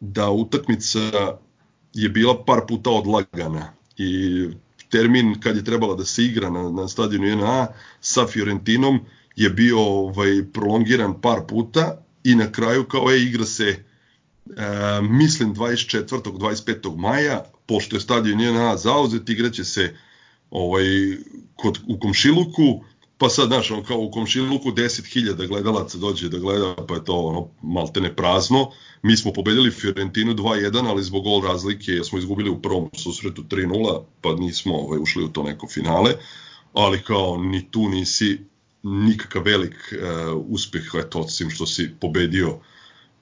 da 0.00 0.30
utakmica 0.30 0.98
je 1.94 2.08
bila 2.08 2.44
par 2.44 2.60
puta 2.68 2.90
odlagana 2.90 3.72
i 3.96 4.48
termin 4.90 5.40
kad 5.40 5.56
je 5.56 5.64
trebala 5.64 5.94
da 5.94 6.04
se 6.04 6.24
igra 6.24 6.50
na, 6.50 6.70
na 6.70 6.88
stadionu 6.88 7.36
NA 7.36 7.66
sa 8.00 8.26
Fiorentinom 8.26 9.00
je 9.36 9.50
bio 9.50 9.80
ovaj 9.80 10.44
prolongiran 10.52 11.20
par 11.20 11.46
puta 11.48 12.04
i 12.24 12.34
na 12.34 12.52
kraju 12.52 12.84
kao 12.84 13.10
je 13.10 13.22
igra 13.22 13.44
se 13.44 13.68
e, 13.68 13.82
mislim 15.02 15.54
24. 15.54 16.06
25. 16.06 16.96
maja 16.96 17.44
pošto 17.66 17.96
je 17.96 18.00
stadion 18.00 18.40
JNA 18.40 18.76
zauzet 18.76 19.28
igraće 19.28 19.64
se 19.64 19.94
ovaj 20.52 20.84
kod 21.56 21.78
u 21.88 21.98
Komšiluku 21.98 22.84
pa 23.18 23.28
sad 23.28 23.46
znaš 23.46 23.70
on 23.70 23.84
kao 23.84 23.98
u 23.98 24.10
Komšiluku 24.10 24.70
10.000 24.70 25.46
gledalaca 25.46 25.98
dođe 25.98 26.28
da 26.28 26.38
gleda 26.38 26.74
pa 26.88 26.94
je 26.94 27.04
to 27.04 27.16
ono 27.16 27.48
maltene 27.62 28.16
prazno. 28.16 28.70
Mi 29.02 29.16
smo 29.16 29.32
pobedili 29.32 29.70
Fiorentinu 29.70 30.34
2-1 30.34 30.88
ali 30.88 31.02
zbog 31.02 31.24
gol 31.24 31.42
razlike 31.42 31.92
smo 32.04 32.18
izgubili 32.18 32.50
u 32.50 32.62
prvom 32.62 32.90
susretu 32.94 33.42
3-0 33.42 34.02
pa 34.20 34.34
nismo 34.34 34.74
ovaj, 34.74 34.98
ušli 34.98 35.24
u 35.24 35.28
to 35.28 35.42
neko 35.42 35.68
finale. 35.68 36.12
Ali 36.72 37.02
kao 37.02 37.36
ni 37.36 37.70
tu 37.70 37.88
nisi 37.88 38.38
nikakav 38.82 39.42
velik 39.42 39.74
uh, 39.74 40.44
uspeh, 40.48 40.82
eto, 40.94 41.20
osim 41.20 41.50
što 41.50 41.66
si 41.66 41.90
pobedio 42.00 42.48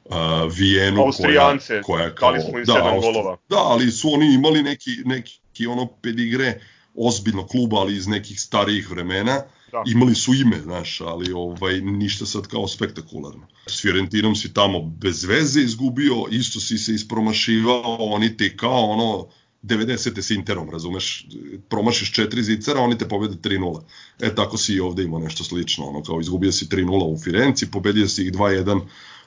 uh, 0.04 0.16
Vijenu 0.56 1.02
Austrijance, 1.02 1.82
koja, 1.82 1.82
koja 1.82 2.14
kao, 2.14 2.32
dali 2.32 2.42
smo 2.42 2.58
im 2.58 2.64
da, 2.64 2.72
sedam 2.72 3.00
golova. 3.00 3.36
Da, 3.48 3.58
ali 3.58 3.90
su 3.90 4.12
oni 4.12 4.34
imali 4.34 4.62
neki, 4.62 4.90
neki 5.04 5.66
ono 5.66 5.86
pedigre 5.86 6.60
ozbiljno 7.00 7.46
kluba, 7.46 7.76
ali 7.76 7.96
iz 7.96 8.06
nekih 8.06 8.40
starijih 8.40 8.90
vremena. 8.90 9.42
Da. 9.72 9.82
Imali 9.86 10.14
su 10.14 10.34
ime, 10.34 10.60
znaš, 10.60 11.00
ali 11.00 11.32
ovaj 11.32 11.80
ništa 11.80 12.26
sad 12.26 12.46
kao 12.46 12.68
spektakularno. 12.68 13.46
S 13.66 13.82
Fiorentinom 13.82 14.36
si 14.36 14.54
tamo 14.54 14.82
bez 14.82 15.24
veze 15.24 15.60
izgubio, 15.60 16.24
isto 16.30 16.60
si 16.60 16.78
se 16.78 16.94
ispromašivao, 16.94 17.96
oni 18.00 18.36
ti 18.36 18.56
kao 18.56 18.90
ono 18.90 19.26
90. 19.62 20.22
s 20.22 20.30
Interom, 20.30 20.70
razumeš, 20.70 21.26
promašiš 21.68 22.12
četiri 22.12 22.42
zicara, 22.42 22.80
oni 22.80 22.98
te 22.98 23.08
pobede 23.08 23.34
3-0. 23.34 23.80
E 24.20 24.34
tako 24.34 24.58
si 24.58 24.74
i 24.74 24.80
ovde 24.80 25.02
imao 25.02 25.20
nešto 25.20 25.44
slično, 25.44 25.84
ono 25.84 26.02
kao 26.02 26.20
izgubio 26.20 26.52
si 26.52 26.66
3-0 26.66 27.14
u 27.14 27.18
Firenci, 27.18 27.70
pobedio 27.70 28.08
si 28.08 28.22
ih 28.26 28.32
2-1 28.32 28.80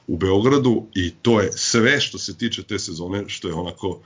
u 0.08 0.18
Beogradu 0.18 0.88
i 0.96 1.12
to 1.22 1.42
je 1.42 1.52
sve 1.52 2.02
što 2.02 2.18
se 2.18 2.38
tiče 2.38 2.64
te 2.64 2.80
sezone 2.80 3.24
što 3.28 3.48
je 3.48 3.54
onako 3.54 4.00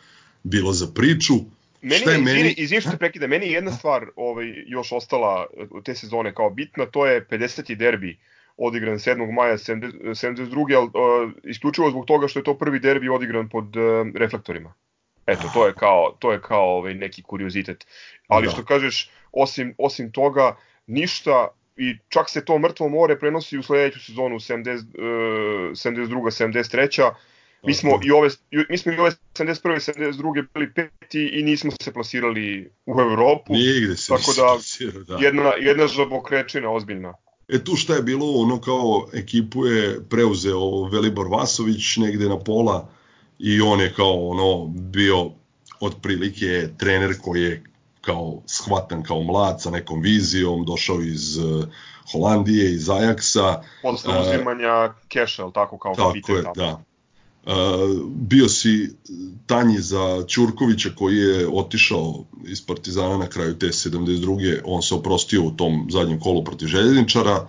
bilo 0.44 0.74
za 0.74 0.88
priču. 0.88 1.34
Meni 1.82 2.02
Šta 2.02 2.12
je, 2.12 2.20
izvini, 2.20 2.38
meni... 2.38 2.54
izvini 2.58 2.82
što 2.82 2.92
te 2.92 2.98
prekida, 2.98 3.28
meni 3.28 3.46
je 3.46 3.52
jedna 3.52 3.72
stvar 3.72 4.06
ovaj, 4.16 4.54
još 4.68 4.92
ostala 4.92 5.46
te 5.84 5.96
sezone 5.96 6.34
kao 6.34 6.50
bitna, 6.50 6.86
to 6.86 7.06
je 7.06 7.26
50. 7.26 7.76
derbi 7.76 8.18
odigran 8.58 8.96
7. 8.96 9.34
maja 9.34 9.58
72. 9.58 10.76
Ali, 10.76 10.88
uh, 10.88 11.32
isključivo 11.44 11.90
zbog 11.90 12.06
toga 12.06 12.28
što 12.28 12.40
je 12.40 12.44
to 12.44 12.58
prvi 12.58 12.80
derbi 12.80 13.10
odigran 13.10 13.50
pod 13.50 13.76
uh, 13.78 13.84
reflektorima. 14.16 14.74
Eto, 15.28 15.50
to 15.54 15.68
je 15.68 15.74
kao, 15.74 16.16
to 16.20 16.32
je 16.32 16.42
kao 16.42 16.78
ovaj 16.78 16.94
neki 16.94 17.24
kuriozitet. 17.24 17.88
Ali 18.28 18.46
da. 18.46 18.52
što 18.52 18.66
kažeš, 18.66 19.10
osim, 19.32 19.76
osim 19.78 20.12
toga, 20.12 20.56
ništa 20.88 21.48
i 21.78 21.98
čak 22.10 22.30
se 22.30 22.46
to 22.46 22.60
mrtvo 22.60 22.90
more 22.90 23.20
prenosi 23.20 23.58
u 23.58 23.64
sledeću 23.64 24.00
sezonu 24.06 24.36
70, 24.36 24.70
uh, 24.70 25.72
72. 25.72 26.46
73. 26.46 27.12
Mi 27.64 27.74
smo 27.74 28.00
i 28.04 28.12
ove 28.12 28.30
mi 28.70 28.78
smo 28.78 28.92
i 28.92 28.98
ove 28.98 29.12
71. 29.34 29.94
72. 29.94 30.46
bili 30.54 30.74
peti 30.74 31.30
i 31.34 31.44
nismo 31.44 31.72
se 31.82 31.94
plasirali 31.94 32.72
u 32.86 33.02
Evropu. 33.02 33.54
Nigde 33.54 33.96
se 33.96 34.08
tako 34.08 34.34
da, 34.34 34.58
da. 35.08 35.26
Jedna 35.26 35.52
jedna 35.60 35.88
žabokrečina 35.88 36.72
ozbiljna. 36.72 37.14
E 37.48 37.64
tu 37.64 37.76
šta 37.76 37.94
je 37.94 38.02
bilo, 38.02 38.34
ono 38.34 38.62
kao 38.62 39.08
ekipu 39.14 39.66
je 39.66 40.04
preuzeo 40.10 40.84
Velibor 40.84 41.28
Vasović 41.28 41.98
negde 41.98 42.30
na 42.30 42.40
pola 42.40 42.90
i 43.40 43.62
on 43.62 43.80
je 43.80 43.94
kao 43.94 44.28
ono 44.28 44.66
bio 44.68 45.32
otprilike 45.80 46.70
trener 46.78 47.16
koji 47.22 47.42
je 47.42 47.64
kao 48.02 48.42
shvatan 48.46 49.04
kao 49.04 49.24
mlad 49.24 49.62
sa 49.62 49.70
nekom 49.70 50.02
vizijom, 50.02 50.66
došao 50.66 51.02
iz 51.02 51.38
uh, 51.38 51.66
Holandije, 52.12 52.72
iz 52.72 52.90
Ajaksa. 52.90 53.62
Posle 53.82 54.20
uzimanja 54.22 54.86
uh, 54.86 55.08
keša, 55.08 55.52
tako 55.52 55.78
kao 55.78 55.96
tako 55.96 56.32
je, 56.32 56.44
da. 56.56 56.82
Bio 58.08 58.50
si 58.50 58.90
tanji 59.46 59.78
za 59.80 60.24
Ćurkovića 60.28 60.90
koji 60.96 61.18
je 61.18 61.48
otišao 61.48 62.26
iz 62.48 62.66
Partizana 62.66 63.18
na 63.18 63.28
kraju 63.28 63.60
te 63.60 63.68
72. 63.68 64.60
On 64.66 64.82
se 64.82 64.96
oprostio 64.96 65.44
u 65.44 65.52
tom 65.52 65.88
zadnjem 65.92 66.20
kolu 66.20 66.44
protiv 66.44 66.68
Željezničara. 66.68 67.48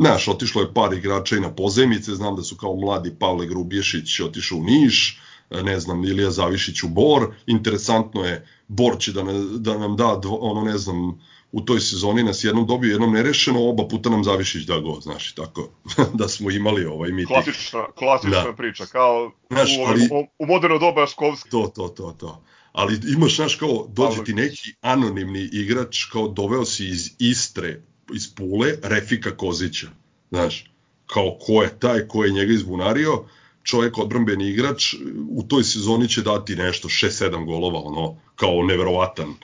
Znaš, 0.00 0.28
otišlo 0.28 0.62
je 0.62 0.74
par 0.74 0.92
igrača 0.92 1.36
i 1.36 1.40
na 1.40 1.50
pozemice, 1.50 2.14
znam 2.14 2.36
da 2.36 2.42
su 2.42 2.56
kao 2.56 2.76
mladi 2.76 3.14
Pavle 3.18 3.46
Grubješić 3.46 4.20
otišao 4.20 4.58
u 4.58 4.64
Niš, 4.64 5.20
ne 5.50 5.80
znam, 5.80 6.04
Ilija 6.04 6.30
Zavišić 6.30 6.82
u 6.82 6.88
Bor. 6.88 7.34
Interesantno 7.46 8.24
je, 8.24 8.46
Bor 8.68 8.96
će 8.98 9.12
da, 9.12 9.22
ne, 9.22 9.32
da 9.58 9.78
nam 9.78 9.96
da, 9.96 10.20
ono 10.24 10.62
ne 10.62 10.78
znam, 10.78 11.20
u 11.52 11.60
toj 11.60 11.80
sezoni 11.80 12.22
nas 12.22 12.44
jednom 12.44 12.66
dobio, 12.66 12.90
jednom 12.90 13.12
nerešeno, 13.12 13.68
oba 13.68 13.88
puta 13.88 14.10
nam 14.10 14.24
Zavišić 14.24 14.62
da 14.62 14.78
go, 14.78 15.00
znaš, 15.00 15.32
tako 15.34 15.68
da 16.18 16.28
smo 16.28 16.50
imali 16.50 16.84
ovaj 16.84 17.12
mi 17.12 17.26
Klasična, 17.26 17.86
klasična 17.98 18.44
da. 18.44 18.52
priča, 18.52 18.86
kao 18.86 19.32
znaš, 19.50 19.70
u, 19.78 19.82
ali, 19.86 20.08
u, 20.10 20.26
u 20.38 20.46
moderno 20.46 20.78
doba 20.78 21.06
Škovski. 21.06 21.50
To, 21.50 21.72
to, 21.74 21.88
to, 21.88 22.16
to. 22.18 22.44
Ali 22.72 23.00
imaš, 23.16 23.36
znaš, 23.36 23.54
kao, 23.54 23.86
dođe 23.88 24.24
ti 24.24 24.34
neki 24.34 24.74
anonimni 24.80 25.48
igrač, 25.52 26.04
kao 26.04 26.28
doveo 26.28 26.64
si 26.64 26.88
iz 26.88 27.10
Istre, 27.18 27.82
iz 28.14 28.34
Pule, 28.34 28.74
Refika 28.82 29.36
Kozića, 29.36 29.86
znaš, 30.30 30.70
kao 31.06 31.38
ko 31.40 31.62
je 31.62 31.78
taj, 31.78 32.08
ko 32.08 32.24
je 32.24 32.32
njega 32.32 32.52
izbunario, 32.52 33.24
čovjek 33.62 33.98
odbrambeni 33.98 34.48
igrač, 34.48 34.94
u 35.30 35.42
toj 35.42 35.64
sezoni 35.64 36.08
će 36.08 36.22
dati 36.22 36.56
nešto, 36.56 36.88
6-7 36.88 37.46
golova, 37.46 37.80
ono, 37.80 38.16
kao 38.36 38.62
neverovatan 38.62 39.34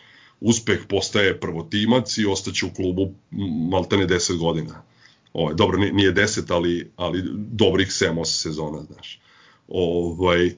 uspeh 0.40 0.78
postaje 0.88 1.40
prvotimac 1.40 2.18
i 2.18 2.26
ostaće 2.26 2.66
u 2.66 2.74
klubu 2.74 3.12
maltene 3.70 4.06
10 4.06 4.38
godina. 4.38 4.82
Ovaj, 5.32 5.54
dobro, 5.54 5.78
nije 5.78 6.14
10, 6.14 6.52
ali, 6.54 6.90
ali 6.96 7.22
dobrih 7.34 7.88
7-8 7.88 8.24
sezona, 8.24 8.82
znaš. 8.82 9.20
Ovaj, 9.68 10.54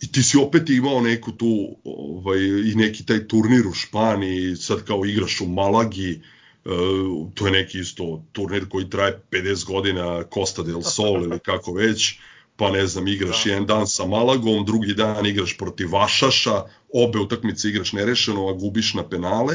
I 0.00 0.12
ti 0.12 0.22
si 0.22 0.38
opet 0.38 0.70
imao 0.70 1.00
neku 1.00 1.32
tu, 1.32 1.76
ovaj, 1.84 2.38
i 2.38 2.74
neki 2.74 3.06
taj 3.06 3.28
turnir 3.28 3.66
u 3.66 3.72
Španiji, 3.72 4.56
sad 4.56 4.84
kao 4.84 5.04
igraš 5.04 5.40
u 5.40 5.46
Malagi, 5.46 6.20
Uh, 6.64 7.30
to 7.34 7.46
je 7.46 7.52
neki 7.52 7.78
isto 7.78 8.24
turnir 8.32 8.68
koji 8.68 8.90
traje 8.90 9.20
50 9.30 9.66
godina, 9.66 10.22
Costa 10.34 10.62
del 10.62 10.82
Sol 10.82 11.22
ili 11.22 11.38
kako 11.38 11.72
već, 11.72 12.18
pa 12.56 12.70
ne 12.70 12.86
znam, 12.86 13.08
igraš 13.08 13.44
da. 13.44 13.50
jedan 13.50 13.66
dan 13.66 13.86
sa 13.86 14.06
Malagom, 14.06 14.64
drugi 14.64 14.94
dan 14.94 15.26
igraš 15.26 15.56
protiv 15.58 15.92
Vašaša, 15.92 16.62
obe 16.92 17.18
utakmice 17.18 17.68
igraš 17.68 17.92
nerešeno, 17.92 18.48
a 18.48 18.52
gubiš 18.52 18.94
na 18.94 19.08
penale. 19.08 19.54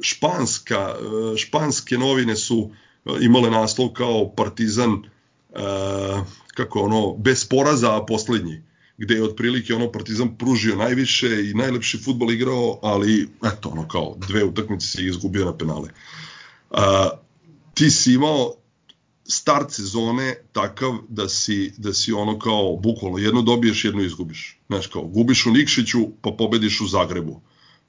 Španska, 0.00 0.94
e, 0.94 1.36
španske 1.36 1.98
novine 1.98 2.36
su 2.36 2.70
e, 2.70 3.10
imale 3.20 3.50
naslov 3.50 3.92
kao 3.92 4.32
Partizan 4.36 4.92
e, 4.92 5.60
kako 6.54 6.80
ono, 6.80 7.16
bez 7.16 7.48
poraza, 7.48 7.96
a 7.96 8.06
poslednji 8.06 8.62
gde 8.98 9.14
je 9.14 9.24
otprilike 9.24 9.74
ono 9.74 9.92
Partizan 9.92 10.36
pružio 10.38 10.76
najviše 10.76 11.50
i 11.50 11.54
najlepši 11.54 11.98
futbol 11.98 12.32
igrao, 12.32 12.78
ali 12.82 13.28
eto 13.44 13.68
ono 13.68 13.88
kao 13.88 14.16
dve 14.28 14.44
utakmice 14.44 14.86
se 14.86 15.04
izgubio 15.04 15.44
na 15.44 15.56
penale. 15.56 15.88
Uh, 16.70 16.78
ti 17.74 17.90
si 17.90 18.12
imao 18.12 18.54
start 19.28 19.72
sezone 19.72 20.34
takav 20.52 20.92
da 21.08 21.28
si, 21.28 21.72
da 21.76 21.94
si 21.94 22.12
ono 22.12 22.38
kao 22.38 22.76
bukvalno 22.76 23.18
jedno 23.18 23.42
dobiješ, 23.42 23.84
jedno 23.84 24.02
izgubiš. 24.02 24.60
Znaš 24.66 24.86
kao, 24.86 25.02
gubiš 25.02 25.46
u 25.46 25.50
Nikšiću 25.50 25.98
pa 26.22 26.30
pobediš 26.38 26.80
u 26.80 26.86
Zagrebu, 26.86 27.40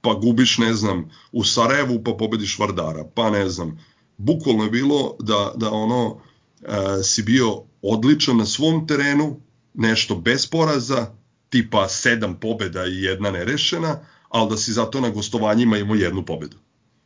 pa 0.02 0.14
gubiš 0.14 0.58
ne 0.58 0.74
znam 0.74 1.10
u 1.32 1.44
Sarajevu 1.44 2.04
pa 2.04 2.14
pobediš 2.14 2.60
Vardara, 2.60 3.06
pa 3.16 3.30
ne 3.30 3.50
znam. 3.50 3.80
Bukvalno 4.18 4.64
je 4.64 4.70
bilo 4.70 5.16
da, 5.20 5.52
da 5.56 5.72
ono 5.72 6.18
e, 6.62 7.04
si 7.04 7.24
bio 7.24 7.64
odličan 7.82 8.38
na 8.38 8.46
svom 8.46 8.88
terenu, 8.88 9.40
nešto 9.74 10.16
bez 10.16 10.48
poraza, 10.48 11.08
tipa 11.50 11.88
sedam 11.90 12.40
pobeda 12.40 12.86
i 12.86 13.02
jedna 13.02 13.32
nerešena, 13.32 14.00
ali 14.30 14.50
da 14.50 14.58
si 14.58 14.74
zato 14.74 15.02
na 15.02 15.10
gostovanjima 15.10 15.78
imao 15.78 15.96
jednu 15.96 16.26
pobedu. 16.26 16.58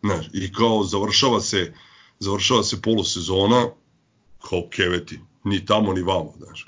Znaš, 0.04 0.26
I 0.34 0.54
kao 0.54 0.84
završava 0.84 1.42
se, 1.42 1.74
završava 2.20 2.64
se 2.64 2.82
polusezona, 2.82 3.70
kao 4.50 4.68
keveti, 4.70 5.20
ni 5.44 5.66
tamo 5.66 5.94
ni 5.94 6.02
vamo, 6.02 6.34
znaš. 6.38 6.66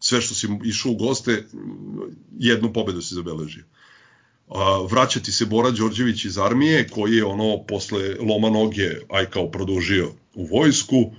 Sve 0.00 0.20
što 0.20 0.34
si 0.34 0.48
išao 0.64 0.92
u 0.92 0.96
goste, 0.96 1.46
jednu 2.38 2.72
pobedu 2.72 3.02
si 3.02 3.14
zabeležio. 3.14 3.64
A, 4.48 4.86
vraćati 4.90 5.32
se 5.32 5.46
Bora 5.46 5.70
Đorđević 5.70 6.24
iz 6.24 6.38
armije, 6.38 6.88
koji 6.88 7.16
je 7.16 7.24
ono 7.24 7.64
posle 7.68 8.16
loma 8.20 8.50
noge, 8.50 8.90
aj 9.08 9.26
kao 9.26 9.50
produžio 9.50 10.12
u 10.34 10.46
vojsku 10.46 11.12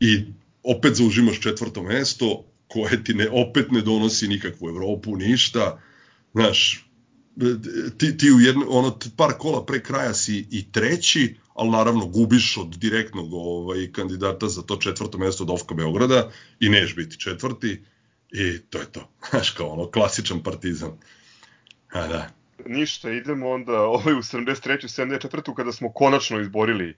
i 0.00 0.24
opet 0.62 0.94
zaužimaš 0.94 1.40
četvrto 1.40 1.82
mesto, 1.82 2.44
koje 2.68 3.04
ti 3.04 3.14
ne, 3.14 3.28
opet 3.30 3.70
ne 3.70 3.80
donosi 3.80 4.28
nikakvu 4.28 4.68
Evropu, 4.68 5.16
ništa. 5.16 5.82
Znaš, 6.32 6.86
ti, 7.98 8.16
ti 8.18 8.32
u 8.32 8.40
jedno, 8.40 8.66
ono, 8.68 8.98
par 9.16 9.32
kola 9.38 9.64
pre 9.66 9.82
kraja 9.82 10.14
si 10.14 10.46
i 10.50 10.72
treći, 10.72 11.36
ali 11.54 11.70
naravno 11.70 12.06
gubiš 12.06 12.56
od 12.56 12.68
direktnog 12.68 13.32
ovaj, 13.32 13.92
kandidata 13.92 14.48
za 14.48 14.62
to 14.62 14.76
četvrto 14.76 15.18
mesto 15.18 15.44
od 15.44 15.50
Ofka 15.50 15.74
Beograda 15.74 16.30
i 16.60 16.68
neš 16.68 16.96
biti 16.96 17.20
četvrti 17.20 17.82
i 18.30 18.58
to 18.70 18.78
je 18.78 18.92
to. 18.92 19.08
Znaš 19.30 19.50
kao 19.50 19.66
ono, 19.66 19.90
klasičan 19.90 20.42
partizan. 20.42 20.90
A 21.92 22.06
da. 22.06 22.30
Ništa, 22.66 23.10
idemo 23.10 23.50
onda 23.50 23.82
ovaj, 23.82 24.14
u 24.14 24.18
73. 24.18 25.02
74. 25.02 25.54
kada 25.54 25.72
smo 25.72 25.92
konačno 25.92 26.40
izborili 26.40 26.96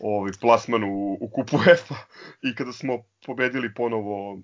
ovaj 0.00 0.32
plasman 0.40 0.84
u, 0.84 1.18
u 1.20 1.28
kupu 1.28 1.56
UEFA 1.56 1.94
i 2.42 2.54
kada 2.54 2.72
smo 2.72 3.02
pobedili 3.26 3.74
ponovo 3.74 4.32
uh, 4.32 4.40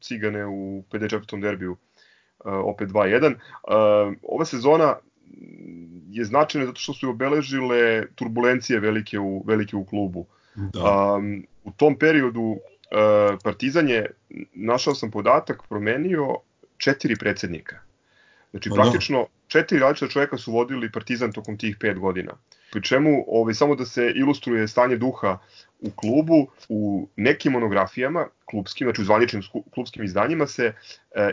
Cigane 0.00 0.46
u 0.46 0.84
54. 0.90 1.40
derbiju 1.40 1.72
uh, 1.72 1.78
opet 2.44 2.88
2-1. 2.88 3.34
Uh, 3.34 4.14
ova 4.22 4.44
sezona 4.44 4.96
je 6.10 6.24
značajno 6.24 6.66
zato 6.66 6.80
što 6.80 6.92
su 6.92 7.10
obeležile 7.10 8.06
turbulencije 8.14 8.80
velike 8.80 9.18
u, 9.18 9.44
velike 9.46 9.76
u 9.76 9.84
klubu. 9.84 10.26
Da. 10.54 11.14
Um, 11.14 11.46
u 11.64 11.70
tom 11.70 11.98
periodu 11.98 12.40
uh, 12.40 12.58
Partizan 13.44 13.88
je, 13.88 14.06
našao 14.54 14.94
sam 14.94 15.10
podatak, 15.10 15.62
promenio 15.68 16.36
četiri 16.76 17.16
predsednika. 17.16 17.76
Znači, 18.50 18.70
pa 18.70 18.76
da. 18.76 18.82
praktično 18.82 19.26
četiri 19.48 19.78
različita 19.78 20.08
čoveka 20.08 20.36
su 20.36 20.52
vodili 20.52 20.92
Partizan 20.92 21.32
tokom 21.32 21.58
tih 21.58 21.76
pet 21.80 21.98
godina. 21.98 22.32
Pri 22.72 22.82
čemu, 22.82 23.24
ovaj, 23.26 23.54
samo 23.54 23.74
da 23.74 23.84
se 23.84 24.12
ilustruje 24.14 24.68
stanje 24.68 24.96
duha 24.96 25.38
u 25.80 25.90
klubu, 25.90 26.46
u 26.68 27.08
nekim 27.16 27.52
monografijama, 27.52 28.26
klubskim, 28.44 28.86
znači 28.86 29.02
u 29.02 29.04
zvaničnim 29.04 29.42
klubskim 29.74 30.04
izdanjima 30.04 30.46
se 30.46 30.66
e, 30.66 30.74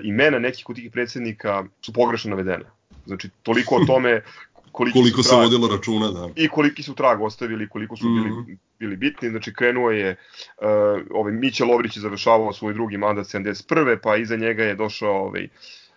imena 0.04 0.40
nekih 0.40 0.70
od 0.70 0.76
tih 0.76 0.92
predsednika 0.92 1.64
su 1.82 1.94
pogrešno 1.94 2.30
navedena. 2.30 2.66
Znači, 3.06 3.30
toliko 3.44 3.76
o 3.76 3.86
tome 3.86 4.22
koliko 4.74 5.00
su 5.00 5.24
se 5.24 5.36
vodilo 5.36 5.68
računa, 5.68 6.12
da. 6.12 6.30
I 6.36 6.48
koliki 6.48 6.84
su 6.84 6.96
trag 6.96 7.22
ostavili, 7.22 7.70
koliko 7.70 7.98
su 7.98 8.06
bili, 8.06 8.30
mm. 8.30 8.58
bili 8.80 8.96
bitni. 8.98 9.30
Znači, 9.30 9.54
krenuo 9.54 9.92
je, 9.92 10.16
uh, 10.58 10.68
ovaj, 11.12 11.34
Mića 11.34 11.66
Lovrić 11.66 11.98
je 11.98 12.02
završavao 12.02 12.54
svoj 12.54 12.74
drugi 12.74 12.98
mandat 12.98 13.26
71. 13.26 13.98
pa 14.04 14.16
iza 14.16 14.36
njega 14.36 14.64
je 14.64 14.76
došao 14.76 15.14
ovaj, 15.14 15.48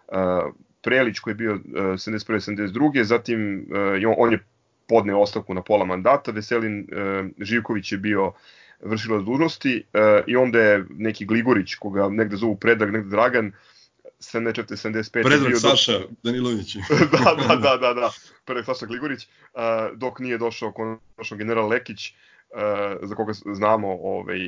uh, 0.08 0.54
Prelić 0.82 1.18
koji 1.18 1.32
je 1.32 1.36
bio 1.36 1.54
uh, 1.54 1.60
71. 1.60 2.56
72. 2.56 3.02
Zatim 3.02 3.66
uh, 4.06 4.14
on 4.18 4.32
je 4.32 4.44
podneo 4.88 5.20
ostavku 5.20 5.54
na 5.54 5.62
pola 5.62 5.84
mandata, 5.84 6.30
Veselin 6.30 6.80
uh, 6.80 7.26
Živković 7.38 7.92
je 7.92 7.98
bio 7.98 8.32
vršilac 8.80 9.24
dužnosti 9.24 9.82
uh, 9.94 10.00
i 10.26 10.36
onda 10.36 10.60
je 10.60 10.84
neki 10.90 11.24
Gligorić, 11.24 11.74
koga 11.74 12.08
negde 12.08 12.36
zovu 12.36 12.56
Predrag, 12.56 12.92
negde 12.92 13.08
Dragan, 13.10 13.46
74. 13.46 13.75
75. 14.20 15.22
Predrag 15.22 15.56
Saša 15.56 15.92
do... 15.92 16.08
Danilović. 16.22 16.76
da, 17.12 17.34
da, 17.48 17.56
da, 17.56 17.76
da, 17.76 17.94
da. 17.94 18.10
Predrag 18.44 18.64
Saša 18.64 18.86
Gligorić, 18.86 19.22
uh, 19.24 19.60
dok 19.96 20.18
nije 20.18 20.38
došao 20.38 20.72
konačno 20.72 21.36
general 21.36 21.68
Lekić, 21.68 22.10
uh, 22.10 23.08
za 23.08 23.14
koga 23.14 23.32
znamo 23.32 23.98
ovaj, 24.02 24.38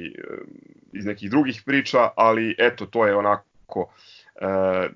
iz 0.93 1.05
nekih 1.05 1.31
drugih 1.31 1.62
priča, 1.66 2.09
ali 2.16 2.55
eto, 2.59 2.87
to 2.87 3.07
je 3.07 3.16
onako 3.16 3.81
uh, 3.81 3.89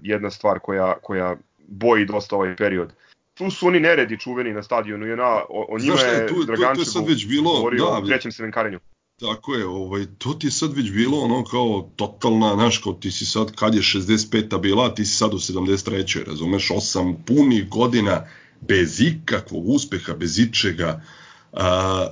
jedna 0.03 0.31
stvar 0.31 0.59
koja, 0.59 0.95
koja 1.03 1.37
boji 1.69 2.05
dosta 2.05 2.37
ovaj 2.37 2.57
period. 2.57 2.93
Tu 3.35 3.51
su 3.51 3.67
oni 3.67 3.81
neredi 3.81 4.19
čuveni 4.19 4.53
na 4.53 4.63
stadionu 4.63 5.13
ona, 5.13 5.35
o, 5.49 5.67
o 5.69 5.79
njima 5.79 6.01
je, 6.01 6.19
je 6.19 6.27
tu, 6.27 6.35
je 6.79 6.85
sad 6.85 7.09
već 7.09 7.29
bilo, 7.29 7.53
govorio 7.53 7.85
da, 7.85 7.99
o 7.99 8.07
trećem 8.07 8.33
semenkarenju. 8.33 8.81
Tako 9.23 9.55
je, 9.55 9.67
ovaj, 9.67 10.07
to 10.19 10.35
ti 10.35 10.47
je 10.47 10.51
sad 10.51 10.73
već 10.73 10.91
bilo 10.91 11.19
ono 11.19 11.45
kao 11.45 11.91
totalna, 11.97 12.55
znaš, 12.55 12.79
kao 12.79 12.93
ti 12.93 13.11
si 13.11 13.27
sad, 13.27 13.55
kad 13.55 13.75
je 13.75 13.83
65-a 13.83 14.59
bila, 14.59 14.95
ti 14.95 15.05
si 15.05 15.17
sad 15.17 15.35
u 15.35 15.39
73. 15.39 16.27
razumeš, 16.27 16.69
8 16.69 17.15
punih 17.27 17.69
godina 17.69 18.27
bez 18.61 19.01
ikakvog 19.01 19.69
uspeha, 19.69 20.15
bez 20.15 20.39
ičega, 20.39 21.05
a, 21.53 22.07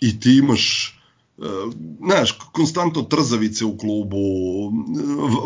i 0.00 0.20
ti 0.20 0.36
imaš, 0.36 0.96
a, 1.38 1.70
znaš, 2.06 2.38
konstantno 2.52 3.02
trzavice 3.02 3.64
u 3.64 3.78
klubu, 3.78 4.18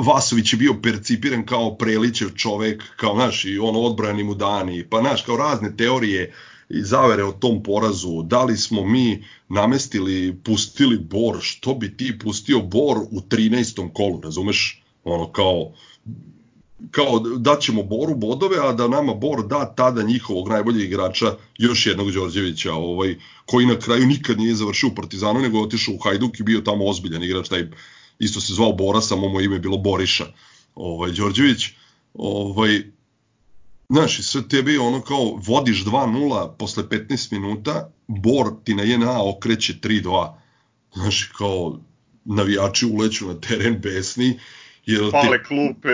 Vasović 0.07 0.53
je 0.53 0.57
bio 0.57 0.75
percipiran 0.83 1.47
kao 1.47 1.77
prelićev 1.77 2.29
čovek, 2.37 2.85
kao, 2.97 3.15
znaš, 3.15 3.45
i 3.45 3.59
ono 3.59 3.81
odbrani 3.81 4.25
mu 4.25 4.35
dani, 4.35 4.85
pa, 4.91 5.01
znaš, 5.01 5.23
kao 5.23 5.37
razne 5.37 5.77
teorije, 5.77 6.33
i 6.69 6.83
zavere 6.83 7.25
o 7.25 7.33
tom 7.33 7.63
porazu, 7.63 8.23
da 8.23 8.45
li 8.45 8.57
smo 8.57 8.85
mi 8.85 9.25
namestili, 9.49 10.37
pustili 10.45 10.99
Bor, 10.99 11.37
što 11.41 11.75
bi 11.75 11.97
ti 11.97 12.19
pustio 12.19 12.61
Bor 12.61 12.99
u 12.99 13.21
13. 13.21 13.93
kolu, 13.93 14.21
razumeš? 14.21 14.83
Ono 15.05 15.33
kao, 15.33 15.73
kao 16.91 17.19
da 17.19 17.57
ćemo 17.61 17.83
Boru 17.83 18.15
bodove, 18.15 18.57
a 18.61 18.73
da 18.73 18.89
nama 18.89 19.15
Bor 19.15 19.47
da 19.47 19.75
tada 19.75 20.03
njihovog 20.03 20.49
najboljeg 20.49 20.83
igrača, 20.83 21.37
još 21.59 21.87
jednog 21.87 22.11
Đorđevića, 22.11 22.73
ovaj, 22.75 23.17
koji 23.47 23.67
na 23.67 23.79
kraju 23.79 24.07
nikad 24.07 24.39
nije 24.39 24.55
završio 24.55 24.89
u 24.89 24.95
Partizanu, 24.95 25.41
nego 25.41 25.61
otišao 25.61 25.95
u 25.95 25.99
Hajduk 25.99 26.41
i 26.41 26.43
bio 26.43 26.61
tamo 26.61 26.87
ozbiljan 26.87 27.23
igrač, 27.23 27.49
taj 27.49 27.67
isto 28.19 28.41
se 28.41 28.55
zvao 28.55 28.73
Bora, 28.73 29.01
samo 29.01 29.29
mu 29.29 29.41
ime 29.41 29.59
bilo 29.59 29.79
Boriša, 29.79 30.27
ovaj, 30.75 31.11
Đorđević. 31.11 31.69
Ovaj, 32.15 32.83
Znaš, 33.89 34.19
i 34.19 34.23
sve 34.23 34.49
tebi 34.49 34.79
ono 34.79 35.01
kao 35.01 35.41
vodiš 35.47 35.85
2-0 35.85 36.57
posle 36.59 36.85
15 36.85 37.33
minuta, 37.33 37.91
Bor 38.09 38.47
ti 38.65 38.75
na 38.75 38.83
JNA 38.83 39.23
okreće 39.23 39.75
3-2. 39.83 40.35
Znaš, 40.95 41.25
kao 41.39 41.81
navijači 42.25 42.87
uleću 42.87 43.27
na 43.27 43.41
teren 43.41 43.81
besni. 43.83 44.39
Jer 44.87 45.11
pale 45.11 45.39
ti, 45.39 45.45
klupe. 45.45 45.89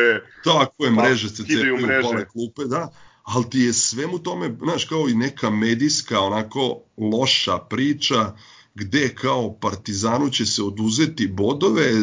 Tako 0.45 0.85
je, 0.85 0.91
mreže 0.91 1.29
se 1.29 1.45
cepaju, 1.45 1.77
mreže. 1.77 2.03
pale 2.03 2.29
klupe, 2.29 2.65
da. 2.65 2.93
Ali 3.23 3.51
ti 3.51 3.59
je 3.59 3.73
svemu 3.73 4.19
tome, 4.19 4.57
znaš, 4.63 4.85
kao 4.85 5.09
i 5.09 5.15
neka 5.15 5.51
medijska, 5.51 6.21
onako 6.21 6.81
loša 6.97 7.59
priča, 7.59 8.33
gde 8.75 9.15
kao 9.15 9.59
Partizanu 9.61 10.31
će 10.31 10.47
se 10.47 10.63
oduzeti 10.63 11.27
bodove, 11.27 11.83
e, 11.83 11.95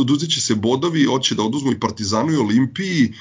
oduzet 0.00 0.30
će 0.30 0.40
se 0.40 0.54
bodovi, 0.54 1.04
hoće 1.04 1.34
da 1.34 1.42
oduzmu 1.42 1.72
i 1.72 1.80
Partizanu 1.80 2.32
i 2.32 2.36
Olimpiji, 2.36 3.14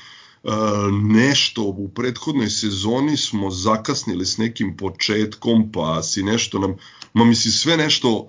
nešto 1.04 1.64
u 1.64 1.90
prethodnoj 1.90 2.50
sezoni 2.50 3.18
smo 3.18 3.52
zakasnili 3.52 4.26
s 4.26 4.38
nekim 4.38 4.78
početkom, 4.78 5.72
pa 5.72 6.04
si 6.04 6.24
nešto 6.24 6.60
nam, 6.60 6.76
ma 7.14 7.26
misli 7.26 7.52
sve 7.52 7.78
nešto 7.78 8.28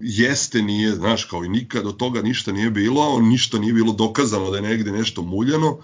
jeste 0.00 0.62
nije, 0.62 0.94
znaš, 0.94 1.24
kao 1.24 1.44
i 1.44 1.48
nikad 1.48 1.86
od 1.86 1.96
toga 1.96 2.22
ništa 2.22 2.52
nije 2.52 2.70
bilo, 2.70 3.20
ništa 3.20 3.58
nije 3.58 3.72
bilo 3.72 3.92
dokazano 3.92 4.50
da 4.50 4.56
je 4.56 4.62
negde 4.62 4.92
nešto 4.92 5.22
muljano, 5.22 5.78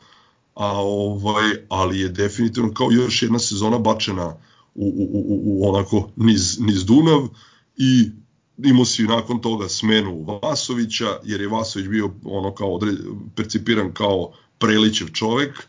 a 0.54 0.80
ovaj, 0.80 1.50
ali 1.68 2.00
je 2.00 2.08
definitivno 2.08 2.74
kao 2.74 2.90
još 2.90 3.22
jedna 3.22 3.38
sezona 3.38 3.78
bačena 3.78 4.36
u, 4.74 4.86
u, 4.86 5.04
u, 5.12 5.42
u 5.44 5.68
onako 5.68 6.08
niz, 6.16 6.60
niz 6.60 6.84
Dunav 6.84 7.28
i 7.76 8.10
imao 8.64 8.84
si 8.84 9.02
nakon 9.02 9.40
toga 9.40 9.68
smenu 9.68 10.38
Vasovića, 10.42 11.06
jer 11.24 11.40
je 11.40 11.48
Vasović 11.48 11.88
bio 11.88 12.10
ono 12.24 12.54
kao 12.54 12.74
odred, 12.74 12.96
percipiran 13.36 13.92
kao 13.92 14.32
Prelićev 14.62 15.08
čovek, 15.12 15.66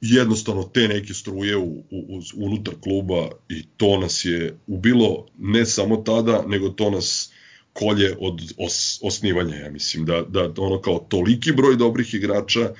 jednostavno 0.00 0.62
te 0.62 0.88
neke 0.88 1.14
struje 1.14 1.56
u, 1.56 1.84
u, 1.90 2.20
unutar 2.36 2.74
kluba 2.80 3.28
i 3.48 3.62
to 3.76 3.98
nas 3.98 4.24
je 4.24 4.58
ubilo 4.66 5.26
ne 5.38 5.66
samo 5.66 5.96
tada, 5.96 6.44
nego 6.46 6.68
to 6.68 6.90
nas 6.90 7.30
kolje 7.72 8.16
od 8.20 8.42
os, 8.58 8.98
osnivanja, 9.02 9.56
ja 9.56 9.70
mislim, 9.70 10.04
da, 10.04 10.22
da 10.22 10.52
ono 10.56 10.80
kao 10.80 10.98
toliki 11.08 11.52
broj 11.52 11.76
dobrih 11.76 12.14
igrača, 12.14 12.70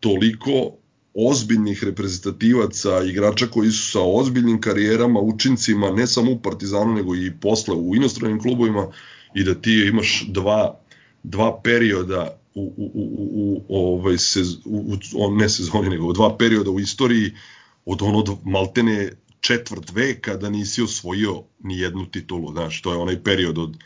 toliko 0.00 0.72
ozbiljnih 1.14 1.84
reprezentativaca, 1.84 3.02
igrača 3.02 3.46
koji 3.46 3.70
su 3.70 3.90
sa 3.90 4.00
ozbiljnim 4.02 4.60
karijerama, 4.60 5.20
učincima, 5.20 5.90
ne 5.90 6.06
samo 6.06 6.32
u 6.32 6.42
Partizanu, 6.42 6.94
nego 6.94 7.14
i 7.14 7.32
posle 7.40 7.74
u 7.74 7.96
inostranim 7.96 8.40
klubovima 8.40 8.92
i 9.34 9.44
da 9.44 9.54
ti 9.54 9.72
imaš 9.88 10.26
dva, 10.28 10.80
dva 11.22 11.60
perioda 11.64 12.40
u, 12.56 12.72
u, 12.76 12.90
u, 12.94 13.64
u, 13.68 13.92
ovaj 13.92 14.18
sez, 14.18 14.54
u, 14.64 14.96
u, 15.16 15.30
ne 15.36 15.48
sezoni, 15.48 15.88
nego 15.88 16.06
u 16.06 16.12
dva 16.12 16.36
perioda 16.36 16.70
u 16.70 16.80
istoriji 16.80 17.30
od 17.84 18.02
ono 18.02 18.38
maltene 18.44 19.12
četvrt 19.40 19.90
veka 19.94 20.36
da 20.36 20.50
nisi 20.50 20.82
osvojio 20.82 21.42
ni 21.58 21.78
jednu 21.78 22.06
titulu, 22.06 22.52
znaš, 22.52 22.82
to 22.82 22.92
je 22.92 22.98
onaj 22.98 23.22
period 23.22 23.58
od 23.58 23.76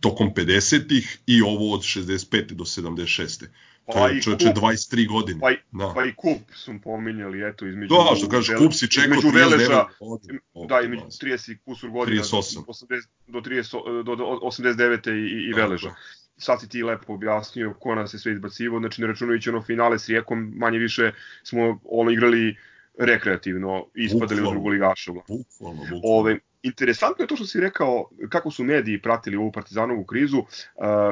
tokom 0.00 0.34
50-ih 0.34 1.18
i 1.26 1.42
ovo 1.42 1.74
od 1.74 1.80
65. 1.80 2.52
do 2.52 2.64
76. 2.64 3.46
To 3.86 3.92
pa 3.92 4.08
je 4.08 4.22
čoveče 4.22 4.46
23 4.46 5.08
godine. 5.08 5.40
Pa, 5.40 5.50
i, 5.50 5.56
da. 5.72 5.92
pa 5.94 6.04
i 6.04 6.14
kup 6.16 6.38
su 6.54 6.72
pominjali, 6.84 7.48
eto, 7.48 7.66
između... 7.66 7.94
Da, 7.94 8.16
što 8.16 8.28
kažeš, 8.28 8.58
kup 8.58 8.72
si 8.72 8.90
čekao 8.90 9.20
39 9.20 9.34
Veleža, 9.34 9.84
godina. 10.00 10.40
Da, 10.68 10.80
između 10.80 11.02
30 11.02 11.56
kusur 11.64 11.90
godina 11.90 12.22
38. 12.22 12.54
do, 12.54 12.60
80, 12.60 13.06
do, 13.26 13.40
30, 13.40 14.02
do, 14.02 14.16
do 14.16 14.24
89. 14.24 15.10
i, 15.10 15.50
i 15.50 15.52
Veleža. 15.52 15.94
Sad 16.36 16.60
si 16.60 16.68
ti 16.68 16.82
lepo 16.82 17.14
objasnio 17.14 17.74
ko 17.80 17.94
nas 17.94 18.14
je 18.14 18.18
sve 18.18 18.32
izbacivo, 18.32 18.78
znači 18.78 19.00
ne 19.00 19.06
računajući 19.06 19.50
ono 19.50 19.62
finale 19.62 19.98
s 19.98 20.08
Rijekom, 20.08 20.52
manje 20.56 20.78
više 20.78 21.12
smo 21.42 21.80
ono 21.84 22.10
igrali 22.10 22.56
rekreativno 22.98 23.86
i 23.94 24.04
ispadali 24.04 24.42
u 24.42 24.50
drugu 24.50 24.68
ligašu. 24.68 25.12
Bukvalno, 25.12 25.82
bukvalno. 25.82 26.00
Ove, 26.02 26.38
interesantno 26.62 27.22
je 27.22 27.26
to 27.26 27.36
što 27.36 27.46
si 27.46 27.60
rekao 27.60 28.08
kako 28.28 28.50
su 28.50 28.64
mediji 28.64 29.02
pratili 29.02 29.36
ovu 29.36 29.52
partizanovu 29.52 30.04
krizu. 30.04 30.38
Uh, 30.38 30.46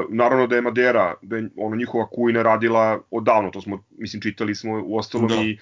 naravno 0.09 0.47
da 0.47 0.57
je 0.57 0.63
Madera, 0.63 1.15
da 1.23 1.37
je 1.37 1.51
ono 1.57 1.77
njihova 1.77 2.07
kujna 2.07 2.43
radila 2.43 3.01
odavno, 3.11 3.51
to 3.51 3.61
smo 3.61 3.85
mislim 3.99 4.23
čitali 4.23 4.55
smo 4.55 4.83
u 4.87 4.97
ostalom 4.97 5.29
da. 5.29 5.35
i 5.35 5.59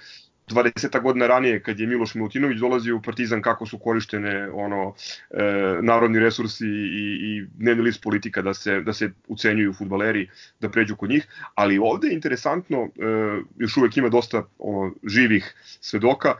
20 0.49 1.01
godina 1.01 1.27
ranije 1.27 1.63
kad 1.63 1.79
je 1.79 1.87
Miloš 1.87 2.15
Milutinović 2.15 2.59
dolazio 2.59 2.95
u 2.95 3.01
Partizan 3.01 3.41
kako 3.41 3.65
su 3.65 3.77
korištene 3.79 4.49
ono 4.51 4.93
e, 5.29 5.43
narodni 5.81 6.19
resursi 6.19 6.65
i, 6.65 7.17
i 7.21 7.45
dnevni 7.53 7.83
list 7.83 8.03
politika 8.03 8.41
da 8.41 8.53
se 8.53 8.81
da 8.81 8.93
se 8.93 9.11
ucenjuju 9.27 9.73
fudbaleri 9.73 10.29
da 10.59 10.69
pređu 10.69 10.95
kod 10.95 11.09
njih, 11.09 11.27
ali 11.55 11.79
ovde 11.79 12.07
je 12.07 12.13
interesantno 12.13 12.77
e, 12.77 12.89
još 13.57 13.77
uvek 13.77 13.97
ima 13.97 14.09
dosta 14.09 14.43
ono 14.57 14.93
živih 15.03 15.53
svedoka 15.81 16.29
e, 16.29 16.37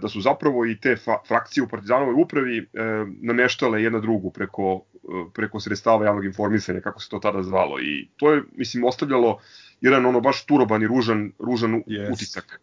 da 0.00 0.08
su 0.08 0.20
zapravo 0.20 0.66
i 0.66 0.76
te 0.80 0.96
fa, 0.96 1.18
frakcije 1.28 1.64
u 1.64 1.68
Partizanovoj 1.68 2.22
upravi 2.22 2.58
e, 2.58 2.64
nameštale 3.20 3.82
jedna 3.82 4.00
drugu 4.00 4.30
preko 4.30 4.84
e, 4.94 5.08
preko 5.34 5.60
sredstava 5.60 6.06
javnog 6.06 6.24
informisanja 6.24 6.80
kako 6.80 7.00
se 7.00 7.08
to 7.08 7.18
tada 7.18 7.42
zvalo. 7.42 7.80
I 7.80 8.08
to 8.16 8.32
je 8.32 8.42
mislim 8.56 8.84
ostavljalo 8.84 9.38
jedan 9.80 10.06
ono 10.06 10.20
baš 10.20 10.44
turoban 10.46 10.82
i 10.82 10.86
ružan 10.86 11.32
ružan 11.38 11.82
yes. 11.86 12.12
utisak 12.12 12.60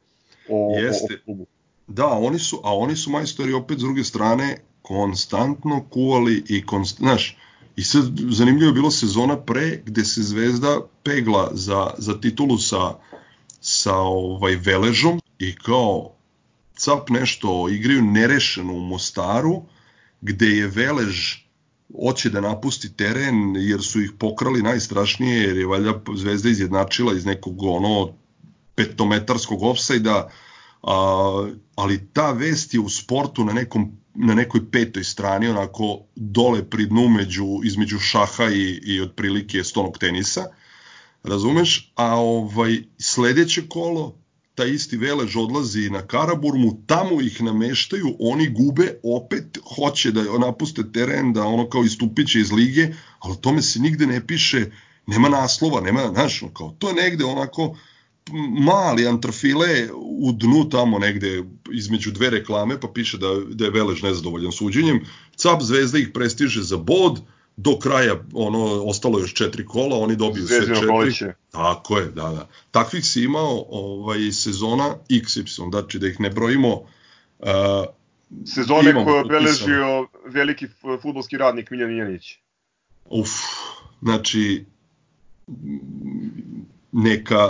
o, 0.49 0.79
Jeste. 0.79 1.13
o 1.13 1.25
klubu. 1.25 1.45
Da, 1.87 2.07
oni 2.07 2.39
su, 2.39 2.61
a 2.63 2.75
oni 2.75 2.95
su 2.95 3.11
majstori 3.11 3.53
opet 3.53 3.77
s 3.77 3.81
druge 3.81 4.03
strane 4.03 4.57
konstantno 4.81 5.85
kuvali 5.89 6.43
i 6.47 6.65
konst, 6.65 6.97
znaš, 6.97 7.37
i 7.75 7.83
sad 7.83 8.03
zanimljivo 8.29 8.69
je 8.69 8.73
bilo 8.73 8.91
sezona 8.91 9.37
pre 9.37 9.81
gde 9.85 10.05
se 10.05 10.23
Zvezda 10.23 10.81
pegla 11.03 11.49
za, 11.53 11.89
za 11.97 12.21
titulu 12.21 12.57
sa, 12.57 12.93
sa 13.61 13.95
ovaj 13.95 14.55
Veležom 14.55 15.21
i 15.39 15.55
kao 15.55 16.11
cap 16.77 17.09
nešto 17.09 17.69
igraju 17.69 18.03
nerešeno 18.03 18.73
u 18.73 18.79
Mostaru 18.79 19.61
gde 20.21 20.45
je 20.45 20.67
Velež 20.67 21.47
hoće 22.05 22.29
da 22.29 22.41
napusti 22.41 22.93
teren 22.93 23.55
jer 23.55 23.81
su 23.81 24.01
ih 24.01 24.11
pokrali 24.19 24.61
najstrašnije 24.61 25.43
jer 25.43 25.57
je 25.57 25.65
valjda 25.65 26.01
Zvezda 26.15 26.49
izjednačila 26.49 27.13
iz 27.13 27.25
nekog 27.25 27.63
ono 27.63 28.13
petometarskog 28.77 29.63
ofsajda, 29.63 30.29
a, 30.83 31.49
ali 31.75 31.99
ta 32.13 32.31
vest 32.31 32.73
je 32.73 32.79
u 32.79 32.89
sportu 32.89 33.45
na 33.45 33.53
nekom 33.53 33.91
na 34.17 34.33
nekoj 34.33 34.71
petoj 34.71 35.03
strani, 35.03 35.47
onako 35.47 35.99
dole 36.15 36.69
pri 36.69 36.85
dnu 36.85 37.07
među, 37.07 37.45
između 37.63 37.99
šaha 37.99 38.49
i, 38.49 38.79
i 38.83 39.01
otprilike 39.01 39.63
stonog 39.63 39.97
tenisa, 39.97 40.45
razumeš? 41.23 41.91
A 41.95 42.15
ovaj, 42.15 42.77
sledeće 42.99 43.67
kolo, 43.69 44.15
ta 44.55 44.65
isti 44.65 44.97
Velež 44.97 45.35
odlazi 45.37 45.89
na 45.89 46.01
Karaburmu, 46.07 46.83
tamo 46.87 47.21
ih 47.21 47.41
nameštaju, 47.41 48.15
oni 48.19 48.47
gube, 48.49 48.99
opet 49.03 49.57
hoće 49.75 50.11
da 50.11 50.23
napuste 50.39 50.91
teren, 50.91 51.33
da 51.33 51.45
ono 51.45 51.69
kao 51.69 51.83
istupiće 51.83 52.39
iz 52.39 52.51
lige, 52.51 52.87
ali 53.19 53.33
o 53.33 53.35
tome 53.35 53.61
se 53.61 53.79
nigde 53.79 54.07
ne 54.07 54.27
piše, 54.27 54.65
nema 55.07 55.29
naslova, 55.29 55.81
nema, 55.81 56.07
znaš, 56.13 56.43
kao, 56.53 56.75
to 56.79 56.89
je 56.89 56.95
negde 56.95 57.25
onako, 57.25 57.75
mali 58.59 59.07
antrofile 59.07 59.89
u 59.95 60.31
dnu 60.31 60.69
tamo 60.69 60.99
negde 60.99 61.43
između 61.71 62.11
dve 62.11 62.29
reklame, 62.29 62.79
pa 62.79 62.87
piše 62.87 63.17
da, 63.17 63.27
da 63.49 63.65
je 63.65 63.71
Velež 63.71 64.01
nezadovoljan 64.01 64.51
suđenjem. 64.51 65.05
Cap 65.35 65.61
Zvezda 65.61 65.97
ih 65.97 66.09
prestiže 66.13 66.61
za 66.61 66.77
bod, 66.77 67.21
do 67.57 67.79
kraja 67.79 68.15
ono 68.33 68.83
ostalo 68.83 69.19
još 69.19 69.33
četiri 69.33 69.65
kola, 69.65 69.97
oni 69.97 70.15
dobiju 70.15 70.47
sve 70.47 70.59
četiri. 70.59 70.87
Koliće. 70.87 71.33
Tako 71.51 71.97
je, 71.97 72.05
da, 72.05 72.21
da. 72.21 72.47
Takvih 72.71 73.05
si 73.05 73.23
imao 73.23 73.65
ovaj 73.69 74.31
sezona 74.31 74.95
XY, 75.09 75.69
znači 75.69 75.99
da 75.99 76.07
ih 76.07 76.19
ne 76.19 76.29
brojimo. 76.29 76.73
Uh, 77.39 77.47
Sezone 78.45 78.93
koje 78.93 79.15
je 79.15 79.21
obeležio 79.21 80.07
veliki 80.25 80.67
futbolski 81.01 81.37
radnik 81.37 81.71
Miljan 81.71 81.97
Janić. 81.97 82.37
Uf, 83.05 83.29
znači 84.01 84.65
neka 86.91 87.49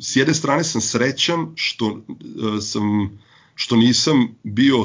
s 0.00 0.16
jedne 0.16 0.34
strane 0.34 0.64
sam 0.64 0.80
srećan 0.80 1.52
što 1.54 1.86
uh, 1.86 2.02
sam 2.60 3.18
što 3.54 3.76
nisam 3.76 4.34
bio 4.42 4.82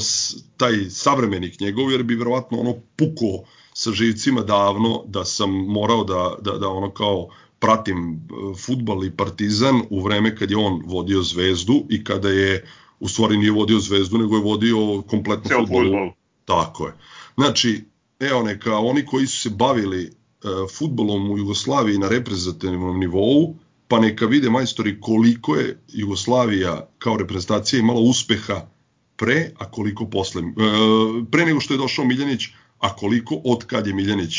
taj 0.57 0.89
savremenik 0.89 1.59
njegov 1.59 1.91
jer 1.91 2.03
bi 2.03 2.15
verovatno 2.15 2.59
ono 2.59 2.75
puko 2.95 3.47
sa 3.73 3.91
živcima 3.91 4.41
davno 4.41 5.03
da 5.07 5.25
sam 5.25 5.51
morao 5.51 6.03
da, 6.03 6.35
da, 6.41 6.57
da 6.57 6.69
ono 6.69 6.91
kao 6.91 7.27
pratim 7.59 8.13
e, 8.13 8.17
futbal 8.57 9.05
i 9.05 9.11
partizan 9.11 9.81
u 9.89 10.03
vreme 10.03 10.35
kad 10.35 10.51
je 10.51 10.57
on 10.57 10.81
vodio 10.85 11.23
zvezdu 11.23 11.85
i 11.89 12.03
kada 12.03 12.29
je 12.29 12.65
u 12.99 13.07
stvari 13.07 13.37
nije 13.37 13.51
vodio 13.51 13.79
Zvezdu, 13.79 14.17
nego 14.17 14.35
je 14.35 14.41
vodio 14.41 15.01
kompletno 15.01 15.49
futbol. 15.59 15.83
fudbal. 15.83 16.09
Tako 16.45 16.87
je. 16.87 16.93
Znači, 17.37 17.83
evo 18.19 18.43
neka, 18.43 18.77
oni 18.77 19.05
koji 19.05 19.27
su 19.27 19.41
se 19.41 19.49
bavili 19.49 20.03
e, 20.03 20.09
futbolom 20.77 21.31
u 21.31 21.37
Jugoslaviji 21.37 21.97
na 21.97 22.09
reprezentativnom 22.09 22.99
nivou, 22.99 23.55
pa 23.89 23.99
neka 23.99 24.25
vide 24.25 24.49
majstori 24.49 25.01
koliko 25.01 25.55
je 25.55 25.79
Jugoslavija 25.87 26.89
kao 26.97 27.17
reprezentacija 27.17 27.79
imala 27.79 27.99
uspeha 27.99 28.61
pre, 29.17 29.51
a 29.57 29.71
koliko 29.71 30.09
posle. 30.09 30.41
E, 30.41 30.45
pre 31.31 31.45
nego 31.45 31.59
što 31.59 31.73
je 31.73 31.77
došao 31.77 32.05
Miljanić, 32.05 32.47
a 32.79 32.95
koliko 32.95 33.41
od 33.43 33.65
kad 33.65 33.87
je 33.87 33.93
Miljanić 33.93 34.35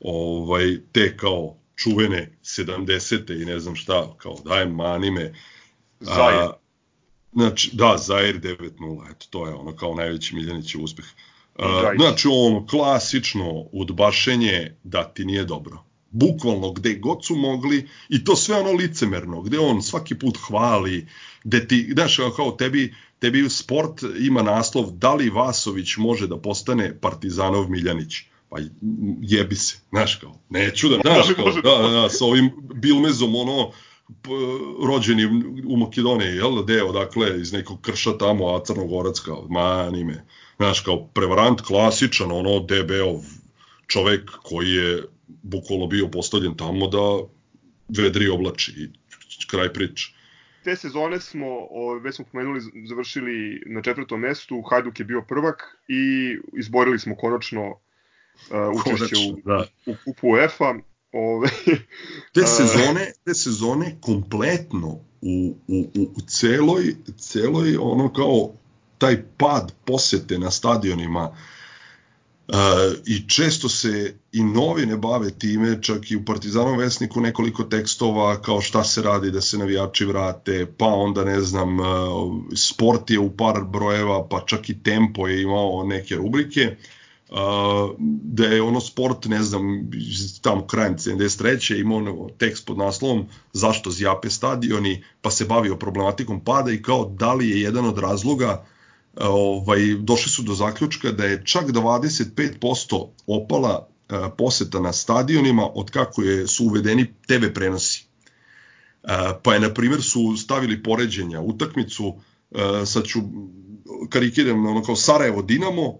ovaj, 0.00 0.78
te 0.92 1.16
kao 1.16 1.56
čuvene 1.76 2.38
70. 2.42 3.42
i 3.42 3.44
ne 3.44 3.58
znam 3.58 3.76
šta, 3.76 4.14
kao 4.18 4.36
dajem 4.44 4.74
manime. 4.74 5.32
Zajer. 6.00 6.42
A, 6.42 6.52
Znači, 7.32 7.70
da, 7.72 7.96
Zair 7.98 8.40
9-0, 8.40 9.10
eto, 9.10 9.26
to 9.30 9.46
je 9.46 9.54
ono 9.54 9.76
kao 9.76 9.94
najveći 9.94 10.34
Miljanićev 10.34 10.82
uspeh. 10.82 11.04
A, 11.58 11.92
znači, 11.98 12.28
ono, 12.32 12.66
klasično 12.66 13.64
udbašenje 13.72 14.76
da 14.84 15.04
ti 15.04 15.24
nije 15.24 15.44
dobro. 15.44 15.84
Bukvalno, 16.10 16.72
gde 16.72 16.94
god 16.94 17.24
su 17.24 17.36
mogli, 17.36 17.88
i 18.08 18.24
to 18.24 18.36
sve 18.36 18.56
ono 18.56 18.72
licemerno, 18.72 19.42
gde 19.42 19.58
on 19.58 19.82
svaki 19.82 20.14
put 20.14 20.38
hvali, 20.46 21.06
gde 21.44 21.68
ti, 21.68 21.90
znaš, 21.92 22.16
kao 22.36 22.50
tebi, 22.50 22.94
tebi 23.18 23.48
sport 23.50 24.02
ima 24.20 24.42
naslov 24.42 24.90
da 24.90 25.14
li 25.14 25.30
Vasović 25.30 25.96
može 25.96 26.26
da 26.26 26.38
postane 26.38 26.98
Partizanov 27.00 27.70
Miljanić. 27.70 28.14
Pa 28.50 28.56
jebi 29.20 29.56
se, 29.56 29.78
znaš 29.90 30.14
kao, 30.14 30.38
neću 30.50 30.88
da, 30.88 30.98
znaš 31.02 31.26
kao, 31.36 31.52
da, 31.52 31.60
da 31.60 31.88
da, 31.88 32.00
da, 32.00 32.08
sa 32.08 32.24
ovim 32.24 32.50
Bilmezom, 32.74 33.34
ono, 33.34 33.70
p- 34.22 34.30
rođeni 34.86 35.24
u 35.66 35.76
Makedoniji, 35.76 36.36
jel, 36.36 36.64
deo, 36.64 36.92
dakle, 36.92 37.40
iz 37.40 37.52
nekog 37.52 37.80
krša 37.80 38.18
tamo, 38.18 38.54
a 38.54 38.64
Crnogorac 38.64 39.18
kao, 39.18 39.46
mani 39.50 40.04
me, 40.04 40.24
znaš, 40.56 40.80
kao 40.80 41.06
prevarant 41.06 41.60
klasičan, 41.60 42.32
ono, 42.32 42.60
debeo 42.60 43.20
čovek 43.86 44.30
koji 44.42 44.68
je 44.68 45.02
bukvalno 45.42 45.86
bio 45.86 46.08
postavljen 46.08 46.56
tamo 46.56 46.86
da 46.86 46.98
vedri 48.02 48.28
oblači 48.28 48.72
i 48.76 48.88
kraj 49.50 49.72
priče. 49.72 50.12
Te 50.64 50.76
sezone 50.76 51.20
smo, 51.20 51.46
o, 51.70 52.00
već 52.02 52.16
smo 52.16 52.24
pomenuli, 52.32 52.60
završili 52.88 53.62
na 53.66 53.82
četvrtom 53.82 54.20
mestu, 54.20 54.62
Hajduk 54.70 54.98
je 55.00 55.04
bio 55.04 55.22
prvak 55.28 55.62
i 55.88 56.36
izborili 56.58 56.98
smo 56.98 57.16
konačno 57.16 57.68
uh, 57.70 57.76
učešće 58.80 59.14
Konačno, 59.14 59.20
u, 59.28 59.40
da. 59.44 59.64
u 59.86 59.94
kupu 60.04 60.28
UEFA. 60.28 60.74
Ove, 61.12 61.48
Te 62.34 62.40
E. 62.40 62.46
sezone, 62.46 63.12
te 63.24 63.34
sezone 63.34 63.96
kompletno 64.00 64.88
u, 65.20 65.56
u, 65.68 65.90
u, 65.96 66.02
u 66.16 66.20
celoj, 66.26 66.94
celoj 67.16 67.76
ono 67.80 68.12
kao 68.12 68.52
taj 68.98 69.22
pad 69.36 69.72
posete 69.84 70.38
na 70.38 70.50
stadionima 70.50 71.28
Uh, 71.28 71.36
I 73.06 73.28
često 73.28 73.68
se 73.68 74.14
i 74.32 74.42
novine 74.42 74.96
bave 74.96 75.30
time, 75.30 75.82
čak 75.82 76.10
i 76.10 76.16
u 76.16 76.24
Partizanom 76.24 76.78
vesniku 76.78 77.20
nekoliko 77.20 77.64
tekstova 77.64 78.42
kao 78.42 78.60
šta 78.60 78.84
se 78.84 79.02
radi 79.02 79.30
da 79.30 79.40
se 79.40 79.58
navijači 79.58 80.04
vrate, 80.04 80.66
pa 80.78 80.86
onda 80.86 81.24
ne 81.24 81.40
znam, 81.40 81.80
uh, 81.80 81.86
sport 82.56 83.10
je 83.10 83.18
u 83.18 83.36
par 83.36 83.64
brojeva, 83.64 84.28
pa 84.28 84.40
čak 84.46 84.70
i 84.70 84.82
Tempo 84.82 85.28
je 85.28 85.42
imao 85.42 85.84
neke 85.84 86.16
rubrike, 86.16 86.76
uh, 87.30 87.36
da 88.22 88.44
je 88.44 88.62
ono 88.62 88.80
sport, 88.80 89.24
ne 89.24 89.42
znam, 89.42 89.90
tamo 90.42 90.66
krajem 90.66 90.96
73. 90.96 91.80
imao 91.80 91.98
ono 91.98 92.28
tekst 92.38 92.66
pod 92.66 92.78
naslovom 92.78 93.26
zašto 93.52 93.90
zjape 93.90 94.30
stadioni, 94.30 95.04
pa 95.20 95.30
se 95.30 95.44
bavio 95.44 95.76
problematikom 95.76 96.40
pada 96.44 96.72
i 96.72 96.82
kao 96.82 97.04
da 97.18 97.34
li 97.34 97.50
je 97.50 97.60
jedan 97.60 97.86
od 97.86 97.98
razloga 97.98 98.64
ovaj, 99.20 99.94
došli 99.94 100.30
su 100.30 100.42
do 100.42 100.54
zaključka 100.54 101.12
da 101.12 101.24
je 101.24 101.42
čak 101.44 101.66
25% 101.66 103.08
opala 103.26 103.88
e, 104.08 104.14
poseta 104.38 104.80
na 104.80 104.92
stadionima 104.92 105.68
od 105.74 105.90
kako 105.90 106.22
je, 106.22 106.46
su 106.46 106.64
uvedeni 106.64 107.06
TV 107.26 107.52
prenosi. 107.54 108.06
E, 109.02 109.08
pa 109.42 109.54
je, 109.54 109.60
na 109.60 109.74
primjer, 109.74 110.02
su 110.02 110.36
stavili 110.36 110.82
poređenja 110.82 111.40
utakmicu, 111.40 112.14
e, 112.50 112.86
sad 112.86 113.04
ću 113.04 113.20
karikiram, 114.10 114.66
ono 114.66 114.82
kao 114.82 114.96
Sarajevo 114.96 115.42
Dinamo, 115.42 115.98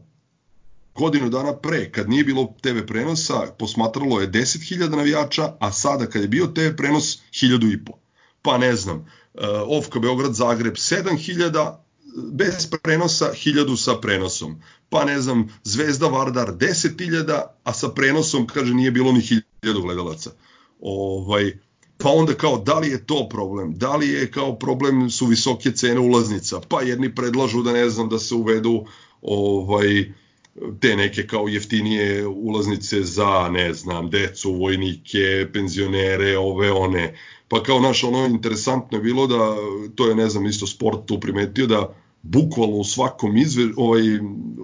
godinu 0.94 1.28
dana 1.28 1.56
pre, 1.56 1.92
kad 1.92 2.08
nije 2.08 2.24
bilo 2.24 2.54
TV 2.62 2.86
prenosa, 2.86 3.46
posmatralo 3.58 4.20
je 4.20 4.30
10.000 4.30 4.96
navijača, 4.96 5.52
a 5.60 5.72
sada 5.72 6.06
kad 6.06 6.22
je 6.22 6.28
bio 6.28 6.46
TV 6.46 6.76
prenos, 6.76 7.18
1.500. 7.32 7.92
Pa 8.42 8.58
ne 8.58 8.76
znam, 8.76 9.06
Ofka 9.66 10.00
Beograd 10.00 10.34
Zagreb 10.34 10.74
7.000, 10.74 11.74
bez 12.16 12.70
prenosa 12.82 13.32
1000 13.32 13.76
sa 13.76 13.94
prenosom. 14.00 14.62
Pa 14.88 15.04
ne 15.04 15.20
znam, 15.20 15.48
Zvezda 15.64 16.06
Vardar 16.06 16.52
10.000, 16.52 17.42
a 17.64 17.72
sa 17.72 17.88
prenosom, 17.88 18.46
kaže, 18.46 18.74
nije 18.74 18.90
bilo 18.90 19.12
ni 19.12 19.20
1000 19.20 19.82
gledalaca. 19.82 20.30
Ovaj, 20.80 21.58
pa 21.98 22.08
onda 22.10 22.34
kao, 22.34 22.58
da 22.58 22.78
li 22.78 22.88
je 22.88 23.06
to 23.06 23.28
problem? 23.30 23.74
Da 23.78 23.96
li 23.96 24.08
je 24.08 24.30
kao 24.30 24.58
problem 24.58 25.10
su 25.10 25.26
visoke 25.26 25.72
cene 25.72 26.00
ulaznica? 26.00 26.60
Pa 26.68 26.82
jedni 26.82 27.14
predlažu 27.14 27.62
da 27.62 27.72
ne 27.72 27.90
znam, 27.90 28.08
da 28.08 28.18
se 28.18 28.34
uvedu 28.34 28.84
ovaj, 29.22 30.12
te 30.80 30.96
neke 30.96 31.26
kao 31.26 31.48
jeftinije 31.48 32.26
ulaznice 32.26 33.02
za, 33.02 33.48
ne 33.48 33.74
znam, 33.74 34.10
decu, 34.10 34.52
vojnike, 34.52 35.46
penzionere, 35.52 36.38
ove, 36.38 36.72
one. 36.72 37.14
Pa 37.48 37.62
kao 37.62 37.80
naš 37.80 38.04
ono 38.04 38.26
interesantno 38.26 38.98
je 38.98 39.02
bilo 39.02 39.26
da, 39.26 39.56
to 39.94 40.08
je 40.08 40.14
ne 40.14 40.28
znam 40.28 40.46
isto 40.46 40.66
sport 40.66 41.06
tu 41.06 41.20
primetio 41.20 41.66
da 41.66 41.94
bukvalno 42.22 42.76
u 42.76 42.84
svakom 42.84 43.36
izve, 43.36 43.64
ovaj, 43.76 44.02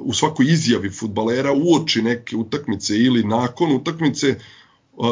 u 0.01 0.13
svakoj 0.13 0.47
izjavi 0.47 0.91
futbalera 0.91 1.53
uoči 1.53 2.03
neke 2.03 2.37
utakmice 2.37 2.99
ili 2.99 3.25
nakon 3.25 3.73
utakmice 3.73 4.35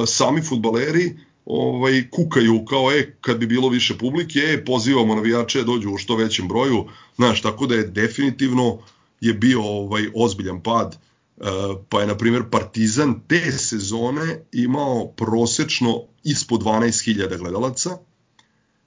sami 0.07 0.43
futbaleri 0.43 1.17
ovaj 1.47 2.11
kukaju 2.11 2.65
kao 2.65 2.93
e 2.93 3.17
kad 3.21 3.39
bi 3.39 3.47
bilo 3.47 3.69
više 3.69 3.99
publike 3.99 4.39
e 4.39 4.65
pozivamo 4.65 5.15
navijače 5.15 5.59
da 5.59 5.65
dođu 5.65 5.91
u 5.91 5.99
što 5.99 6.17
većem 6.17 6.49
broju. 6.49 6.85
Znaš 7.17 7.43
tako 7.43 7.67
da 7.67 7.75
je 7.75 7.87
definitivno 7.87 8.79
je 9.21 9.35
bio 9.35 9.63
ovaj 9.63 10.07
ozbiljan 10.15 10.63
pad 10.63 10.99
pa 11.89 12.01
je 12.01 12.07
na 12.07 12.17
primjer 12.17 12.43
Partizan 12.51 13.21
te 13.29 13.53
sezone 13.53 14.45
imao 14.53 15.13
prosečno 15.17 16.03
ispod 16.25 16.61
12.000 16.61 17.39
gledalaca 17.39 17.91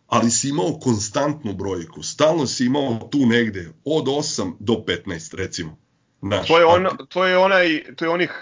ali 0.07 0.31
si 0.31 0.49
imao 0.49 0.79
konstantnu 0.81 1.53
brojku 1.53 2.03
stalno 2.03 2.47
si 2.47 2.65
imao 2.65 3.09
tu 3.11 3.25
negde 3.25 3.71
od 3.85 4.05
8 4.05 4.53
do 4.59 4.73
15 4.73 5.35
recimo 5.35 5.77
Znaš, 6.21 6.47
to 6.47 6.59
je 6.59 6.65
on 6.65 6.87
to 7.09 7.25
je 7.25 7.37
onaj 7.37 7.83
to 7.95 8.05
je 8.05 8.09
onih 8.09 8.41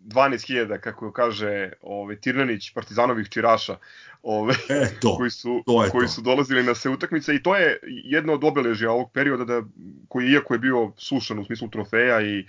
12.000 0.00 0.80
kako 0.80 1.12
kaže 1.12 1.72
ovaj 1.82 2.20
Tirnanić 2.20 2.70
Partizanovih 2.74 3.28
čiraša 3.28 3.76
ove 4.22 4.54
e, 4.68 4.88
to, 5.00 5.16
koji 5.16 5.30
su 5.30 5.62
to 5.66 5.88
koji 5.90 6.06
to. 6.06 6.12
su 6.12 6.22
dolazili 6.22 6.62
na 6.62 6.74
sve 6.74 6.90
utakmice 6.90 7.34
i 7.34 7.42
to 7.42 7.56
je 7.56 7.78
jedno 8.04 8.32
od 8.32 8.44
obeležja 8.44 8.90
ovog 8.90 9.12
perioda 9.12 9.44
da 9.44 9.62
koji 10.08 10.26
iako 10.26 10.54
je 10.54 10.58
bio 10.58 10.92
sušan 10.96 11.38
u 11.38 11.44
smislu 11.44 11.68
trofeja 11.68 12.20
i 12.20 12.46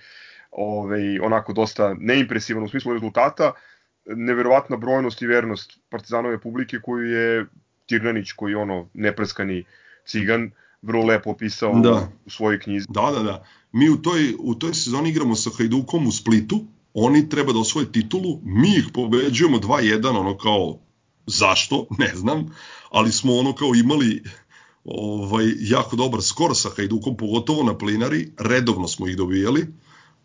ovaj 0.56 1.20
onako 1.20 1.54
dosta 1.54 1.96
neimpresivan 2.00 2.64
u 2.64 2.70
smislu 2.70 2.94
rezultata. 2.94 3.52
Neverovatna 4.06 4.78
brojnost 4.78 5.22
i 5.22 5.28
vernost 5.28 5.80
Partizanove 5.90 6.42
publike 6.42 6.80
koju 6.80 7.12
je 7.12 7.46
Tirnanić 7.86 8.32
koji 8.32 8.52
je 8.52 8.58
ono 8.58 8.90
nepreskani 8.94 9.64
cigan 10.06 10.52
vrlo 10.82 11.06
lepo 11.06 11.30
opisao 11.30 11.80
da. 11.80 12.10
u 12.26 12.30
svojoj 12.30 12.60
knjizi. 12.60 12.86
Da, 12.90 13.12
da, 13.12 13.24
da. 13.24 13.46
Mi 13.72 13.90
u 13.90 14.02
toj, 14.02 14.36
u 14.40 14.56
toj 14.56 14.74
sezoni 14.74 15.10
igramo 15.10 15.36
sa 15.36 15.50
Hajdukom 15.58 16.08
u 16.08 16.12
Splitu, 16.12 16.66
oni 16.94 17.30
treba 17.30 17.54
da 17.54 17.60
osvoje 17.60 17.92
titulu, 17.92 18.40
mi 18.44 18.70
ih 18.78 18.86
pobeđujemo 18.94 19.58
2-1, 19.58 20.20
ono 20.20 20.38
kao, 20.38 20.80
zašto, 21.26 21.88
ne 22.00 22.12
znam, 22.16 22.56
ali 22.92 23.12
smo 23.12 23.38
ono 23.38 23.54
kao 23.54 23.76
imali 23.76 24.24
ovaj, 24.84 25.46
jako 25.60 25.96
dobar 25.96 26.22
skor 26.22 26.52
sa 26.56 26.70
Hajdukom, 26.76 27.18
pogotovo 27.18 27.64
na 27.64 27.78
plinari, 27.78 28.32
redovno 28.40 28.88
smo 28.88 29.08
ih 29.08 29.18
dobijali, 29.18 29.68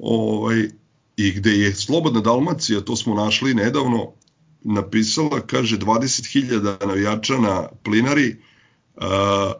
ovaj, 0.02 0.68
i 1.16 1.32
gde 1.32 1.50
je 1.50 1.74
Slobodna 1.74 2.20
Dalmacija, 2.20 2.80
to 2.80 2.96
smo 2.96 3.14
našli 3.14 3.54
nedavno, 3.54 4.12
napisala, 4.62 5.40
kaže 5.40 5.78
20.000 5.78 6.86
navijača 6.86 7.38
na 7.38 7.68
plinari, 7.82 8.36
uh, 8.96 9.02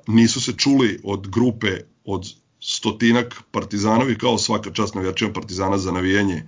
nisu 0.07 0.41
se 0.41 0.53
čuli 0.53 1.01
od 1.05 1.28
grupe 1.28 1.68
od 2.05 2.34
stotinak 2.61 3.43
partizanovi 3.51 4.18
kao 4.18 4.38
svaka 4.38 4.70
čast 4.70 4.95
navijačima 4.95 5.32
partizana 5.32 5.78
za 5.78 5.93
navijanje 5.93 6.43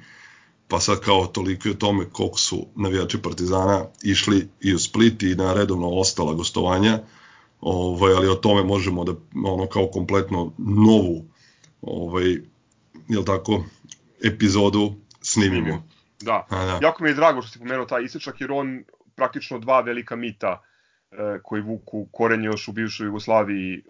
pa 0.68 0.80
sad 0.80 1.00
kao 1.00 1.26
toliko 1.26 1.68
o 1.68 1.74
tome 1.74 2.04
koliko 2.12 2.38
su 2.38 2.66
navijači 2.76 3.18
partizana 3.22 3.84
išli 4.02 4.48
i 4.60 4.74
u 4.74 4.78
Split 4.78 5.22
i 5.22 5.34
na 5.34 5.54
redovno 5.54 5.88
ostala 5.88 6.34
gostovanja 6.34 7.00
ovaj, 7.60 8.12
ali 8.12 8.28
o 8.28 8.34
tome 8.34 8.62
možemo 8.62 9.04
da 9.04 9.12
ono 9.44 9.66
kao 9.66 9.86
kompletno 9.86 10.52
novu 10.58 11.24
ovaj, 11.82 12.36
jel 13.08 13.24
tako 13.24 13.64
epizodu 14.24 14.94
snimimo. 15.20 15.88
Da. 16.20 16.46
A, 16.50 16.64
da. 16.64 16.78
Jako 16.82 17.02
mi 17.02 17.10
je 17.10 17.14
drago 17.14 17.42
što 17.42 17.52
si 17.52 17.58
pomenuo 17.58 17.86
taj 17.86 18.04
isečak 18.04 18.40
jer 18.40 18.52
on 18.52 18.84
praktično 19.14 19.58
dva 19.58 19.80
velika 19.80 20.16
mita 20.16 20.62
koji 21.42 21.62
vuku 21.62 22.06
korenje 22.12 22.46
još 22.46 22.68
u 22.68 22.72
bivšoj 22.72 23.06
Jugoslaviji 23.06 23.74
e, 23.74 23.82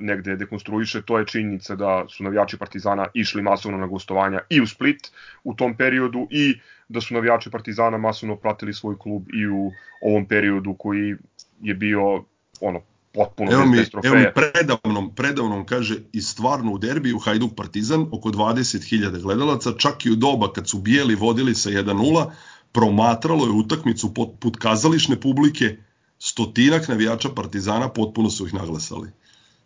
negde 0.00 0.36
dekonstruiše, 0.36 1.02
to 1.02 1.18
je 1.18 1.26
činjenica 1.26 1.74
da 1.74 2.04
su 2.08 2.24
navijači 2.24 2.58
Partizana 2.58 3.06
išli 3.14 3.42
masovno 3.42 3.78
na 3.78 3.86
gostovanja 3.86 4.40
i 4.50 4.60
u 4.60 4.66
Split 4.66 5.12
u 5.44 5.54
tom 5.54 5.76
periodu 5.76 6.26
i 6.30 6.60
da 6.88 7.00
su 7.00 7.14
navijači 7.14 7.50
Partizana 7.50 7.98
masovno 7.98 8.36
pratili 8.36 8.74
svoj 8.74 8.98
klub 8.98 9.22
i 9.34 9.46
u 9.46 9.72
ovom 10.02 10.26
periodu 10.26 10.74
koji 10.78 11.16
je 11.60 11.74
bio 11.74 12.24
ono 12.60 12.80
potpuno 13.12 13.52
evo 13.52 13.66
mi, 13.66 13.78
evo 14.04 14.16
mi 14.16 14.26
predavnom, 14.34 15.14
predavnom 15.14 15.66
kaže 15.66 15.98
i 16.12 16.22
stvarno 16.22 16.72
u 16.72 16.78
derbiju 16.78 17.18
Hajduk 17.18 17.54
Partizan 17.56 18.06
oko 18.12 18.30
20.000 18.30 19.22
gledalaca, 19.22 19.72
čak 19.78 20.06
i 20.06 20.10
u 20.10 20.16
doba 20.16 20.52
kad 20.52 20.68
su 20.68 20.78
bijeli 20.78 21.14
vodili 21.14 21.54
sa 21.54 21.70
1-0, 21.70 22.30
promatralo 22.72 23.44
je 23.44 23.50
utakmicu 23.50 24.14
put 24.14 24.56
kazališne 24.56 25.20
publike, 25.20 25.76
stotinak 26.18 26.88
navijača 26.88 27.28
Partizana 27.28 27.88
potpuno 27.88 28.30
su 28.30 28.46
ih 28.46 28.54
naglasali. 28.54 29.10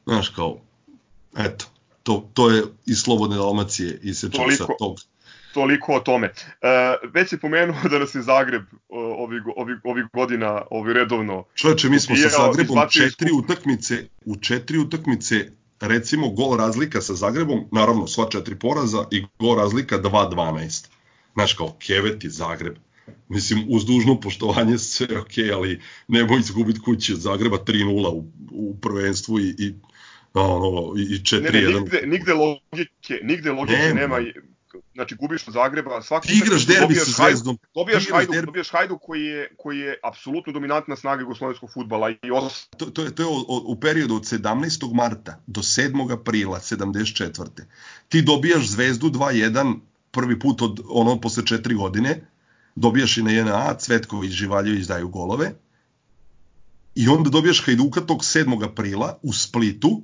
Znaš, 0.06 0.28
kao, 0.28 0.58
eto, 1.36 1.66
to, 2.02 2.30
to 2.34 2.50
je 2.50 2.62
iz 2.86 2.98
Slobodne 2.98 3.36
Dalmacije 3.36 3.98
i 4.02 4.14
se 4.14 4.30
sa 4.58 4.66
tog. 4.78 5.00
Toliko 5.54 5.92
o 5.92 6.00
tome. 6.00 6.26
E, 6.26 6.32
već 7.12 7.32
je 7.32 7.38
pomenuo 7.38 7.76
da 7.90 7.98
nas 7.98 8.14
je 8.14 8.22
Zagreb 8.22 8.62
ovih 8.88 9.42
ovi, 9.56 9.72
ovi 9.84 10.02
godina 10.12 10.62
ovi 10.70 10.92
redovno... 10.92 11.44
Čovječe, 11.54 11.88
mi 11.88 12.00
smo 12.00 12.16
sa 12.16 12.28
Zagrebom 12.28 12.88
četiri 12.90 13.30
utakmice, 13.32 14.04
u 14.24 14.36
četiri 14.36 14.78
utakmice 14.78 15.50
recimo 15.80 16.30
gol 16.30 16.56
razlika 16.56 17.00
sa 17.00 17.14
Zagrebom, 17.14 17.68
naravno 17.72 18.06
sva 18.06 18.28
četiri 18.30 18.58
poraza 18.58 19.04
i 19.10 19.24
gol 19.38 19.56
razlika 19.56 19.98
2-12. 19.98 20.86
Znaš 21.34 21.54
kao, 21.54 21.76
Kevet 21.78 22.24
i 22.24 22.28
Zagreb. 22.28 22.74
Mislim, 23.28 23.64
uz 23.68 23.84
dužno 23.84 24.20
poštovanje 24.20 24.78
sve 24.78 25.18
ok, 25.18 25.54
ali 25.54 25.80
nemoj 26.08 26.40
izgubiti 26.40 26.80
kući 26.80 27.12
od 27.12 27.20
Zagreba 27.20 27.56
3-0 27.56 28.08
u, 28.08 28.24
u 28.50 28.76
prvenstvu 28.80 29.40
i, 29.40 29.54
i 29.58 29.74
ono, 30.34 30.92
i 30.96 31.18
4-1. 31.18 31.42
Ne, 31.42 31.50
ne, 31.50 31.80
nigde, 31.80 32.02
nigde 32.06 32.32
logike, 32.34 33.20
nigde 33.22 33.52
logike 33.52 33.78
nema. 33.78 34.00
nema 34.00 34.20
znači 34.94 35.14
gubiš 35.14 35.48
od 35.48 35.54
Zagreba, 35.54 36.02
svaki 36.02 36.28
ti 36.28 36.38
igraš 36.44 36.66
derbi 36.66 36.94
sa 36.94 37.24
Zvezdom. 37.24 37.58
Dobijaš 37.74 38.10
Hajduk, 38.10 38.34
derbi... 38.34 38.46
dobijaš 38.46 38.70
Hajduk 38.70 39.00
koji 39.02 39.24
je 39.24 39.54
koji 39.58 39.78
je 39.78 39.98
apsolutno 40.02 40.52
dominantna 40.52 40.96
snaga 40.96 41.20
jugoslovenskog 41.20 41.70
fudbala 41.74 42.10
i 42.10 42.30
os... 42.32 42.68
to, 42.76 42.86
to 42.86 43.02
je 43.02 43.14
to 43.14 43.22
je 43.22 43.26
u, 43.26 43.72
u 43.72 43.80
periodu 43.80 44.16
od 44.16 44.22
17. 44.22 44.94
marta 44.94 45.40
do 45.46 45.60
7. 45.60 46.12
aprila 46.12 46.60
74. 46.60 47.62
Ti 48.08 48.22
dobijaš 48.22 48.66
Zvezdu 48.68 49.10
2:1 49.10 49.78
prvi 50.10 50.38
put 50.38 50.62
od 50.62 50.80
ono 50.88 51.20
posle 51.20 51.42
4 51.42 51.76
godine. 51.76 52.30
Dobijaš 52.76 53.16
i 53.16 53.22
na 53.22 53.30
JNA, 53.30 53.74
Cvetković, 53.78 54.32
Živaljević 54.32 54.86
daju 54.86 55.08
golove. 55.08 55.52
I 56.94 57.08
onda 57.08 57.30
dobijaš 57.30 57.64
Hajduka 57.66 58.00
tog 58.00 58.20
7. 58.20 58.64
aprila 58.64 59.18
u 59.22 59.32
Splitu, 59.32 60.02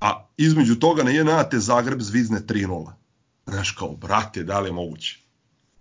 a 0.00 0.28
između 0.36 0.74
toga 0.74 1.02
na 1.02 1.10
JNA 1.10 1.44
te 1.44 1.58
Zagreb 1.58 2.00
zvizne 2.00 2.40
3:0 2.40 3.01
Znaš 3.46 3.70
kao, 3.70 3.88
brate, 3.88 4.42
da 4.42 4.60
li 4.60 4.68
je 4.68 4.72
moguće? 4.72 5.18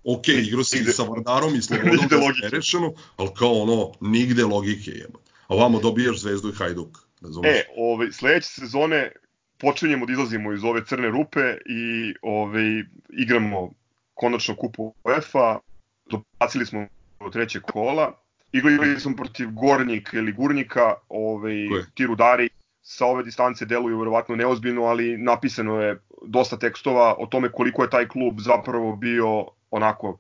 Ok, 0.04 0.28
igrao 0.28 0.64
si 0.64 0.84
sa 0.84 1.04
Vardarom 1.04 1.56
i 1.56 1.62
Slobodom 1.62 2.08
da 2.10 2.16
je 2.16 2.50
rešeno, 2.50 2.94
ali 3.18 3.30
kao 3.38 3.62
ono, 3.62 3.92
nigde 4.02 4.44
logike 4.44 4.92
jeba. 4.92 5.20
A 5.48 5.56
ovamo 5.56 5.80
dobijaš 5.80 6.20
Zvezdu 6.20 6.50
i 6.50 6.56
Hajduk. 6.56 6.98
Razumeš? 7.22 7.52
E, 7.52 7.64
ovaj, 7.78 8.12
sledeće 8.12 8.48
sezone 8.48 9.12
počinjemo 9.58 10.06
da 10.06 10.12
izlazimo 10.12 10.54
iz 10.54 10.64
ove 10.64 10.86
crne 10.86 11.10
rupe 11.10 11.58
i 11.66 12.14
ovaj, 12.22 12.84
igramo 13.10 13.74
konačno 14.14 14.56
kupu 14.56 14.94
UEFA, 15.04 15.60
dobacili 16.06 16.66
smo 16.66 16.88
do 17.20 17.30
trećeg 17.30 17.62
kola, 17.62 18.22
igrali 18.52 19.00
smo 19.00 19.16
protiv 19.16 19.52
Gornjika 19.52 20.18
ili 20.18 20.32
Gurnika, 20.32 20.94
ovaj, 21.10 21.68
ti 21.94 22.06
rudari 22.06 22.50
sa 22.82 23.06
ove 23.06 23.24
distance 23.24 23.66
deluju 23.66 24.00
verovatno 24.00 24.36
neozbiljno, 24.36 24.84
ali 24.84 25.18
napisano 25.18 25.82
je 25.82 26.02
dosta 26.26 26.58
tekstova 26.58 27.16
o 27.20 27.26
tome 27.26 27.52
koliko 27.52 27.84
je 27.84 27.90
taj 27.90 28.08
klub 28.08 28.40
zapravo 28.40 28.96
bio 28.96 29.46
onako 29.72 30.18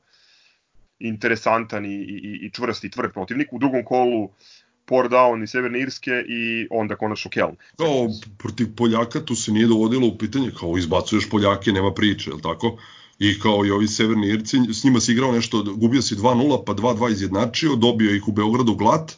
interesantan 0.99 1.85
i, 1.85 1.95
i, 1.95 2.39
i 2.45 2.51
čvrst 2.51 2.83
i 2.83 2.89
tvrd 2.89 3.13
protivnik. 3.13 3.53
U 3.53 3.59
drugom 3.59 3.85
kolu 3.85 4.29
Port 4.85 5.11
Down 5.11 5.43
i 5.43 5.47
Severne 5.47 5.79
Irske 5.79 6.11
i 6.11 6.67
onda 6.71 6.95
konačno 6.95 7.31
Keln. 7.31 7.55
Kao 7.77 8.09
protiv 8.37 8.75
Poljaka 8.75 9.25
tu 9.25 9.35
se 9.35 9.51
nije 9.51 9.67
dovodilo 9.67 10.07
u 10.07 10.17
pitanje, 10.17 10.51
kao 10.59 10.77
izbacuješ 10.77 11.29
Poljake, 11.29 11.71
nema 11.71 11.93
priče, 11.93 12.29
je 12.29 12.35
li 12.35 12.41
tako? 12.41 12.77
I 13.19 13.39
kao 13.39 13.65
i 13.65 13.71
ovi 13.71 13.87
Severni 13.87 14.27
Irci, 14.27 14.57
s 14.73 14.83
njima 14.83 14.99
si 14.99 15.11
igrao 15.11 15.31
nešto, 15.31 15.63
gubio 15.63 16.01
si 16.01 16.15
2-0, 16.15 16.63
pa 16.65 16.73
2-2 16.73 17.11
izjednačio, 17.11 17.75
dobio 17.75 18.15
ih 18.15 18.27
u 18.27 18.31
Beogradu 18.31 18.75
glat, 18.75 19.17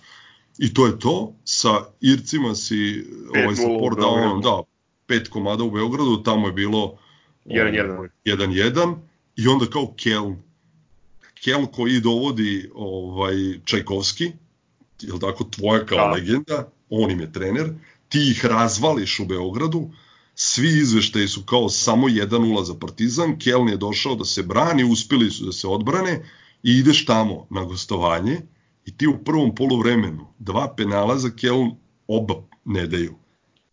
I 0.57 0.73
to 0.73 0.85
je 0.85 0.99
to. 0.99 1.33
Sa 1.43 1.85
Ircima 2.01 2.55
si 2.55 3.05
ovaj, 3.29 3.55
sa 3.55 3.67
Port 3.79 3.97
Downom, 3.97 4.41
da, 4.43 4.61
pet 5.07 5.27
komada 5.27 5.63
u 5.63 5.71
Beogradu, 5.71 6.23
tamo 6.23 6.47
je 6.47 6.53
bilo 6.53 6.97
1-1 7.45 7.97
ovaj, 7.97 8.09
i 9.35 9.47
onda 9.47 9.65
kao 9.65 9.93
Keln. 9.97 10.37
Keln 11.43 11.65
koji 11.65 11.99
dovodi 11.99 12.69
ovaj, 12.75 13.35
Čajkovski, 13.65 14.31
je 15.01 15.19
tako, 15.21 15.43
tvoja 15.43 15.85
kao 15.85 15.97
da. 15.97 16.11
legenda, 16.11 16.69
on 16.89 17.11
im 17.11 17.19
je 17.19 17.31
trener, 17.33 17.73
ti 18.09 18.31
ih 18.31 18.45
razvališ 18.45 19.19
u 19.19 19.25
Beogradu, 19.25 19.89
svi 20.35 20.67
izveštaji 20.67 21.27
su 21.27 21.43
kao 21.43 21.69
samo 21.69 22.07
1-0 22.07 22.63
za 22.63 22.73
Partizan, 22.73 23.39
Keln 23.39 23.69
je 23.69 23.77
došao 23.77 24.15
da 24.15 24.25
se 24.25 24.43
brani, 24.43 24.83
uspeli 24.83 25.31
su 25.31 25.45
da 25.45 25.51
se 25.51 25.67
odbrane 25.67 26.25
i 26.63 26.71
ideš 26.77 27.05
tamo 27.05 27.47
na 27.49 27.63
gostovanje 27.63 28.41
i 28.85 28.97
ti 28.97 29.07
u 29.07 29.23
prvom 29.23 29.55
poluvremenu 29.55 30.27
dva 30.39 30.73
penala 30.77 31.17
za 31.17 31.29
Keln 31.29 31.71
oba 32.07 32.33
ne 32.65 32.87
daju. 32.87 33.15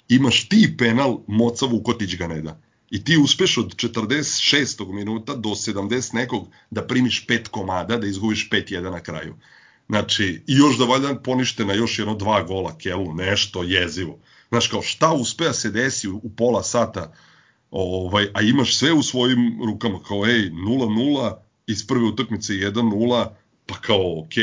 Imaš 0.09 0.49
ti 0.49 0.75
penal, 0.79 1.19
Moca 1.27 1.67
Vukotić 1.67 2.17
ga 2.17 2.29
ne 2.29 2.41
da. 2.41 2.61
I 2.91 3.05
ti 3.05 3.17
uspeš 3.17 3.59
od 3.59 3.75
46. 3.75 4.93
minuta 4.93 5.35
do 5.35 5.49
70 5.49 6.15
nekog 6.15 6.49
da 6.71 6.87
primiš 6.87 7.27
pet 7.27 7.49
komada, 7.49 7.97
da 7.97 8.07
izgubiš 8.07 8.51
5-1 8.51 8.91
na 8.91 9.01
kraju. 9.01 9.35
Znači, 9.89 10.43
i 10.47 10.55
još 10.55 10.79
da 10.79 10.85
valjda 10.85 11.15
ponište 11.15 11.65
na 11.65 11.75
još 11.75 11.99
jedno 11.99 12.15
dva 12.15 12.43
gola 12.43 12.79
Kelu, 12.79 13.15
nešto 13.15 13.63
jezivo. 13.63 14.19
Znaš, 14.49 14.69
kao 14.69 14.83
šta 14.83 15.13
uspe 15.13 15.45
da 15.45 15.53
se 15.53 15.71
desi 15.71 16.09
u 16.09 16.31
pola 16.37 16.63
sata, 16.63 17.13
ovaj, 17.71 18.29
a 18.35 18.43
imaš 18.43 18.77
sve 18.77 18.93
u 18.93 19.03
svojim 19.03 19.61
rukama, 19.67 20.03
kao 20.03 20.27
ej, 20.27 20.51
0-0, 20.51 21.35
iz 21.67 21.87
prve 21.87 22.05
utakmice 22.05 22.53
1-0, 22.53 23.27
pa 23.71 23.77
kao, 23.81 24.21
ok, 24.21 24.35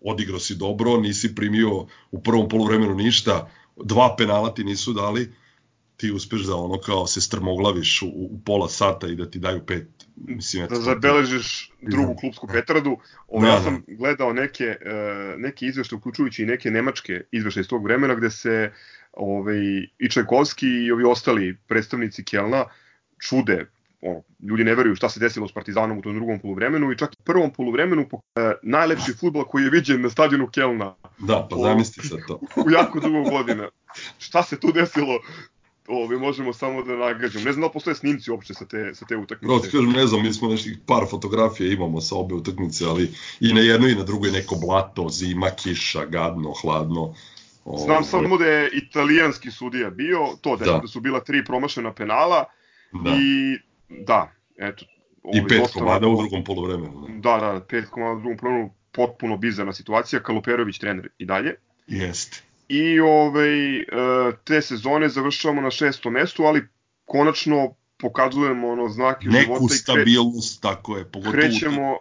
odigrao 0.00 0.38
si 0.38 0.54
dobro, 0.54 0.96
nisi 1.00 1.34
primio 1.34 1.86
u 2.10 2.22
prvom 2.22 2.48
polovremenu 2.48 2.94
ništa, 2.94 3.50
dva 3.76 4.14
penala 4.18 4.54
ti 4.54 4.64
nisu 4.64 4.92
dali, 4.92 5.32
ti 5.96 6.12
uspeš 6.12 6.40
da 6.40 6.56
ono 6.56 6.78
kao 6.78 7.06
se 7.06 7.20
strmoglaviš 7.20 8.02
u, 8.02 8.06
u 8.06 8.40
pola 8.44 8.68
sata 8.68 9.08
i 9.08 9.14
da 9.14 9.30
ti 9.30 9.38
daju 9.38 9.66
pet. 9.66 9.86
Mislim, 10.16 10.66
da 10.68 10.80
zabeležiš 10.80 11.72
drugu 11.82 12.16
klubsku 12.16 12.46
petardu. 12.46 12.96
Ovo, 13.28 13.46
da, 13.46 13.48
ja 13.48 13.62
sam 13.62 13.84
da. 13.86 13.94
gledao 13.94 14.32
neke, 14.32 14.64
e, 14.64 15.34
neke 15.38 15.66
izvešte, 15.66 15.94
uključujući 15.94 16.42
i 16.42 16.46
neke 16.46 16.70
nemačke 16.70 17.20
izvešte 17.32 17.60
iz 17.60 17.68
tog 17.68 17.84
vremena, 17.84 18.14
gde 18.14 18.30
se 18.30 18.72
ovaj, 19.12 19.58
i 19.98 20.10
Čajkovski 20.10 20.66
i 20.66 20.92
ovi 20.92 21.04
ostali 21.04 21.56
predstavnici 21.68 22.24
Kelna 22.24 22.64
čude 23.28 23.66
ono, 24.00 24.22
ljudi 24.48 24.64
ne 24.64 24.74
veruju 24.74 24.96
šta 24.96 25.08
se 25.08 25.20
desilo 25.20 25.48
s 25.48 25.52
Partizanom 25.52 25.98
u 25.98 26.02
tom 26.02 26.14
drugom 26.14 26.38
poluvremenu 26.38 26.92
i 26.92 26.98
čak 26.98 27.10
u 27.18 27.22
prvom 27.22 27.52
poluvremenu 27.52 28.02
e, 28.02 28.52
najlepši 28.62 29.12
futbol 29.12 29.44
koji 29.44 29.64
je 29.64 29.70
viđen 29.70 30.02
na 30.02 30.10
stadionu 30.10 30.48
Kelna. 30.50 30.94
Da, 31.18 31.46
pa 31.50 31.56
zamisli 31.56 32.08
sad 32.08 32.18
to. 32.28 32.40
u 32.66 32.70
jako 32.70 33.00
dugo 33.00 33.22
godina. 33.30 33.68
Šta 34.18 34.42
se 34.42 34.60
tu 34.60 34.72
desilo? 34.72 35.18
Ovo, 35.88 36.08
mi 36.08 36.16
možemo 36.16 36.52
samo 36.52 36.82
da 36.82 36.96
nagađamo. 36.96 37.44
Ne 37.44 37.52
znam 37.52 37.62
da 37.68 37.72
postoje 37.72 37.94
snimci 37.94 38.30
uopšte 38.30 38.54
sa 38.54 38.66
te, 38.66 38.94
sa 38.94 39.06
te 39.06 39.16
utakmice. 39.16 39.54
No, 39.54 39.60
kažem, 39.60 39.92
ne 39.92 40.06
znam, 40.06 40.22
mi 40.22 40.32
smo 40.32 40.48
nešto 40.48 40.70
par 40.86 41.04
fotografija 41.10 41.72
imamo 41.72 42.00
sa 42.00 42.16
obe 42.16 42.34
utakmice, 42.34 42.84
ali 42.84 43.10
i 43.40 43.52
na 43.54 43.60
jednoj 43.60 43.92
i 43.92 43.94
na 43.94 44.02
drugoj 44.02 44.30
neko 44.30 44.54
blato, 44.54 45.08
zima, 45.08 45.50
kiša, 45.50 46.04
gadno, 46.04 46.52
hladno. 46.62 47.14
Ovo, 47.64 47.78
Znam 47.78 48.04
samo 48.04 48.36
da 48.38 48.46
je 48.46 48.70
italijanski 48.72 49.50
sudija 49.50 49.90
bio, 49.90 50.18
to 50.40 50.56
da, 50.56 50.64
da. 50.64 50.78
da 50.78 50.86
su 50.88 51.00
bila 51.00 51.20
tri 51.20 51.44
promašena 51.44 51.92
penala 51.92 52.44
da. 52.92 53.10
i 53.10 53.58
Da, 53.88 54.32
eto. 54.56 54.84
I 55.34 55.42
pet 55.48 55.58
dosta, 55.58 55.78
komada 55.78 56.08
u 56.08 56.16
drugom 56.16 56.44
polovremenu. 56.44 57.06
Da, 57.08 57.38
da, 57.38 57.52
da 57.52 57.60
pet 57.60 57.84
komada 57.90 58.12
u 58.12 58.20
drugom 58.20 58.36
polovremenu, 58.38 58.70
potpuno 58.92 59.36
bizarna 59.36 59.72
situacija, 59.72 60.22
Kaluperović 60.22 60.78
trener 60.78 61.08
i 61.18 61.24
dalje. 61.24 61.54
Jeste. 61.86 62.42
I 62.68 63.00
ovaj, 63.00 63.78
e, 63.78 63.84
te 64.44 64.62
sezone 64.62 65.08
završavamo 65.08 65.60
na 65.60 65.70
šestom 65.70 66.12
mestu, 66.12 66.42
ali 66.42 66.68
konačno 67.04 67.74
pokazujemo 67.98 68.68
ono 68.68 68.88
znake 68.88 69.26
Neku 69.26 69.38
života. 69.38 69.52
Neku 69.52 69.68
stabilnost, 69.68 70.60
kre... 70.60 70.70
tako 70.70 70.96
je, 70.96 71.04
pogotovo 71.04 71.32
krećemo, 71.32 71.96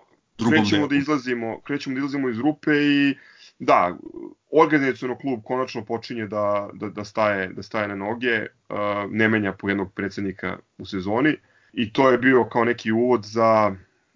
krećemo 0.49 0.87
da 0.87 0.95
izlazimo, 0.95 1.61
krećemo 1.61 1.93
da 1.93 1.97
izlazimo 1.97 2.29
iz 2.29 2.39
rupe 2.39 2.71
i 2.71 3.15
da, 3.59 3.97
organizacijono 4.51 5.17
klub 5.17 5.39
konačno 5.43 5.85
počinje 5.85 6.27
da, 6.27 6.69
da, 6.73 6.89
da, 6.89 7.03
staje, 7.03 7.47
da 7.47 7.63
staje 7.63 7.87
na 7.87 7.95
noge, 7.95 8.41
uh, 8.41 8.77
ne 9.11 9.29
menja 9.29 9.53
po 9.53 9.69
jednog 9.69 9.93
predsednika 9.93 10.57
u 10.77 10.85
sezoni 10.85 11.35
i 11.77 11.93
to 11.93 12.09
je 12.09 12.17
bio 12.17 12.47
kao 12.51 12.63
neki 12.65 12.91
uvod 12.91 13.25
za 13.25 13.75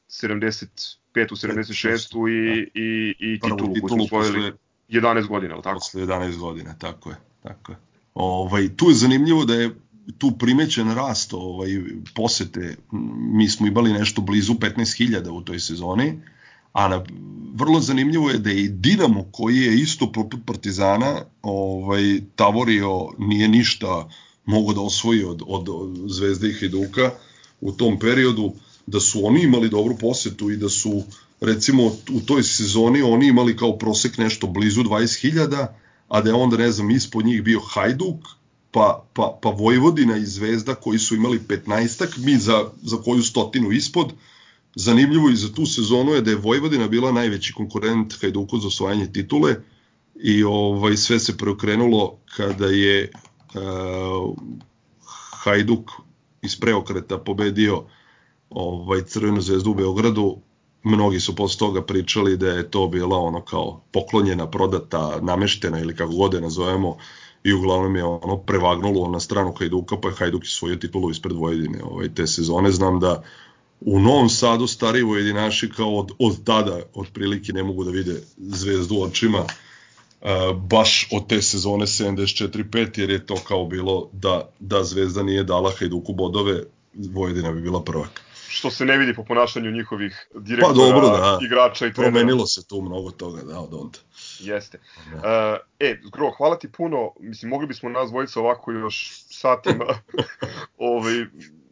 75. 0.09 0.67
u 1.15 1.35
76. 1.35 2.29
i, 2.29 2.69
i, 2.73 3.15
i 3.19 3.39
titulu, 3.39 3.73
titulu 3.73 3.87
koju 3.87 3.89
smo 3.89 4.03
osvojili. 4.03 4.51
11 4.89 5.27
godina, 5.27 5.53
ali 5.53 5.63
tako? 5.63 5.75
Posle 5.75 6.01
11 6.01 6.37
godina, 6.37 6.75
tako 6.79 7.09
je. 7.09 7.15
Tako 7.43 7.71
je. 7.71 7.77
Ovaj, 8.13 8.75
tu 8.75 8.89
je 8.89 8.95
zanimljivo 8.95 9.45
da 9.45 9.53
je 9.53 9.69
tu 10.17 10.31
primećen 10.39 10.95
rast 10.95 11.33
ovaj, 11.33 11.69
posete. 12.15 12.75
Mi 13.17 13.49
smo 13.49 13.67
imali 13.67 13.93
nešto 13.93 14.21
blizu 14.21 14.53
15.000 14.53 15.29
u 15.29 15.41
toj 15.41 15.59
sezoni, 15.59 16.19
a 16.73 16.87
na, 16.87 17.03
vrlo 17.53 17.79
zanimljivo 17.79 18.29
je 18.29 18.37
da 18.37 18.49
je 18.49 18.61
i 18.63 18.69
Dinamo 18.69 19.25
koji 19.31 19.57
je 19.57 19.75
isto 19.75 20.11
poput 20.11 20.39
Partizana 20.45 21.21
ovaj, 21.41 22.21
tavorio 22.35 23.07
nije 23.17 23.47
ništa 23.47 24.09
mogo 24.45 24.73
da 24.73 24.81
osvoji 24.81 25.23
od, 25.23 25.43
od, 25.47 25.69
od 25.69 25.97
Zvezde 26.07 26.49
i 26.49 26.53
Hajduka 26.53 27.11
u 27.61 27.71
tom 27.71 27.99
periodu, 27.99 28.53
da 28.87 28.99
su 28.99 29.25
oni 29.25 29.43
imali 29.43 29.69
dobru 29.69 29.97
posetu 29.97 30.51
i 30.51 30.57
da 30.57 30.69
su 30.69 31.03
recimo 31.41 31.85
u 32.09 32.19
toj 32.25 32.43
sezoni 32.43 33.01
oni 33.01 33.27
imali 33.27 33.57
kao 33.57 33.77
prosek 33.77 34.17
nešto 34.17 34.47
blizu 34.47 34.83
20.000, 34.83 35.67
a 36.07 36.21
da 36.21 36.29
je 36.29 36.35
onda 36.35 36.57
ne 36.57 36.71
znam 36.71 36.91
ispod 36.91 37.25
njih 37.25 37.43
bio 37.43 37.59
Hajduk, 37.59 38.25
pa, 38.71 39.05
pa, 39.13 39.39
pa 39.41 39.49
Vojvodina 39.49 40.17
i 40.17 40.25
Zvezda 40.25 40.75
koji 40.75 40.99
su 40.99 41.15
imali 41.15 41.39
15-ak, 41.39 42.17
mi 42.17 42.37
za, 42.37 42.69
za 42.83 42.97
koju 42.97 43.23
stotinu 43.23 43.71
ispod. 43.71 44.13
Zanimljivo 44.75 45.29
i 45.29 45.35
za 45.35 45.53
tu 45.53 45.65
sezonu 45.65 46.11
je 46.11 46.21
da 46.21 46.31
je 46.31 46.37
Vojvodina 46.37 46.87
bila 46.87 47.11
najveći 47.11 47.53
konkurent 47.53 48.21
Hajduku 48.21 48.59
za 48.59 48.67
osvajanje 48.67 49.07
titule 49.13 49.55
i 50.23 50.43
ovaj 50.43 50.97
sve 50.97 51.19
se 51.19 51.37
preokrenulo 51.37 52.17
kada 52.35 52.65
je 52.65 53.11
uh, 53.53 54.35
Hajduk 55.43 55.91
iz 56.41 56.59
preokreta 56.59 57.17
pobedio 57.17 57.83
ovaj 58.49 59.01
Crvenu 59.01 59.41
zvezdu 59.41 59.71
u 59.71 59.73
Beogradu 59.73 60.37
mnogi 60.83 61.19
su 61.19 61.35
posle 61.35 61.59
toga 61.59 61.81
pričali 61.81 62.37
da 62.37 62.47
je 62.47 62.71
to 62.71 62.87
bila 62.87 63.17
ono 63.17 63.41
kao 63.41 63.81
poklonjena, 63.91 64.49
prodata, 64.49 65.19
nameštena 65.21 65.79
ili 65.79 65.95
kako 65.95 66.11
god 66.11 66.33
je 66.33 66.41
nazovemo 66.41 66.97
i 67.43 67.53
uglavnom 67.53 67.95
je 67.95 68.03
ono 68.03 68.37
prevagnulo 68.37 69.07
na 69.07 69.19
stranu 69.19 69.53
Hajduka, 69.59 69.97
pa 69.97 70.07
je 70.07 70.15
Hajduk 70.15 70.45
svoju 70.45 70.79
titulu 70.79 71.11
ispred 71.11 71.35
Vojvodine 71.35 71.83
ovaj, 71.83 72.13
te 72.13 72.27
sezone. 72.27 72.71
Znam 72.71 72.99
da 72.99 73.23
u 73.81 73.99
Novom 73.99 74.29
Sadu 74.29 74.67
stari 74.67 75.01
Vojedinaši 75.01 75.69
kao 75.69 75.95
od, 75.97 76.11
od 76.19 76.43
tada 76.43 76.79
otprilike 76.93 77.53
ne 77.53 77.63
mogu 77.63 77.83
da 77.83 77.91
vide 77.91 78.21
zvezdu 78.37 78.95
očima 79.01 79.45
baš 80.55 81.07
od 81.11 81.27
te 81.27 81.41
sezone 81.41 81.85
74-5 81.85 82.99
jer 82.99 83.09
je 83.09 83.25
to 83.25 83.35
kao 83.47 83.65
bilo 83.65 84.09
da, 84.13 84.49
da 84.59 84.83
zvezda 84.83 85.23
nije 85.23 85.43
dala 85.43 85.71
Hajduku 85.79 86.13
bodove 86.13 86.63
Vojvodina 86.93 87.51
bi 87.51 87.61
bila 87.61 87.83
prvak 87.83 88.21
što 88.51 88.71
se 88.71 88.85
ne 88.85 88.97
vidi 88.97 89.13
po 89.13 89.23
ponašanju 89.23 89.71
njihovih 89.71 90.27
direktora, 90.35 90.73
pa, 90.73 90.79
dobro, 90.79 91.07
da. 91.07 91.39
igrača 91.41 91.87
i 91.87 91.93
trenera. 91.93 92.11
Promenilo 92.11 92.47
se 92.47 92.67
tu 92.67 92.81
mnogo 92.81 93.11
toga, 93.11 93.41
da, 93.41 93.59
od 93.59 93.73
onda. 93.73 93.99
Jeste. 94.39 94.79
Da. 95.11 95.17
Uh, 95.17 95.59
e, 95.79 95.97
Gro, 96.11 96.31
hvala 96.37 96.59
ti 96.59 96.71
puno. 96.71 97.11
Mislim, 97.19 97.49
mogli 97.49 97.67
bismo 97.67 97.89
nas 97.89 98.09
dvojica 98.09 98.39
ovako 98.39 98.71
još 98.71 99.11
satima 99.29 99.85
ovaj, 100.77 101.25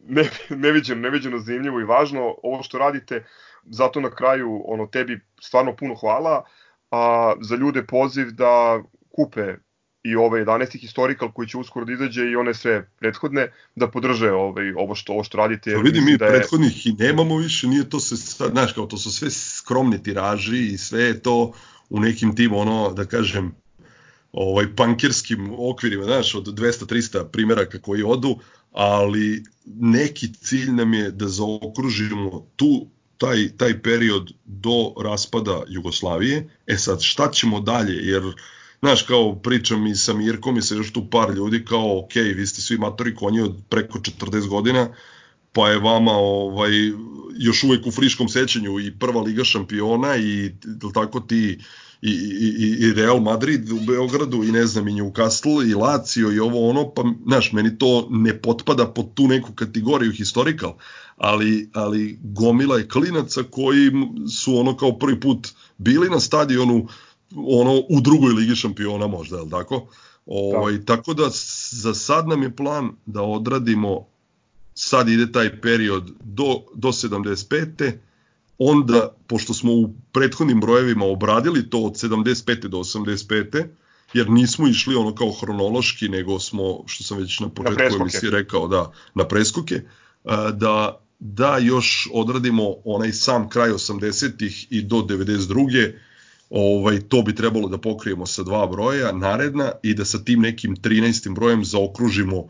ne, 0.06 0.30
neviđeno, 0.48 1.00
neviđeno 1.00 1.38
zanimljivo 1.38 1.80
i 1.80 1.84
važno 1.84 2.34
ovo 2.42 2.62
što 2.62 2.78
radite. 2.78 3.24
Zato 3.64 4.00
na 4.00 4.10
kraju 4.10 4.62
ono 4.64 4.86
tebi 4.86 5.20
stvarno 5.40 5.76
puno 5.76 5.94
hvala. 5.94 6.44
A 6.90 7.34
za 7.40 7.56
ljude 7.56 7.86
poziv 7.86 8.30
da 8.30 8.82
kupe 9.10 9.54
i 10.02 10.16
ove 10.16 10.44
11 10.44 10.80
historikal 10.80 11.32
koji 11.32 11.48
će 11.48 11.58
uskoro 11.58 11.84
da 11.84 11.92
izađe 11.92 12.30
i 12.30 12.36
one 12.36 12.54
sve 12.54 12.90
prethodne 12.98 13.52
da 13.76 13.90
podrže 13.90 14.32
ovaj 14.32 14.72
ovo 14.76 14.94
što 14.94 15.12
ovo 15.12 15.24
što 15.24 15.38
radite. 15.38 15.74
Pa 15.74 15.80
vidi 15.80 16.00
mi 16.00 16.16
da 16.16 16.24
je... 16.24 16.30
prethodnih 16.30 16.86
i 16.86 16.92
nemamo 16.92 17.36
više, 17.36 17.68
nije 17.68 17.88
to 17.88 18.00
se 18.00 18.16
znaš, 18.50 18.72
kao 18.72 18.86
to 18.86 18.96
su 18.96 19.12
sve 19.12 19.30
skromni 19.30 20.02
tiraži 20.02 20.66
i 20.66 20.78
sve 20.78 21.02
je 21.02 21.20
to 21.22 21.52
u 21.90 22.00
nekim 22.00 22.36
tim 22.36 22.52
ono 22.52 22.92
da 22.92 23.04
kažem 23.04 23.54
ovaj 24.32 24.76
pankirskim 24.76 25.50
okvirima, 25.58 26.04
znaš, 26.04 26.34
od 26.34 26.46
200-300 26.46 27.24
primjeraka 27.32 27.78
koji 27.78 28.02
odu, 28.02 28.38
ali 28.72 29.44
neki 29.64 30.34
cilj 30.34 30.70
nam 30.70 30.94
je 30.94 31.10
da 31.10 31.28
zaokružimo 31.28 32.46
tu 32.56 32.86
taj, 33.20 33.48
taj 33.56 33.82
period 33.82 34.32
do 34.44 34.94
raspada 35.04 35.62
Jugoslavije. 35.68 36.48
E 36.66 36.76
sad, 36.76 37.02
šta 37.02 37.30
ćemo 37.30 37.60
dalje? 37.60 37.94
Jer 37.94 38.22
znaš, 38.80 39.02
kao 39.02 39.34
pričam 39.34 39.86
i 39.86 39.94
sa 39.94 40.14
Mirkom 40.14 40.56
i 40.56 40.62
sa 40.62 40.74
još 40.74 40.92
tu 40.92 41.10
par 41.10 41.34
ljudi, 41.34 41.64
kao, 41.64 41.98
ok, 41.98 42.14
vi 42.14 42.46
ste 42.46 42.60
svi 42.60 42.78
matori 42.78 43.14
konji 43.14 43.40
od 43.40 43.56
preko 43.68 43.98
40 43.98 44.48
godina, 44.48 44.88
pa 45.52 45.68
je 45.70 45.78
vama 45.78 46.12
ovaj, 46.12 46.70
još 47.38 47.64
uvek 47.64 47.86
u 47.86 47.90
friškom 47.90 48.28
sećanju 48.28 48.80
i 48.80 48.98
prva 48.98 49.22
liga 49.22 49.44
šampiona 49.44 50.16
i 50.16 50.50
tako 50.94 51.20
ti 51.20 51.58
i, 52.02 52.10
i, 52.10 52.86
i 52.86 52.92
Real 52.92 53.20
Madrid 53.20 53.72
u 53.72 53.80
Beogradu 53.86 54.44
i 54.44 54.52
ne 54.52 54.66
znam 54.66 54.88
i 54.88 54.92
Newcastle 54.92 55.70
i 55.70 55.74
Lazio 55.74 56.32
i 56.32 56.38
ovo 56.38 56.70
ono 56.70 56.90
pa 56.94 57.04
znaš 57.26 57.52
meni 57.52 57.78
to 57.78 58.06
ne 58.10 58.42
potpada 58.42 58.86
pod 58.86 59.14
tu 59.14 59.28
neku 59.28 59.52
kategoriju 59.52 60.12
historical 60.12 60.74
ali 61.16 61.70
ali 61.74 62.18
gomila 62.22 62.78
je 62.78 62.88
klinaca 62.88 63.42
koji 63.50 63.90
su 64.42 64.56
ono 64.56 64.76
kao 64.76 64.98
prvi 64.98 65.20
put 65.20 65.48
bili 65.78 66.10
na 66.10 66.20
stadionu 66.20 66.86
ono 67.36 67.82
u 67.88 68.00
drugoj 68.00 68.32
ligi 68.32 68.56
šampiona 68.56 69.06
možda, 69.06 69.36
je 69.36 69.42
li 69.42 69.50
tako? 69.50 69.86
Ovaj, 70.26 70.78
da. 70.78 70.84
Tako 70.84 71.14
da 71.14 71.28
za 71.70 71.94
sad 71.94 72.28
nam 72.28 72.42
je 72.42 72.56
plan 72.56 72.90
da 73.06 73.22
odradimo, 73.22 74.06
sad 74.74 75.08
ide 75.08 75.32
taj 75.32 75.60
period 75.60 76.10
do, 76.20 76.62
do 76.74 76.88
75. 76.88 77.92
Onda, 78.62 79.16
pošto 79.26 79.54
smo 79.54 79.72
u 79.72 79.94
prethodnim 80.12 80.60
brojevima 80.60 81.04
obradili 81.04 81.70
to 81.70 81.78
od 81.78 81.92
75. 81.92 82.68
do 82.68 82.78
85. 82.78 83.64
jer 84.14 84.30
nismo 84.30 84.68
išli 84.68 84.94
ono 84.94 85.14
kao 85.14 85.32
hronološki, 85.32 86.08
nego 86.08 86.38
smo, 86.40 86.82
što 86.86 87.04
sam 87.04 87.18
već 87.18 87.40
na 87.40 87.48
početku 87.48 87.98
na 87.98 88.02
emisije 88.02 88.30
rekao, 88.30 88.68
da, 88.68 88.92
na 89.14 89.28
preskoke, 89.28 89.80
da, 90.54 91.00
da 91.18 91.58
još 91.58 92.08
odradimo 92.12 92.74
onaj 92.84 93.12
sam 93.12 93.48
kraj 93.48 93.70
80-ih 93.70 94.66
i 94.70 94.82
do 94.82 94.96
92 94.96 95.92
ovaj, 96.50 97.00
to 97.00 97.22
bi 97.22 97.34
trebalo 97.34 97.68
da 97.68 97.78
pokrijemo 97.78 98.26
sa 98.26 98.42
dva 98.42 98.66
broja 98.66 99.12
naredna 99.12 99.72
i 99.82 99.94
da 99.94 100.04
sa 100.04 100.24
tim 100.24 100.40
nekim 100.40 100.76
13. 100.76 101.34
brojem 101.34 101.64
zaokružimo 101.64 102.48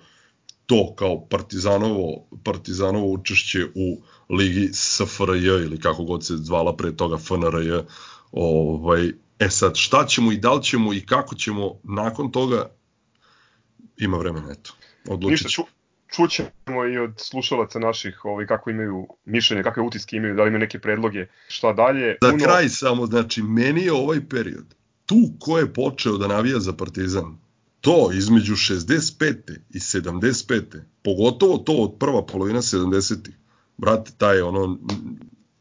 to 0.71 0.95
kao 0.97 1.27
Partizanovo, 1.29 2.27
Partizanovo 2.45 3.13
učešće 3.13 3.65
u 3.75 4.03
ligi 4.29 4.71
SFRJ 4.73 5.47
ili 5.47 5.81
kako 5.81 6.05
god 6.05 6.27
se 6.27 6.37
zvala 6.37 6.77
pre 6.77 6.97
toga 6.97 7.19
FNRJ. 7.19 7.71
Ovaj, 8.33 9.13
e 9.39 9.49
sad, 9.49 9.77
šta 9.77 10.07
ćemo 10.07 10.33
i 10.33 10.37
da 10.37 10.53
li 10.53 10.63
ćemo 10.63 10.93
i 10.95 11.01
kako 11.07 11.35
ćemo 11.35 11.81
nakon 11.83 12.33
toga 12.33 12.71
ima 13.97 14.19
vremena, 14.19 14.51
eto. 14.51 14.73
Odlučit. 15.09 15.45
Ništa, 15.45 15.63
čućemo 16.17 16.87
i 16.95 16.99
od 16.99 17.15
slušalaca 17.17 17.79
naših 17.79 18.25
ovaj, 18.25 18.47
kako 18.47 18.71
imaju 18.71 19.07
mišljenje, 19.25 19.63
kakve 19.63 19.83
utiske 19.83 20.17
imaju, 20.17 20.35
da 20.35 20.43
li 20.43 20.49
imaju 20.49 20.61
neke 20.61 20.79
predloge, 20.79 21.27
šta 21.49 21.73
dalje. 21.73 22.17
Za 22.23 22.29
Uno... 22.29 22.45
kraj 22.45 22.69
samo, 22.69 23.07
znači, 23.07 23.43
meni 23.43 23.83
je 23.83 23.93
ovaj 23.93 24.29
period, 24.29 24.75
tu 25.07 25.17
ko 25.41 25.59
je 25.59 25.73
počeo 25.73 26.17
da 26.17 26.29
navija 26.29 26.59
za 26.59 26.73
Partizan, 26.73 27.39
to 27.81 28.11
između 28.13 28.55
65. 28.55 29.35
i 29.71 29.79
75. 29.79 30.81
Pogotovo 31.03 31.59
to 31.59 31.73
od 31.73 31.97
prva 31.99 32.27
polovina 32.27 32.63
70. 32.63 33.31
Brate, 33.77 34.11
taj 34.19 34.41
ono 34.41 34.79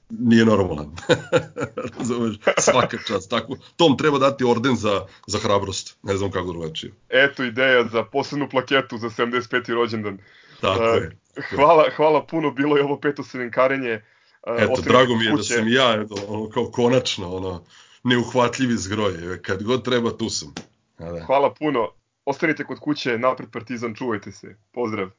nije 0.10 0.46
normalan. 0.46 0.96
Razumeš, 1.98 2.36
svaka 2.58 2.98
čast. 3.08 3.30
Tako, 3.30 3.58
tom 3.76 3.98
treba 3.98 4.18
dati 4.18 4.44
orden 4.44 4.76
za, 4.76 5.06
za 5.28 5.40
hrabrost. 5.40 5.98
Ne 6.04 6.18
znam 6.18 6.32
kako 6.32 6.52
drugačije. 6.52 6.94
Eto 7.10 7.44
ideja 7.44 7.88
za 7.88 8.04
posebnu 8.04 8.50
plaketu 8.50 8.98
za 8.98 9.10
75. 9.10 9.74
rođendan. 9.74 10.18
Tako 10.62 10.84
uh, 10.84 11.04
je. 11.04 11.18
Hvala, 11.56 11.86
hvala 11.96 12.26
puno, 12.26 12.52
bilo 12.52 12.78
je 12.78 12.84
ovo 12.84 13.00
peto 13.00 13.24
sevinkarenje. 13.24 14.02
Uh, 14.48 14.62
eto, 14.62 14.82
drago 14.82 15.16
mi 15.16 15.26
je 15.26 15.32
da 15.32 15.44
sam 15.44 15.68
ja, 15.68 16.02
eto, 16.02 16.16
ono, 16.28 16.50
kao 16.50 16.66
konačno, 16.66 17.36
ono, 17.36 17.64
neuhvatljivi 18.04 18.78
zgroj. 18.78 19.42
Kad 19.42 19.64
god 19.64 19.86
treba, 19.86 20.18
tu 20.18 20.30
sam. 20.30 20.54
Da. 21.00 21.24
Hvala 21.26 21.54
puno. 21.54 21.88
Ostanite 22.30 22.64
kod 22.64 22.80
kuće, 22.80 23.18
napred 23.18 23.50
Partizan, 23.52 23.96
čuvajte 23.96 24.32
se. 24.32 24.56
Pozdrav. 24.72 25.10